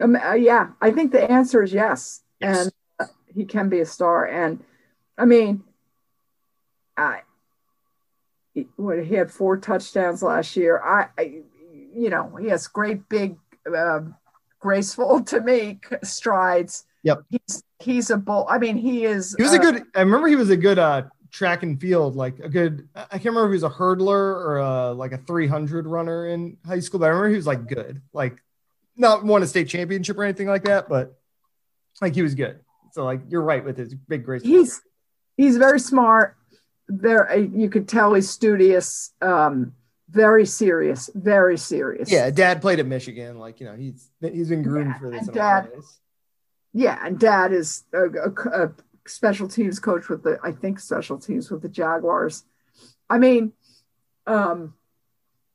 Um, 0.00 0.14
uh, 0.14 0.34
yeah, 0.34 0.68
I 0.80 0.90
think 0.90 1.10
the 1.12 1.28
answer 1.28 1.62
is 1.62 1.72
yes, 1.72 2.22
Yes. 2.40 2.66
and 2.66 2.72
uh, 2.98 3.12
he 3.34 3.44
can 3.44 3.68
be 3.68 3.80
a 3.80 3.86
star. 3.86 4.26
And 4.26 4.62
I 5.18 5.24
mean, 5.24 5.64
I 6.96 7.22
what 8.76 9.04
he 9.04 9.14
had 9.14 9.30
four 9.30 9.56
touchdowns 9.56 10.22
last 10.22 10.56
year. 10.56 10.80
I, 10.82 11.08
I 11.18 11.42
you 11.94 12.10
know, 12.10 12.36
he 12.36 12.48
has 12.48 12.66
great 12.66 13.08
big, 13.08 13.36
um, 13.76 14.14
graceful 14.60 15.22
to 15.26 15.40
me 15.40 15.80
strides. 16.02 16.84
Yep. 17.02 17.22
he's 17.30 17.62
he's 17.78 18.10
a 18.10 18.16
bull. 18.16 18.46
I 18.48 18.58
mean, 18.58 18.76
he 18.76 19.04
is. 19.04 19.34
He 19.36 19.42
was 19.42 19.54
a 19.54 19.58
uh, 19.58 19.62
good. 19.62 19.84
I 19.94 20.00
remember 20.00 20.28
he 20.28 20.36
was 20.36 20.50
a 20.50 20.56
good 20.56 20.78
uh, 20.78 21.04
track 21.30 21.62
and 21.62 21.80
field, 21.80 22.16
like 22.16 22.38
a 22.40 22.48
good. 22.48 22.88
I 22.94 23.04
can't 23.18 23.26
remember 23.26 23.46
if 23.46 23.50
he 23.50 23.62
was 23.62 23.62
a 23.62 23.70
hurdler 23.70 24.08
or 24.08 24.58
a, 24.58 24.92
like 24.92 25.12
a 25.12 25.18
300 25.18 25.86
runner 25.86 26.26
in 26.26 26.56
high 26.66 26.80
school, 26.80 26.98
but 26.98 27.06
I 27.06 27.08
remember 27.10 27.28
he 27.28 27.36
was 27.36 27.46
like 27.46 27.68
good, 27.68 28.02
like 28.12 28.42
not 28.96 29.24
won 29.24 29.42
a 29.42 29.46
state 29.46 29.68
championship 29.68 30.18
or 30.18 30.24
anything 30.24 30.48
like 30.48 30.64
that, 30.64 30.88
but 30.88 31.16
like 32.00 32.14
he 32.14 32.22
was 32.22 32.34
good. 32.34 32.60
So 32.92 33.04
like 33.04 33.20
you're 33.28 33.42
right 33.42 33.64
with 33.64 33.76
his 33.76 33.94
big 33.94 34.24
grace. 34.24 34.42
he's 34.42 34.80
he's 35.36 35.56
very 35.56 35.80
smart. 35.80 36.36
There, 36.88 37.36
you 37.36 37.68
could 37.68 37.88
tell 37.88 38.14
he's 38.14 38.30
studious. 38.30 39.12
Um, 39.20 39.74
very 40.08 40.46
serious. 40.46 41.10
Very 41.14 41.58
serious. 41.58 42.10
yeah. 42.10 42.30
Dad 42.30 42.60
played 42.62 42.78
at 42.78 42.86
Michigan, 42.86 43.38
like 43.38 43.58
you 43.60 43.66
know 43.66 43.74
he's 43.74 44.08
he's 44.20 44.48
been 44.48 44.62
groomed 44.62 44.90
Yeah, 44.94 44.98
for 44.98 45.10
this. 45.10 45.26
and 45.26 45.36
in 45.36 45.42
a 45.42 45.44
lot 45.44 45.64
of 45.64 45.70
Dad- 45.72 45.82
Yeah, 46.72 46.98
and 47.06 47.18
Dad 47.18 47.52
is 47.52 47.84
a, 47.92 48.04
a, 48.04 48.64
a 48.66 48.70
special 49.06 49.48
teams 49.48 49.78
coach 49.80 50.08
with 50.08 50.22
the, 50.22 50.38
I 50.42 50.52
think, 50.52 50.78
special 50.80 51.18
teams 51.18 51.50
with 51.50 51.62
the 51.62 51.68
Jaguars. 51.68 52.44
I 53.10 53.18
mean, 53.18 53.52
um, 54.26 54.74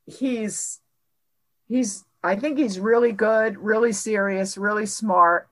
he's 0.06 0.80
he's. 1.68 2.04
I 2.24 2.36
think 2.36 2.56
he's 2.58 2.78
really 2.78 3.12
good, 3.12 3.58
really 3.58 3.92
serious, 3.92 4.56
really 4.56 4.86
smart. 4.86 5.48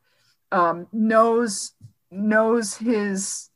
Um, 0.52 0.86
knows 0.92 1.72
knows 2.10 2.74
his 2.74 3.50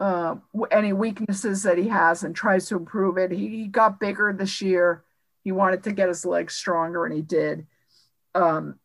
uh, 0.00 0.36
any 0.70 0.92
weaknesses 0.92 1.62
that 1.62 1.78
he 1.78 1.88
has 1.88 2.24
and 2.24 2.34
tries 2.34 2.66
to 2.68 2.76
improve 2.76 3.16
it. 3.16 3.30
He, 3.30 3.48
he 3.48 3.66
got 3.66 4.00
bigger 4.00 4.32
this 4.32 4.60
year. 4.60 5.04
He 5.44 5.52
wanted 5.52 5.82
to 5.84 5.92
get 5.92 6.08
his 6.08 6.26
legs 6.26 6.54
stronger, 6.54 7.04
and 7.04 7.14
he 7.14 7.22
did. 7.22 7.66
Um, 8.34 8.78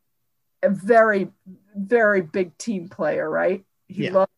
a 0.62 0.68
very, 0.70 1.28
very 1.74 2.20
big 2.20 2.56
team 2.58 2.88
player, 2.88 3.28
right? 3.28 3.64
He 3.88 4.04
Yeah. 4.04 4.12
loves 4.12 4.30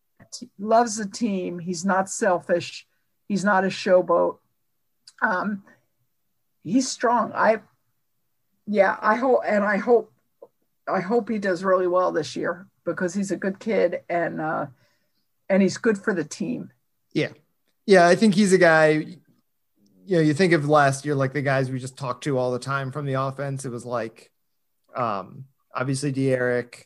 loves 0.58 0.96
the 0.96 1.06
team. 1.06 1.58
He's 1.58 1.84
not 1.84 2.08
selfish. 2.08 2.86
He's 3.28 3.44
not 3.44 3.64
a 3.64 3.68
showboat. 3.68 4.38
Um, 5.20 5.62
he's 6.62 6.90
strong. 6.90 7.32
I, 7.34 7.60
yeah, 8.66 8.96
I 9.02 9.16
hope, 9.16 9.40
and 9.46 9.62
I 9.62 9.76
hope, 9.76 10.10
I 10.88 11.00
hope 11.00 11.28
he 11.28 11.38
does 11.38 11.64
really 11.64 11.86
well 11.86 12.12
this 12.12 12.34
year 12.34 12.66
because 12.84 13.14
he's 13.14 13.30
a 13.30 13.36
good 13.36 13.58
kid 13.58 14.02
and 14.08 14.40
uh, 14.40 14.66
and 15.48 15.62
he's 15.62 15.78
good 15.78 15.98
for 15.98 16.14
the 16.14 16.24
team. 16.24 16.72
Yeah, 17.12 17.28
yeah, 17.86 18.06
I 18.06 18.14
think 18.14 18.34
he's 18.34 18.52
a 18.52 18.58
guy. 18.58 19.04
You 20.04 20.16
know, 20.16 20.20
you 20.20 20.34
think 20.34 20.52
of 20.52 20.68
last 20.68 21.04
year, 21.04 21.14
like 21.14 21.32
the 21.32 21.42
guys 21.42 21.70
we 21.70 21.78
just 21.78 21.96
talked 21.96 22.24
to 22.24 22.38
all 22.38 22.52
the 22.52 22.58
time 22.58 22.90
from 22.90 23.06
the 23.06 23.14
offense. 23.14 23.64
It 23.64 23.70
was 23.70 23.84
like, 23.84 24.30
um, 24.96 25.44
obviously 25.74 26.10
D'Eriq, 26.10 26.84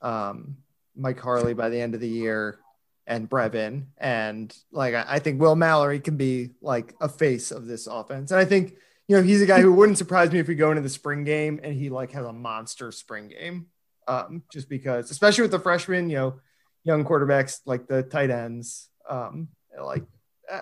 um, 0.00 0.58
Mike 0.94 1.18
Harley 1.18 1.54
by 1.54 1.68
the 1.68 1.80
end 1.80 1.94
of 1.94 2.00
the 2.00 2.08
year, 2.08 2.58
and 3.06 3.28
Brevin, 3.28 3.86
and 3.98 4.56
like 4.70 4.94
I, 4.94 5.04
I 5.08 5.18
think 5.18 5.40
Will 5.40 5.56
Mallory 5.56 6.00
can 6.00 6.16
be 6.16 6.50
like 6.60 6.94
a 7.00 7.08
face 7.08 7.50
of 7.50 7.66
this 7.66 7.86
offense. 7.86 8.30
And 8.30 8.40
I 8.40 8.44
think 8.44 8.76
you 9.08 9.16
know, 9.16 9.22
he's 9.22 9.40
a 9.40 9.46
guy 9.46 9.60
who 9.60 9.72
wouldn't 9.72 9.98
surprise 9.98 10.32
me 10.32 10.40
if 10.40 10.48
we 10.48 10.54
go 10.54 10.70
into 10.70 10.82
the 10.82 10.88
spring 10.88 11.24
game 11.24 11.60
and 11.62 11.74
he 11.74 11.90
like 11.90 12.12
has 12.12 12.26
a 12.26 12.32
monster 12.32 12.90
spring 12.90 13.28
game. 13.28 13.66
Um, 14.08 14.42
just 14.52 14.68
because, 14.68 15.10
especially 15.10 15.42
with 15.42 15.50
the 15.50 15.58
freshmen, 15.58 16.10
you 16.10 16.16
know, 16.16 16.40
young 16.84 17.04
quarterbacks 17.04 17.60
like 17.64 17.88
the 17.88 18.02
tight 18.04 18.30
ends, 18.30 18.88
um, 19.08 19.48
like 19.80 20.04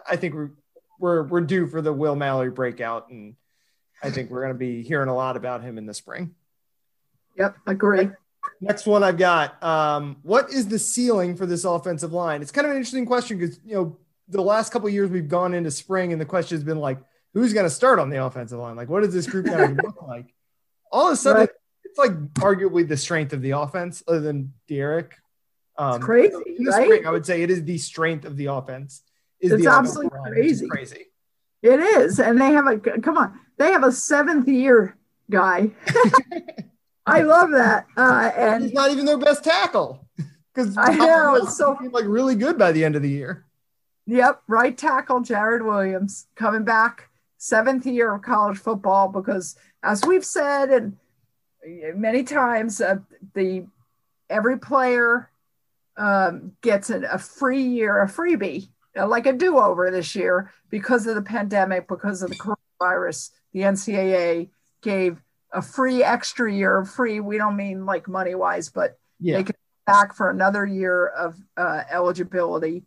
I 0.08 0.16
think 0.16 0.34
we're 0.34 0.50
we're 0.98 1.22
we're 1.24 1.40
due 1.42 1.66
for 1.66 1.82
the 1.82 1.92
Will 1.92 2.16
Mallory 2.16 2.50
breakout, 2.50 3.10
and 3.10 3.34
I 4.02 4.10
think 4.10 4.30
we're 4.30 4.40
going 4.40 4.54
to 4.54 4.58
be 4.58 4.82
hearing 4.82 5.08
a 5.08 5.14
lot 5.14 5.36
about 5.36 5.62
him 5.62 5.78
in 5.78 5.86
the 5.86 5.94
spring. 5.94 6.34
Yep, 7.36 7.56
agree. 7.66 8.10
Next 8.60 8.86
one 8.86 9.02
I've 9.02 9.18
got. 9.18 9.62
Um, 9.62 10.16
what 10.22 10.50
is 10.50 10.68
the 10.68 10.78
ceiling 10.78 11.36
for 11.36 11.46
this 11.46 11.64
offensive 11.64 12.12
line? 12.12 12.42
It's 12.42 12.50
kind 12.50 12.66
of 12.66 12.70
an 12.70 12.76
interesting 12.76 13.06
question 13.06 13.38
because 13.38 13.58
you 13.64 13.74
know 13.74 13.96
the 14.28 14.42
last 14.42 14.72
couple 14.72 14.88
years 14.88 15.10
we've 15.10 15.28
gone 15.28 15.54
into 15.54 15.70
spring 15.70 16.12
and 16.12 16.20
the 16.20 16.26
question 16.26 16.56
has 16.56 16.64
been 16.64 16.78
like, 16.78 16.98
who's 17.34 17.52
going 17.52 17.64
to 17.66 17.70
start 17.70 17.98
on 17.98 18.10
the 18.10 18.24
offensive 18.24 18.58
line? 18.58 18.76
Like, 18.76 18.88
what 18.88 19.02
does 19.02 19.12
this 19.12 19.26
group 19.26 19.46
going 19.46 19.76
to 19.76 19.82
look 19.82 20.02
like? 20.02 20.32
All 20.90 21.08
of 21.08 21.12
a 21.12 21.16
sudden, 21.16 21.40
Right. 21.42 21.50
It's 21.96 21.98
like 22.00 22.16
arguably 22.34 22.86
the 22.88 22.96
strength 22.96 23.32
of 23.32 23.40
the 23.40 23.52
offense, 23.52 24.02
other 24.08 24.18
than 24.18 24.52
D'Eriq. 24.68 25.10
Um, 25.78 25.96
It's 25.96 26.04
crazy, 26.04 26.34
in 26.58 26.64
the 26.64 26.70
right? 26.72 26.84
spring, 26.86 27.06
I 27.06 27.10
would 27.10 27.24
say 27.24 27.42
it 27.42 27.50
is 27.52 27.62
the 27.64 27.78
strength 27.78 28.24
of 28.24 28.36
the 28.36 28.46
offense. 28.46 29.02
Is 29.38 29.52
It's 29.52 29.64
absolutely 29.66 30.18
is 30.40 30.60
crazy. 30.60 30.68
crazy. 30.68 31.06
It 31.62 31.78
is, 31.78 32.18
and 32.18 32.40
they 32.40 32.50
have 32.52 32.66
a 32.66 32.78
come 32.78 33.16
on. 33.16 33.38
They 33.58 33.70
have 33.70 33.84
a 33.84 33.92
seventh 33.92 34.48
year 34.48 34.96
guy. 35.30 35.70
I 37.06 37.22
love 37.22 37.50
that, 37.52 37.86
uh, 37.96 38.30
and 38.36 38.64
He's 38.64 38.72
not 38.72 38.90
even 38.90 39.04
their 39.06 39.18
best 39.18 39.44
tackle 39.44 40.04
because 40.52 40.76
I 40.76 40.94
know, 40.96 41.36
it's 41.36 41.56
so- 41.56 41.78
like 41.92 42.06
really 42.06 42.34
good 42.34 42.58
by 42.58 42.72
the 42.72 42.84
end 42.84 42.96
of 42.96 43.02
the 43.02 43.10
year. 43.10 43.44
Yep, 44.06 44.42
right 44.48 44.76
tackle 44.76 45.20
Jarrid 45.20 45.64
Williams 45.64 46.26
coming 46.34 46.64
back, 46.64 47.08
seventh 47.38 47.86
year 47.86 48.14
of 48.14 48.22
college 48.22 48.58
football. 48.58 49.08
Because 49.08 49.56
as 49.82 50.04
we've 50.04 50.24
said 50.24 50.70
and 50.70 50.96
many 51.94 52.22
times, 52.22 52.80
uh, 52.80 52.96
the 53.34 53.66
every 54.30 54.58
player 54.58 55.30
um, 55.96 56.52
gets 56.62 56.90
a, 56.90 57.00
a 57.02 57.18
free 57.18 57.62
year, 57.62 58.02
a 58.02 58.06
freebie, 58.06 58.68
uh, 58.98 59.06
like 59.06 59.26
a 59.26 59.32
do 59.32 59.58
over 59.58 59.90
this 59.90 60.14
year 60.14 60.50
because 60.70 61.06
of 61.06 61.14
the 61.14 61.22
pandemic, 61.22 61.88
because 61.88 62.22
of 62.22 62.30
the 62.30 62.36
coronavirus. 62.36 63.30
The 63.52 63.60
NCAA 63.60 64.50
gave 64.82 65.22
a 65.52 65.62
free 65.62 66.02
extra 66.02 66.52
year 66.52 66.78
of 66.78 66.90
free. 66.90 67.20
We 67.20 67.38
don't 67.38 67.56
mean 67.56 67.86
like 67.86 68.08
money 68.08 68.34
wise, 68.34 68.68
but 68.68 68.98
Yeah, 69.20 69.36
they 69.36 69.44
can 69.44 69.54
back 69.86 70.14
for 70.14 70.30
another 70.30 70.64
year 70.66 71.08
of 71.08 71.36
uh, 71.56 71.82
eligibility. 71.90 72.84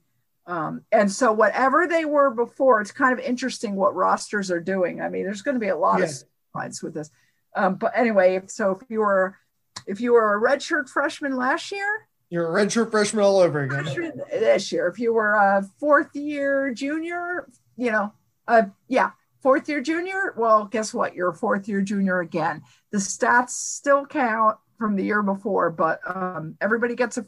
Um, 0.47 0.81
and 0.91 1.11
so, 1.11 1.31
whatever 1.31 1.87
they 1.87 2.05
were 2.05 2.31
before, 2.31 2.81
it's 2.81 2.91
kind 2.91 3.13
of 3.13 3.23
interesting 3.23 3.75
what 3.75 3.95
rosters 3.95 4.49
are 4.49 4.59
doing. 4.61 5.01
I 5.01 5.09
mean, 5.09 5.23
there's 5.23 5.41
going 5.41 5.55
to 5.55 5.59
be 5.59 5.67
a 5.67 5.77
lot 5.77 6.01
of 6.01 6.09
Yeah. 6.09 6.15
lines 6.55 6.81
with 6.81 6.93
this. 6.93 7.11
Um, 7.55 7.75
but 7.75 7.91
anyway, 7.95 8.35
if, 8.35 8.51
so 8.51 8.71
if 8.81 8.89
you 8.89 8.99
were 8.99 9.37
if 9.85 10.01
you 10.01 10.13
were 10.13 10.35
a 10.35 10.41
redshirt 10.41 10.89
freshman 10.89 11.35
last 11.35 11.71
year, 11.71 12.07
you're 12.29 12.57
a 12.57 12.65
redshirt 12.65 12.91
freshman 12.91 13.23
all 13.23 13.39
over 13.39 13.61
again. 13.61 13.85
this 14.31 14.71
year, 14.71 14.87
if 14.87 14.99
you 14.99 15.13
were 15.13 15.33
a 15.33 15.63
fourth 15.79 16.15
year 16.15 16.73
junior, 16.73 17.47
you 17.77 17.91
know, 17.91 18.13
uh, 18.47 18.63
yeah, 18.87 19.11
fourth 19.41 19.69
year 19.69 19.81
junior, 19.81 20.33
well, 20.35 20.65
guess 20.65 20.93
what? 20.93 21.15
You're 21.15 21.29
a 21.29 21.35
fourth 21.35 21.69
year 21.69 21.81
junior 21.81 22.19
again. 22.19 22.63
The 22.91 22.97
stats 22.97 23.51
still 23.51 24.05
count 24.05 24.57
from 24.77 24.95
the 24.97 25.03
year 25.03 25.23
before, 25.23 25.71
but 25.71 26.01
um, 26.05 26.57
everybody 26.59 26.95
gets 26.95 27.17
a, 27.17 27.25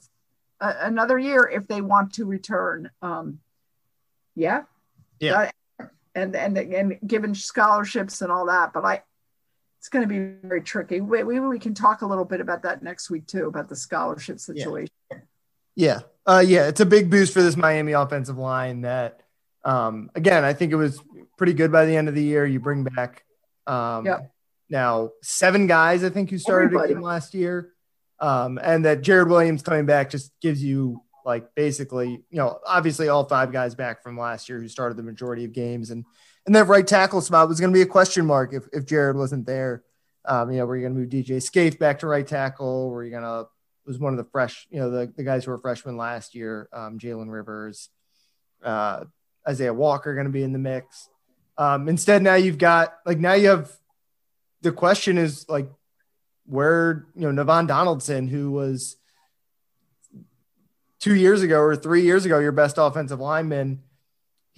a, 0.59 0.75
another 0.81 1.17
year 1.17 1.47
if 1.47 1.67
they 1.67 1.81
want 1.81 2.13
to 2.15 2.25
return. 2.25 2.89
Um, 3.01 3.39
yeah. 4.35 4.63
Yeah. 5.19 5.49
Uh, 5.79 5.85
and, 6.13 6.35
and, 6.35 6.57
and 6.57 6.99
given 7.05 7.33
scholarships 7.35 8.21
and 8.21 8.31
all 8.31 8.47
that, 8.47 8.73
but 8.73 8.83
I, 8.83 9.03
it's 9.79 9.87
going 9.87 10.07
to 10.07 10.09
be 10.09 10.47
very 10.47 10.61
tricky. 10.61 10.99
We, 10.99 11.23
we, 11.23 11.39
we 11.39 11.57
can 11.57 11.73
talk 11.73 12.01
a 12.01 12.05
little 12.05 12.25
bit 12.25 12.41
about 12.41 12.63
that 12.63 12.83
next 12.83 13.09
week 13.09 13.25
too, 13.27 13.47
about 13.47 13.69
the 13.69 13.77
scholarship 13.77 14.39
situation. 14.39 14.89
Yeah. 15.75 16.01
Uh, 16.25 16.43
yeah, 16.45 16.67
it's 16.67 16.81
a 16.81 16.85
big 16.85 17.09
boost 17.09 17.33
for 17.33 17.41
this 17.41 17.55
Miami 17.55 17.93
offensive 17.93 18.37
line 18.37 18.81
that 18.81 19.21
um, 19.63 20.11
again, 20.15 20.43
I 20.43 20.53
think 20.53 20.73
it 20.73 20.75
was 20.75 21.01
pretty 21.37 21.53
good 21.53 21.71
by 21.71 21.85
the 21.85 21.95
end 21.95 22.09
of 22.09 22.15
the 22.15 22.21
year. 22.21 22.45
You 22.45 22.59
bring 22.59 22.83
back 22.83 23.23
um, 23.67 24.05
Yep. 24.05 24.31
now 24.69 25.11
seven 25.23 25.65
guys, 25.67 26.03
I 26.03 26.09
think, 26.09 26.29
who 26.29 26.37
started 26.37 26.73
last 26.99 27.33
year. 27.33 27.71
Um, 28.19 28.59
and 28.61 28.83
that 28.83 29.01
Jarrid 29.01 29.29
Williams 29.29 29.61
coming 29.61 29.85
back 29.85 30.09
just 30.09 30.33
gives 30.41 30.61
you 30.61 31.01
like 31.25 31.55
basically, 31.55 32.09
you 32.29 32.37
know, 32.37 32.59
obviously 32.65 33.07
all 33.07 33.23
five 33.23 33.53
guys 33.53 33.75
back 33.75 34.03
from 34.03 34.19
last 34.19 34.49
year 34.49 34.59
who 34.59 34.67
started 34.67 34.97
the 34.97 35.03
majority 35.03 35.45
of 35.45 35.53
games 35.53 35.89
and 35.89 36.03
and 36.45 36.55
that 36.55 36.67
right 36.67 36.85
tackle 36.85 37.21
spot 37.21 37.47
was 37.47 37.59
going 37.59 37.71
to 37.71 37.77
be 37.77 37.81
a 37.81 37.87
question 37.87 38.25
mark 38.25 38.53
if, 38.53 38.63
if 38.73 38.85
Jarrid 38.85 39.15
wasn't 39.15 39.45
there. 39.45 39.83
Um, 40.25 40.51
you 40.51 40.57
know, 40.57 40.65
were 40.65 40.75
you 40.75 40.83
going 40.83 40.93
to 40.93 40.99
move 40.99 41.09
DJ 41.09 41.41
Scaife 41.41 41.79
back 41.79 41.99
to 41.99 42.07
right 42.07 42.27
tackle? 42.27 42.89
Were 42.89 43.03
you 43.03 43.11
going 43.11 43.23
to 43.23 43.47
was 43.89 43.97
one 43.97 44.13
of 44.13 44.17
the 44.17 44.31
fresh, 44.31 44.67
you 44.69 44.79
know, 44.79 44.91
the, 44.91 45.11
the 45.17 45.23
guys 45.23 45.43
who 45.43 45.51
were 45.51 45.57
freshmen 45.57 45.97
last 45.97 46.35
year, 46.35 46.69
um, 46.71 46.99
Jalen 46.99 47.31
Rivers, 47.31 47.89
uh, 48.63 49.05
Issiah 49.47 49.73
Walker 49.73 50.13
going 50.13 50.27
to 50.27 50.31
be 50.31 50.43
in 50.43 50.53
the 50.53 50.59
mix. 50.59 51.09
Um, 51.57 51.89
instead, 51.89 52.21
now 52.21 52.35
you've 52.35 52.59
got 52.59 52.93
like 53.05 53.17
now 53.17 53.33
you 53.33 53.49
have 53.49 53.71
the 54.61 54.71
question 54.71 55.17
is 55.17 55.49
like 55.49 55.69
where 56.45 57.07
you 57.15 57.29
know 57.29 57.43
Navaughn 57.43 57.67
Donaldson, 57.67 58.27
who 58.27 58.51
was 58.51 58.95
two 60.99 61.15
years 61.15 61.41
ago 61.41 61.59
or 61.59 61.75
three 61.75 62.03
years 62.03 62.25
ago 62.25 62.39
your 62.39 62.51
best 62.51 62.77
offensive 62.77 63.19
lineman, 63.19 63.81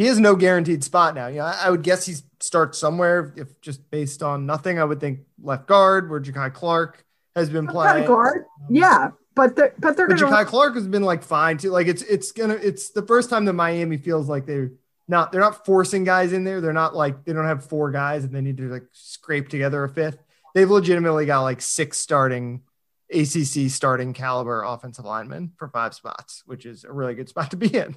he 0.02 0.08
has 0.08 0.20
no 0.20 0.36
guaranteed 0.36 0.84
spot 0.84 1.14
now. 1.14 1.28
You 1.28 1.38
know, 1.38 1.46
I, 1.46 1.66
I 1.66 1.70
would 1.70 1.84
guess 1.84 2.08
he 2.08 2.16
starts 2.40 2.80
somewhere 2.80 3.36
if 3.38 3.62
just 3.62 3.88
based 3.92 4.24
on 4.24 4.48
nothing. 4.48 4.80
I 4.80 4.84
would 4.84 5.00
think 5.00 5.20
left 5.40 5.68
guard 5.68 6.10
where 6.10 6.20
Jakai 6.20 6.52
Clark 6.52 7.06
has 7.36 7.52
been 7.52 7.68
kind 7.68 7.76
playing. 7.76 8.08
guard. 8.08 8.46
Um, 8.68 8.76
yeah. 8.76 9.12
But 9.36 9.56
they're, 9.56 9.76
but 9.78 9.96
they're 9.96 10.08
But 10.08 10.18
going 10.18 10.34
Jakai 10.34 10.48
Clark 10.48 10.74
has 10.74 10.88
been 10.88 11.04
like 11.04 11.22
fine 11.22 11.60
too. 11.60 11.70
Like 11.70 11.86
it's 11.86 12.02
it's 12.02 12.32
gonna 12.32 12.56
it's 12.56 12.90
the 12.90 13.04
first 13.04 13.30
time 13.30 13.46
that 13.46 13.54
Miami 13.54 13.98
feels 13.98 14.28
like 14.28 14.48
they're 14.48 14.72
not 15.08 15.32
they're 15.32 15.40
not 15.40 15.68
forcing 15.68 16.04
guys 16.04 16.34
in 16.34 16.46
there. 16.46 16.62
They're 16.62 16.74
not 16.74 16.96
like 16.96 17.24
they 17.24 17.34
don't 17.34 17.46
have 17.46 17.64
four 17.64 17.92
guys 17.92 18.24
and 18.24 18.34
they 18.34 18.42
need 18.42 18.58
to 18.58 18.70
like 18.70 18.88
scrape 18.94 19.50
together 19.50 19.84
a 19.84 19.90
fifth. 19.90 20.18
They've 20.56 20.70
legitimately 20.70 21.28
got 21.28 21.42
like 21.42 21.62
six 21.62 22.00
starting 22.00 22.64
ACC 23.14 23.70
starting 23.70 24.14
caliber 24.14 24.64
offensive 24.64 25.06
linemen 25.06 25.52
for 25.58 25.68
five 25.68 25.94
spots, 25.94 26.42
which 26.48 26.66
is 26.66 26.86
a 26.86 26.92
really 26.92 27.14
good 27.14 27.30
spot 27.30 27.52
to 27.52 27.58
be 27.58 27.68
in. 27.68 27.96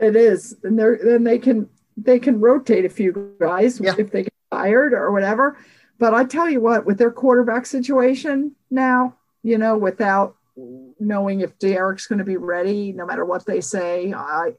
It 0.00 0.16
is. 0.16 0.56
And 0.64 0.78
they're, 0.78 0.98
then 1.02 1.24
they 1.24 1.38
can, 1.38 1.68
they 1.96 2.18
can 2.18 2.40
rotate 2.40 2.84
a 2.84 2.88
few 2.88 3.34
guys 3.38 3.78
Yeah. 3.80 3.94
if 3.98 4.10
they 4.10 4.22
get 4.24 4.32
fired 4.50 4.94
or 4.94 5.12
whatever. 5.12 5.58
But 5.98 6.14
I 6.14 6.24
tell 6.24 6.48
you 6.48 6.60
what, 6.60 6.86
with 6.86 6.96
their 6.98 7.10
quarterback 7.10 7.66
situation 7.66 8.56
now, 8.70 9.16
you 9.42 9.58
know, 9.58 9.76
without 9.76 10.36
knowing 10.56 11.40
if 11.40 11.58
D'Eriq's 11.58 12.06
going 12.06 12.18
to 12.18 12.24
be 12.24 12.36
ready, 12.36 12.92
no 12.92 13.04
matter 13.06 13.24
what 13.24 13.44
they 13.44 13.60
say, 13.60 14.12
I, 14.12 14.54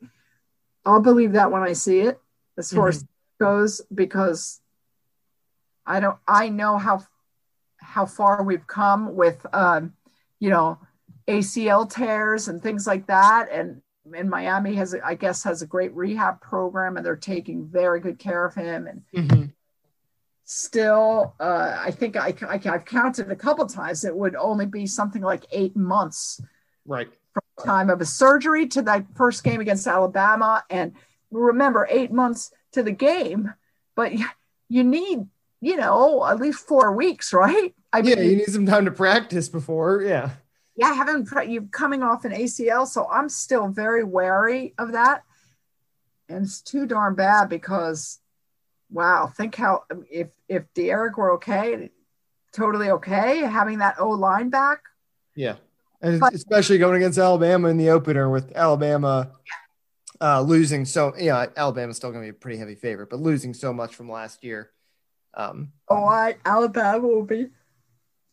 I'll 0.85 1.01
believe 1.01 1.33
that 1.33 1.51
when 1.51 1.63
I 1.63 1.73
see 1.73 2.01
it 2.01 2.19
as 2.57 2.71
far 2.71 2.89
as 2.89 3.05
goes, 3.39 3.81
because 3.93 4.61
I 5.85 5.99
don't, 5.99 6.17
I 6.27 6.49
know 6.49 6.77
how, 6.77 7.03
how 7.77 8.05
far 8.05 8.43
we've 8.43 8.67
come 8.67 9.15
with, 9.15 9.43
um, 9.51 9.93
you 10.39 10.51
know, 10.51 10.77
ACL 11.27 11.91
tears 11.91 12.47
and 12.47 12.61
things 12.61 12.85
like 12.85 13.07
that. 13.07 13.49
And, 13.51 13.81
and 14.15 14.29
Miami 14.29 14.75
has, 14.75 14.95
I 15.03 15.15
guess, 15.15 15.43
has 15.43 15.61
a 15.61 15.67
great 15.67 15.93
rehab 15.95 16.41
program 16.41 16.97
and 16.97 17.05
they're 17.05 17.15
taking 17.15 17.67
very 17.67 17.99
good 17.99 18.19
care 18.19 18.45
of 18.45 18.55
him. 18.55 18.87
And 18.87 19.03
still, 20.43 21.35
uh, 21.39 21.77
I 21.79 21.91
think 21.91 22.15
I, 22.15 22.33
I, 22.41 22.59
I've 22.65 22.85
counted 22.85 23.31
a 23.31 23.35
couple 23.35 23.65
times. 23.67 24.03
It 24.03 24.15
would 24.15 24.35
only 24.35 24.65
be 24.65 24.87
something 24.87 25.21
like 25.21 25.45
eight 25.51 25.75
months 25.75 26.41
Right. 26.85 27.09
From 27.33 27.43
the 27.57 27.63
time 27.63 27.89
of 27.89 28.01
a 28.01 28.05
surgery 28.05 28.67
to 28.69 28.81
that 28.83 29.05
first 29.15 29.43
game 29.43 29.61
against 29.61 29.87
Alabama. 29.87 30.63
And 30.69 30.93
remember, 31.31 31.87
eight 31.89 32.11
months 32.11 32.51
to 32.73 32.83
the 32.83 32.91
game, 32.91 33.53
but 33.95 34.13
you 34.69 34.83
need, 34.83 35.27
you 35.61 35.77
know, 35.77 36.25
at 36.25 36.39
least 36.39 36.67
four 36.67 36.93
weeks, 36.95 37.33
right? 37.33 37.73
I 37.93 37.99
Yeah, 37.99 38.19
you 38.19 38.37
need 38.37 38.47
some 38.47 38.65
time 38.65 38.85
to 38.85 38.91
practice 38.91 39.49
before. 39.49 40.01
Yeah. 40.01 40.31
Yeah, 40.75 40.93
having 40.93 41.25
pre- 41.25 41.51
you're 41.51 41.63
coming 41.63 42.01
off 42.01 42.25
an 42.25 42.31
ACL, 42.31 42.87
so 42.87 43.07
I'm 43.09 43.29
still 43.29 43.67
very 43.67 44.03
wary 44.03 44.73
of 44.77 44.93
that, 44.93 45.23
and 46.29 46.45
it's 46.45 46.61
too 46.61 46.85
darn 46.85 47.13
bad 47.15 47.49
because, 47.49 48.19
wow, 48.89 49.27
think 49.27 49.55
how 49.55 49.83
if 50.09 50.29
if 50.47 50.63
D'Eriq 50.73 51.17
were 51.17 51.31
okay, 51.33 51.89
totally 52.53 52.89
okay, 52.91 53.39
having 53.39 53.79
that 53.79 53.99
O 53.99 54.09
line 54.09 54.49
back, 54.49 54.81
Yeah. 55.35 55.55
And 56.03 56.19
But- 56.19 56.33
especially 56.33 56.79
going 56.79 56.95
against 56.95 57.19
Alabama 57.19 57.67
in 57.67 57.77
the 57.77 57.89
opener 57.91 58.29
with 58.29 58.51
Alabama 58.55 59.31
uh, 60.19 60.41
losing 60.41 60.85
so 60.85 61.13
yeah, 61.17 61.47
Alabama's 61.55 61.97
still 61.97 62.11
gonna 62.11 62.23
be 62.23 62.29
a 62.29 62.33
pretty 62.33 62.57
heavy 62.57 62.75
favorite, 62.75 63.09
but 63.09 63.19
losing 63.19 63.53
so 63.53 63.71
much 63.73 63.93
from 63.95 64.09
last 64.09 64.43
year. 64.43 64.71
Um 65.33 65.73
oh, 65.89 66.05
I 66.05 66.37
Alabama 66.45 67.07
will 67.07 67.23
be 67.23 67.49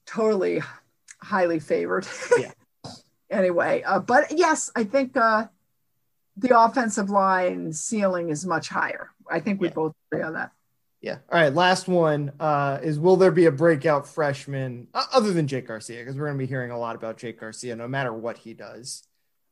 totally 0.06 0.62
highly 1.22 1.58
favored. 1.60 2.06
Yeah. 2.38 2.52
anyway, 3.30 3.82
uh, 3.82 3.98
but 4.00 4.32
yes, 4.36 4.70
I 4.76 4.84
think 4.84 5.16
uh, 5.16 5.46
the 6.36 6.58
offensive 6.58 7.10
line 7.10 7.72
ceiling 7.72 8.30
is 8.30 8.46
much 8.46 8.68
higher. 8.68 9.10
I 9.30 9.40
think 9.40 9.60
we 9.60 9.68
Yeah. 9.68 9.74
both 9.74 9.92
agree 10.12 10.22
on 10.24 10.34
that. 10.34 10.52
Yeah. 11.00 11.18
All 11.30 11.38
right. 11.40 11.54
Last 11.54 11.86
one 11.86 12.32
uh, 12.40 12.78
is 12.82 12.98
Will 12.98 13.16
there 13.16 13.30
be 13.30 13.46
a 13.46 13.52
breakout 13.52 14.08
freshman 14.08 14.88
uh, 14.94 15.04
other 15.12 15.32
than 15.32 15.46
Jake 15.46 15.68
Garcia? 15.68 15.98
Because 16.00 16.16
we're 16.16 16.26
going 16.26 16.38
to 16.38 16.42
be 16.42 16.46
hearing 16.48 16.72
a 16.72 16.78
lot 16.78 16.96
about 16.96 17.18
Jake 17.18 17.38
Garcia 17.38 17.76
no 17.76 17.86
matter 17.86 18.12
what 18.12 18.38
he 18.38 18.52
does. 18.54 19.02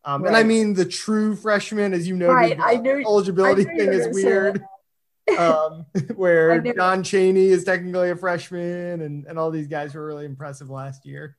Um, 0.05 0.25
And 0.25 0.37
I 0.37 0.43
mean 0.43 0.75
the 0.75 0.85
true 0.85 1.37
freshman, 1.37 1.93
as 1.93 2.09
you 2.09 2.17
know, 2.17 2.33
Right, 2.33 2.59
I 2.61 2.77
knew- 2.77 3.01
eligibility 3.05 3.63
I 3.69 3.73
knew 3.73 3.79
thing 3.79 3.93
is 3.93 4.09
weird. 4.13 4.65
um, 5.39 5.87
where 6.15 6.61
John 6.61 7.03
Cheney 7.03 7.47
is 7.47 7.65
technically 7.65 8.11
a 8.11 8.17
freshman, 8.17 9.01
and, 9.03 9.27
and 9.27 9.39
all 9.39 9.51
these 9.51 9.67
guys 9.67 9.93
were 9.95 10.05
really 10.07 10.25
impressive 10.25 10.71
last 10.71 11.05
year. 11.05 11.37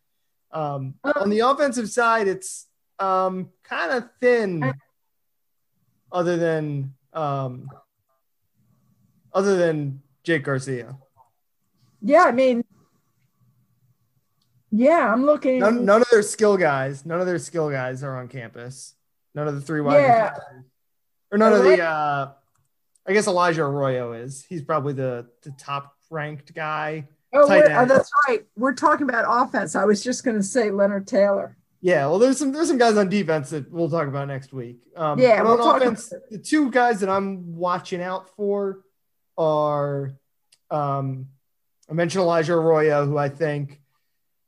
Um, 0.52 0.96
Um, 1.04 1.14
on 1.16 1.30
the 1.30 1.40
offensive 1.40 1.90
side, 1.90 2.28
it's 2.28 2.68
um, 3.00 3.50
kind 3.64 3.92
of 3.92 4.10
thin, 4.22 4.74
other 6.12 6.38
than 6.38 6.94
um, 7.14 7.70
other 9.34 9.56
than 9.58 10.02
Jake 10.24 10.44
Garcia. 10.44 10.98
Yeah, 12.02 12.24
I 12.24 12.32
mean, 12.32 12.64
yeah, 14.72 15.12
I'm 15.12 15.26
looking. 15.26 15.60
None, 15.60 15.86
none 15.86 16.02
of 16.02 16.10
their 16.10 16.22
skill 16.22 16.58
guys, 16.58 17.06
none 17.06 17.20
of 17.20 17.26
their 17.26 17.40
skill 17.40 17.70
guys 17.70 18.04
are 18.04 18.18
on 18.18 18.28
campus. 18.28 18.94
None 19.36 19.48
of 19.48 19.56
the 19.56 19.62
three 19.62 19.82
wide 19.82 20.02
Yeah. 20.02 20.30
receivers. 20.30 20.64
or 21.32 21.38
none 21.38 21.54
of 21.54 21.64
the. 21.64 21.82
Uh, 21.82 22.32
I 23.06 23.14
guess 23.14 23.28
Elijah 23.28 23.64
Arroyo 23.64 24.14
is. 24.14 24.44
He's 24.44 24.62
probably 24.62 24.94
the 24.94 25.28
the 25.44 25.52
top 25.52 25.96
ranked 26.10 26.54
guy. 26.54 27.08
Oh, 27.38 27.82
oh, 27.82 27.86
that's 27.86 28.12
right. 28.28 28.46
We're 28.56 28.74
talking 28.74 29.08
about 29.08 29.26
offense. 29.28 29.76
I 29.76 29.86
was 29.86 30.04
just 30.04 30.24
going 30.24 30.38
to 30.38 30.44
say 30.44 30.72
Leonard 30.72 31.08
Taylor. 31.08 31.58
Yeah, 31.80 32.08
well, 32.08 32.18
there's 32.18 32.40
some 32.40 32.52
there's 32.52 32.68
some 32.68 32.80
guys 32.80 32.98
on 32.98 33.08
defense 33.08 33.52
that 33.52 33.72
we'll 33.72 33.90
talk 33.90 34.08
about 34.08 34.28
next 34.28 34.52
week. 34.52 34.78
Um, 34.96 35.20
Yeah, 35.20 35.44
we'll 35.44 35.62
on 35.62 35.78
offense, 35.82 36.12
about 36.12 36.30
the 36.32 36.40
two 36.40 36.72
guys 36.72 37.02
that 37.02 37.10
I'm 37.10 37.56
watching 37.56 38.02
out 38.02 38.30
for 38.36 38.82
are, 39.38 40.16
um, 40.72 41.28
I 41.90 41.94
mentioned 41.94 42.24
Elijah 42.24 42.54
Arroyo, 42.54 43.06
who 43.06 43.18
I 43.18 43.30
think, 43.30 43.80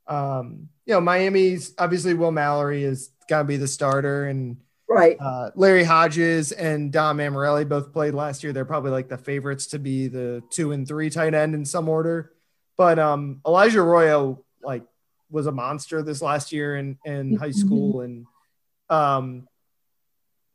um, 0.08 0.68
you 0.86 0.94
know, 0.94 1.00
Miami's 1.00 1.72
obviously 1.78 2.14
Will 2.14 2.32
Mallory 2.32 2.82
is 2.82 3.10
gonna 3.28 3.44
be 3.44 3.56
the 3.56 3.68
starter, 3.68 4.24
and 4.24 4.56
Right. 4.88 5.16
uh, 5.20 5.52
Larry 5.54 5.84
Hodges 5.84 6.50
and 6.50 6.92
Dom 6.92 7.18
Mammarelli 7.18 7.68
both 7.68 7.92
played 7.92 8.12
last 8.12 8.42
year. 8.42 8.52
They're 8.52 8.64
probably 8.64 8.90
like 8.90 9.08
the 9.08 9.16
favorites 9.16 9.68
to 9.68 9.78
be 9.78 10.08
the 10.08 10.42
two 10.50 10.72
and 10.72 10.86
three 10.86 11.10
tight 11.10 11.32
end 11.32 11.54
in 11.54 11.64
some 11.64 11.88
order. 11.88 12.32
But 12.80 12.98
um, 12.98 13.42
Elijah 13.46 13.80
Arroyo 13.80 14.42
like 14.62 14.84
was 15.30 15.46
a 15.46 15.52
monster 15.52 16.00
this 16.00 16.22
last 16.22 16.50
year 16.50 16.76
in, 16.76 16.96
in 17.04 17.36
high 17.36 17.50
school 17.50 18.00
and 18.00 18.24
um, 18.88 19.46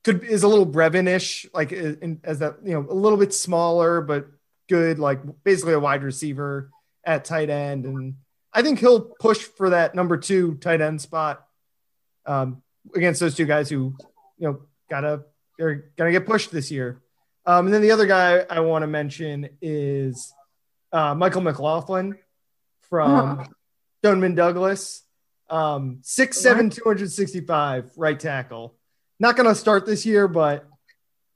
could 0.03 0.23
is 0.23 0.41
a 0.41 0.47
little 0.47 0.65
Brevin-ish, 0.65 1.45
like 1.53 1.71
in, 1.71 2.21
as 2.23 2.39
that 2.39 2.55
you 2.63 2.73
know 2.73 2.87
a 2.89 2.95
little 2.95 3.19
bit 3.19 3.31
smaller 3.31 4.01
but 4.01 4.25
good, 4.67 4.97
like 4.97 5.19
basically 5.43 5.73
a 5.73 5.79
wide 5.79 6.01
receiver 6.01 6.71
at 7.03 7.25
tight 7.25 7.51
end. 7.51 7.85
And 7.85 8.15
I 8.51 8.63
think 8.63 8.79
he'll 8.79 9.01
push 9.01 9.37
for 9.37 9.69
that 9.69 9.93
number 9.93 10.17
two 10.17 10.55
tight 10.55 10.81
end 10.81 11.01
spot 11.01 11.45
um, 12.25 12.63
against 12.95 13.19
those 13.19 13.35
two 13.35 13.45
guys 13.45 13.69
who 13.69 13.95
you 14.39 14.47
know, 14.47 14.61
gotta 14.89 15.25
they're 15.59 15.91
gonna 15.95 16.11
get 16.11 16.25
pushed 16.25 16.49
this 16.49 16.71
year. 16.71 17.03
Um, 17.45 17.67
and 17.67 17.73
then 17.75 17.83
the 17.83 17.91
other 17.91 18.07
guy 18.07 18.43
I 18.49 18.61
want 18.61 18.81
to 18.81 18.87
mention 18.87 19.47
is 19.61 20.33
uh, 20.91 21.15
Michael 21.15 21.41
McLaughlin 21.41 22.17
from 22.89 23.11
Uh-huh. 23.11 23.43
Stoneman 24.01 24.35
Douglas, 24.35 25.03
um, 25.49 25.99
six 26.03 26.39
seven, 26.39 26.69
two 26.69 26.83
hundred 26.85 27.11
sixty 27.11 27.41
five, 27.41 27.91
right 27.97 28.19
tackle. 28.19 28.75
Not 29.19 29.35
gonna 29.35 29.55
start 29.55 29.85
this 29.85 30.05
year, 30.05 30.27
but 30.27 30.65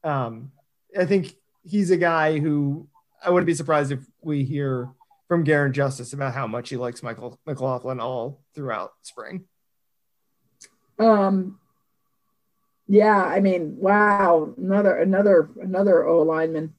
um, 0.04 0.52
I 0.98 1.06
think 1.06 1.36
he's 1.64 1.90
a 1.92 1.98
guy 1.98 2.40
who 2.40 2.88
I 3.24 3.32
wouldn't 3.32 3.48
be 3.48 3.54
surprised 3.56 3.92
if 3.92 4.00
we 4.22 4.44
hear 4.44 4.90
from 5.28 5.44
Garin 5.44 5.74
Justice 5.74 6.14
about 6.14 6.34
how 6.34 6.48
much 6.48 6.70
he 6.70 6.78
likes 6.78 7.02
Michael 7.04 7.40
McLaughlin 7.46 8.00
all 8.00 8.44
throughout 8.54 8.92
spring. 9.02 9.46
Um. 11.00 11.60
Yeah, 12.92 13.24
I 13.24 13.40
mean, 13.40 13.78
wow, 13.78 14.54
another 14.58 14.98
another 14.98 15.50
another 15.62 16.08
O 16.08 16.24
lineman. 16.24 16.74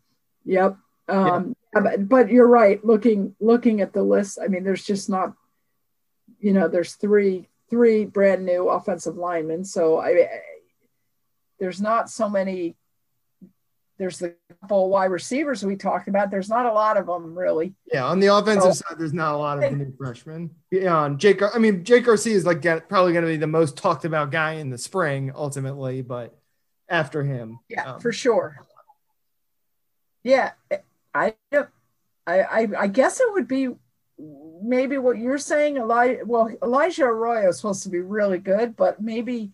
Yep. 0.44 0.76
Um, 1.08 1.54
but, 1.72 2.08
but 2.08 2.30
you're 2.30 2.48
right. 2.48 2.84
Looking 2.84 3.34
looking 3.40 3.80
at 3.80 3.92
the 3.92 4.02
list, 4.02 4.38
I 4.42 4.48
mean, 4.48 4.64
there's 4.64 4.84
just 4.84 5.08
not, 5.08 5.34
you 6.38 6.52
know, 6.52 6.68
there's 6.68 6.94
three 6.94 7.48
three 7.68 8.04
brand 8.04 8.44
new 8.44 8.68
offensive 8.68 9.16
linemen. 9.16 9.64
So 9.64 9.98
I, 10.00 10.26
there's 11.60 11.80
not 11.80 12.10
so 12.10 12.28
many. 12.28 12.76
There's 13.98 14.18
the 14.18 14.34
couple 14.62 14.88
wide 14.88 15.10
receivers 15.10 15.62
we 15.62 15.76
talked 15.76 16.08
about. 16.08 16.30
There's 16.30 16.48
not 16.48 16.64
a 16.64 16.72
lot 16.72 16.96
of 16.96 17.06
them 17.06 17.38
really. 17.38 17.74
Yeah, 17.92 18.06
on 18.06 18.18
the 18.18 18.28
offensive 18.28 18.70
Oh. 18.70 18.72
side, 18.72 18.98
there's 18.98 19.12
not 19.12 19.34
a 19.34 19.36
lot 19.36 19.62
of 19.62 19.76
new 19.76 19.92
freshmen. 19.98 20.50
Beyond 20.70 21.20
Jake, 21.20 21.38
Gar- 21.40 21.52
I 21.54 21.58
mean, 21.58 21.84
Jake 21.84 22.06
Garcia 22.06 22.34
is 22.34 22.46
like 22.46 22.62
probably 22.88 23.12
going 23.12 23.26
to 23.26 23.30
be 23.30 23.36
the 23.36 23.46
most 23.46 23.76
talked 23.76 24.06
about 24.06 24.30
guy 24.30 24.52
in 24.54 24.70
the 24.70 24.78
spring, 24.78 25.32
ultimately. 25.34 26.00
But 26.00 26.34
after 26.88 27.22
him, 27.22 27.60
Yeah, 27.68 27.92
um, 27.92 28.00
for 28.00 28.10
sure. 28.10 28.56
Yeah, 30.24 30.52
I, 31.14 31.34
I, 31.52 32.40
I, 32.40 32.68
I 32.78 32.86
guess 32.86 33.20
it 33.20 33.32
would 33.32 33.48
be 33.48 33.68
maybe 34.62 34.98
what 34.98 35.18
you're 35.18 35.38
saying. 35.38 35.76
Elijah, 35.76 36.20
well, 36.24 36.50
Elijah 36.62 37.04
Arroyo 37.04 37.48
is 37.48 37.56
supposed 37.56 37.82
to 37.84 37.88
be 37.88 38.00
really 38.00 38.38
good, 38.38 38.76
but 38.76 39.00
maybe, 39.00 39.52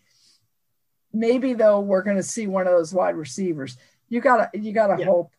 maybe 1.13 1.55
though 1.55 1.81
we're 1.81 2.03
going 2.03 2.17
to 2.17 2.23
see 2.23 2.47
one 2.47 2.67
of 2.67 2.73
those 2.73 2.93
wide 2.93 3.17
receivers. 3.17 3.77
You 4.09 4.21
gotta, 4.21 4.51
you 4.59 4.73
gotta 4.73 4.97
Yeah. 5.01 5.07
hope. 5.07 5.33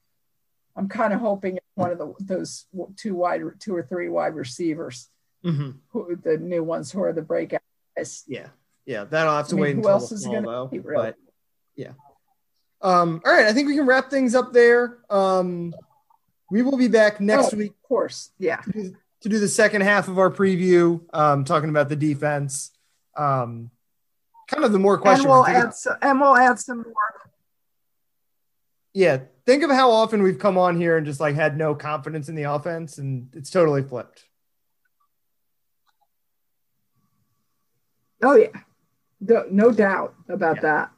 I'm 0.75 0.87
kind 0.89 1.11
of 1.11 1.19
hoping 1.19 1.57
one 1.73 1.91
of 1.91 1.97
the 1.97 2.13
those 2.19 2.67
two 2.97 3.15
wide, 3.15 3.41
two 3.59 3.75
or 3.75 3.81
three 3.81 4.09
wide 4.09 4.35
receivers, 4.35 5.09
mhm. 5.43 5.77
who 5.89 6.15
the 6.15 6.37
new 6.37 6.63
ones 6.63 6.91
who 6.91 7.01
are 7.01 7.13
the 7.13 7.23
breakout 7.23 7.61
guys. 7.95 8.23
yeah, 8.27 8.49
yeah, 8.85 9.03
that'll 9.05 9.33
have 9.33 9.47
to 9.47 9.53
I 9.53 9.55
mean, 9.55 9.61
wait 9.61 9.71
who 9.71 9.77
until 9.79 9.91
else 9.91 10.11
is 10.11 10.23
fall, 10.23 10.33
gonna 10.41 10.67
be, 10.67 10.77
really? 10.77 11.07
But 11.07 11.15
yeah, 11.75 11.93
um, 12.81 13.21
all 13.25 13.33
right, 13.33 13.47
I 13.47 13.53
think 13.53 13.67
we 13.67 13.75
can 13.75 13.87
wrap 13.87 14.11
things 14.11 14.35
up 14.35 14.53
there. 14.53 14.99
Um, 15.09 15.73
we 16.49 16.61
will 16.61 16.77
be 16.77 16.87
back 16.87 17.19
next 17.19 17.53
Oh, 17.53 17.57
week 17.57 17.71
Of 17.71 17.83
course, 17.83 18.31
yeah. 18.39 18.57
to 18.57 18.71
do, 18.71 18.95
to 19.21 19.29
do 19.29 19.39
the 19.39 19.47
second 19.47 19.81
half 19.81 20.07
of 20.07 20.17
our 20.19 20.29
preview, 20.31 21.01
um, 21.13 21.43
talking 21.43 21.69
about 21.69 21.89
the 21.89 21.95
defense. 21.95 22.71
Um, 23.15 23.71
kind 24.47 24.63
of 24.63 24.71
the 24.71 24.79
more 24.79 24.97
questions. 24.97 25.25
And 25.25 25.31
we'll 25.31 25.41
mark. 25.41 25.47
Think 25.53 25.57
of- 25.63 25.67
add, 25.69 25.73
so, 25.75 25.95
and 26.01 26.21
we'll 26.21 26.37
add 26.37 26.59
some 26.59 26.77
more. 26.77 26.93
yeah, 28.93 29.19
think 29.45 29.63
of 29.63 29.71
how 29.71 29.91
often 29.91 30.23
we've 30.23 30.39
come 30.39 30.57
on 30.57 30.77
here 30.77 30.97
and 30.97 31.05
just 31.05 31.19
like 31.19 31.35
had 31.35 31.57
no 31.57 31.75
confidence 31.75 32.29
in 32.29 32.35
the 32.35 32.43
offense, 32.43 32.97
and 32.97 33.29
it's 33.35 33.49
totally 33.49 33.83
flipped. 33.83 34.23
Oh 38.23 38.35
yeah, 38.35 38.47
no, 39.19 39.45
no 39.51 39.71
doubt 39.71 40.15
about 40.29 40.57
Yeah. 40.57 40.61
that. 40.61 40.91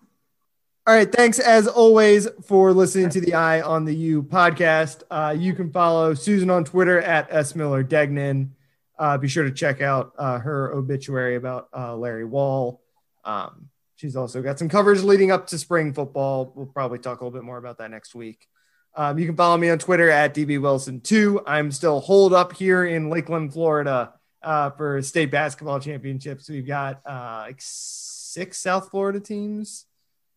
All 0.90 0.96
right. 0.96 1.12
Thanks 1.12 1.38
as 1.38 1.68
always 1.68 2.28
for 2.48 2.74
listening 2.74 3.10
to 3.10 3.22
the 3.22 3.36
Eye 3.36 3.62
on 3.62 3.86
the 3.86 3.94
U 3.94 4.24
podcast. 4.24 5.04
Uh, 5.12 5.36
you 5.38 5.54
can 5.54 5.72
follow 5.72 6.16
Susan 6.16 6.50
on 6.50 6.66
Twitter 6.66 7.00
at 7.00 7.28
S 7.30 7.54
Miller 7.54 7.84
Degnan. 7.84 8.56
Uh, 8.98 9.16
be 9.20 9.28
sure 9.28 9.44
to 9.44 9.52
check 9.52 9.82
out 9.82 10.14
uh, 10.18 10.40
her 10.40 10.74
obituary 10.74 11.36
about 11.36 11.68
uh, 11.78 11.96
Larry 11.96 12.26
Wall. 12.26 12.82
Um, 13.24 13.70
she's 13.98 14.16
also 14.16 14.42
got 14.42 14.58
some 14.58 14.68
coverage 14.68 15.04
leading 15.04 15.30
up 15.30 15.46
to 15.50 15.60
spring 15.60 15.94
football. 15.94 16.52
We'll 16.56 16.66
probably 16.66 16.98
talk 16.98 17.22
a 17.22 17.24
little 17.24 17.38
bit 17.38 17.46
more 17.46 17.60
about 17.60 17.78
that 17.78 17.92
next 17.92 18.16
week. 18.16 18.48
Um, 18.96 19.20
you 19.20 19.28
can 19.28 19.36
follow 19.36 19.58
me 19.58 19.70
on 19.70 19.78
Twitter 19.78 20.10
at 20.10 20.34
DB 20.34 20.58
Wilson2. 20.58 21.44
I'm 21.46 21.72
still 21.72 22.00
holed 22.00 22.34
up 22.34 22.54
here 22.54 22.84
in 22.84 23.12
Lakeland, 23.12 23.54
Florida 23.54 24.14
uh, 24.42 24.72
for 24.72 25.04
state 25.04 25.30
basketball 25.30 25.80
championships. 25.80 26.50
We've 26.50 26.66
got 26.66 27.04
uh, 27.06 27.44
like 27.46 27.58
six 27.60 28.58
South 28.58 28.90
Florida 28.90 29.20
teams 29.20 29.86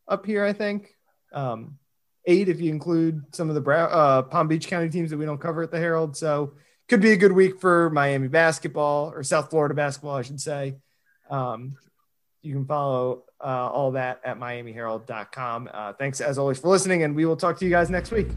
up 0.09 0.27
here, 0.27 0.45
I 0.45 0.53
think. 0.53 0.95
Um, 1.33 1.79
eight 2.27 2.49
if 2.49 2.61
you 2.61 2.71
include 2.71 3.23
some 3.35 3.49
of 3.49 3.55
the 3.55 3.61
Brow- 3.61 3.87
uh, 3.87 4.23
Palm 4.23 4.49
Beach 4.49 4.67
County 4.69 4.89
teams 4.89 5.11
that 5.11 5.17
we 5.17 5.25
don't 5.25 5.41
cover 5.41 5.63
at 5.63 5.71
the 5.71 5.79
Herald. 5.79 6.17
So 6.17 6.55
could 6.89 7.01
be 7.01 7.13
a 7.13 7.17
good 7.17 7.33
week 7.33 7.61
for 7.61 7.91
Miami 7.91 8.29
basketball 8.29 9.13
or 9.15 9.23
South 9.23 9.51
Florida 9.51 9.75
basketball, 9.75 10.17
I 10.17 10.23
should 10.23 10.41
say. 10.41 10.77
Um, 11.31 11.77
you 12.43 12.53
can 12.53 12.67
follow 12.67 13.25
uh, 13.43 13.71
all 13.71 13.93
that 13.93 14.21
at 14.25 14.39
miamiherald.com. 14.39 15.71
Uh, 15.73 15.93
thanks 15.95 16.21
as 16.21 16.39
always 16.39 16.59
for 16.59 16.69
listening, 16.69 17.03
and 17.05 17.15
we 17.15 17.25
will 17.25 17.37
talk 17.37 17.59
to 17.59 17.65
you 17.65 17.71
guys 17.71 17.89
next 17.89 18.11
week. 18.11 18.29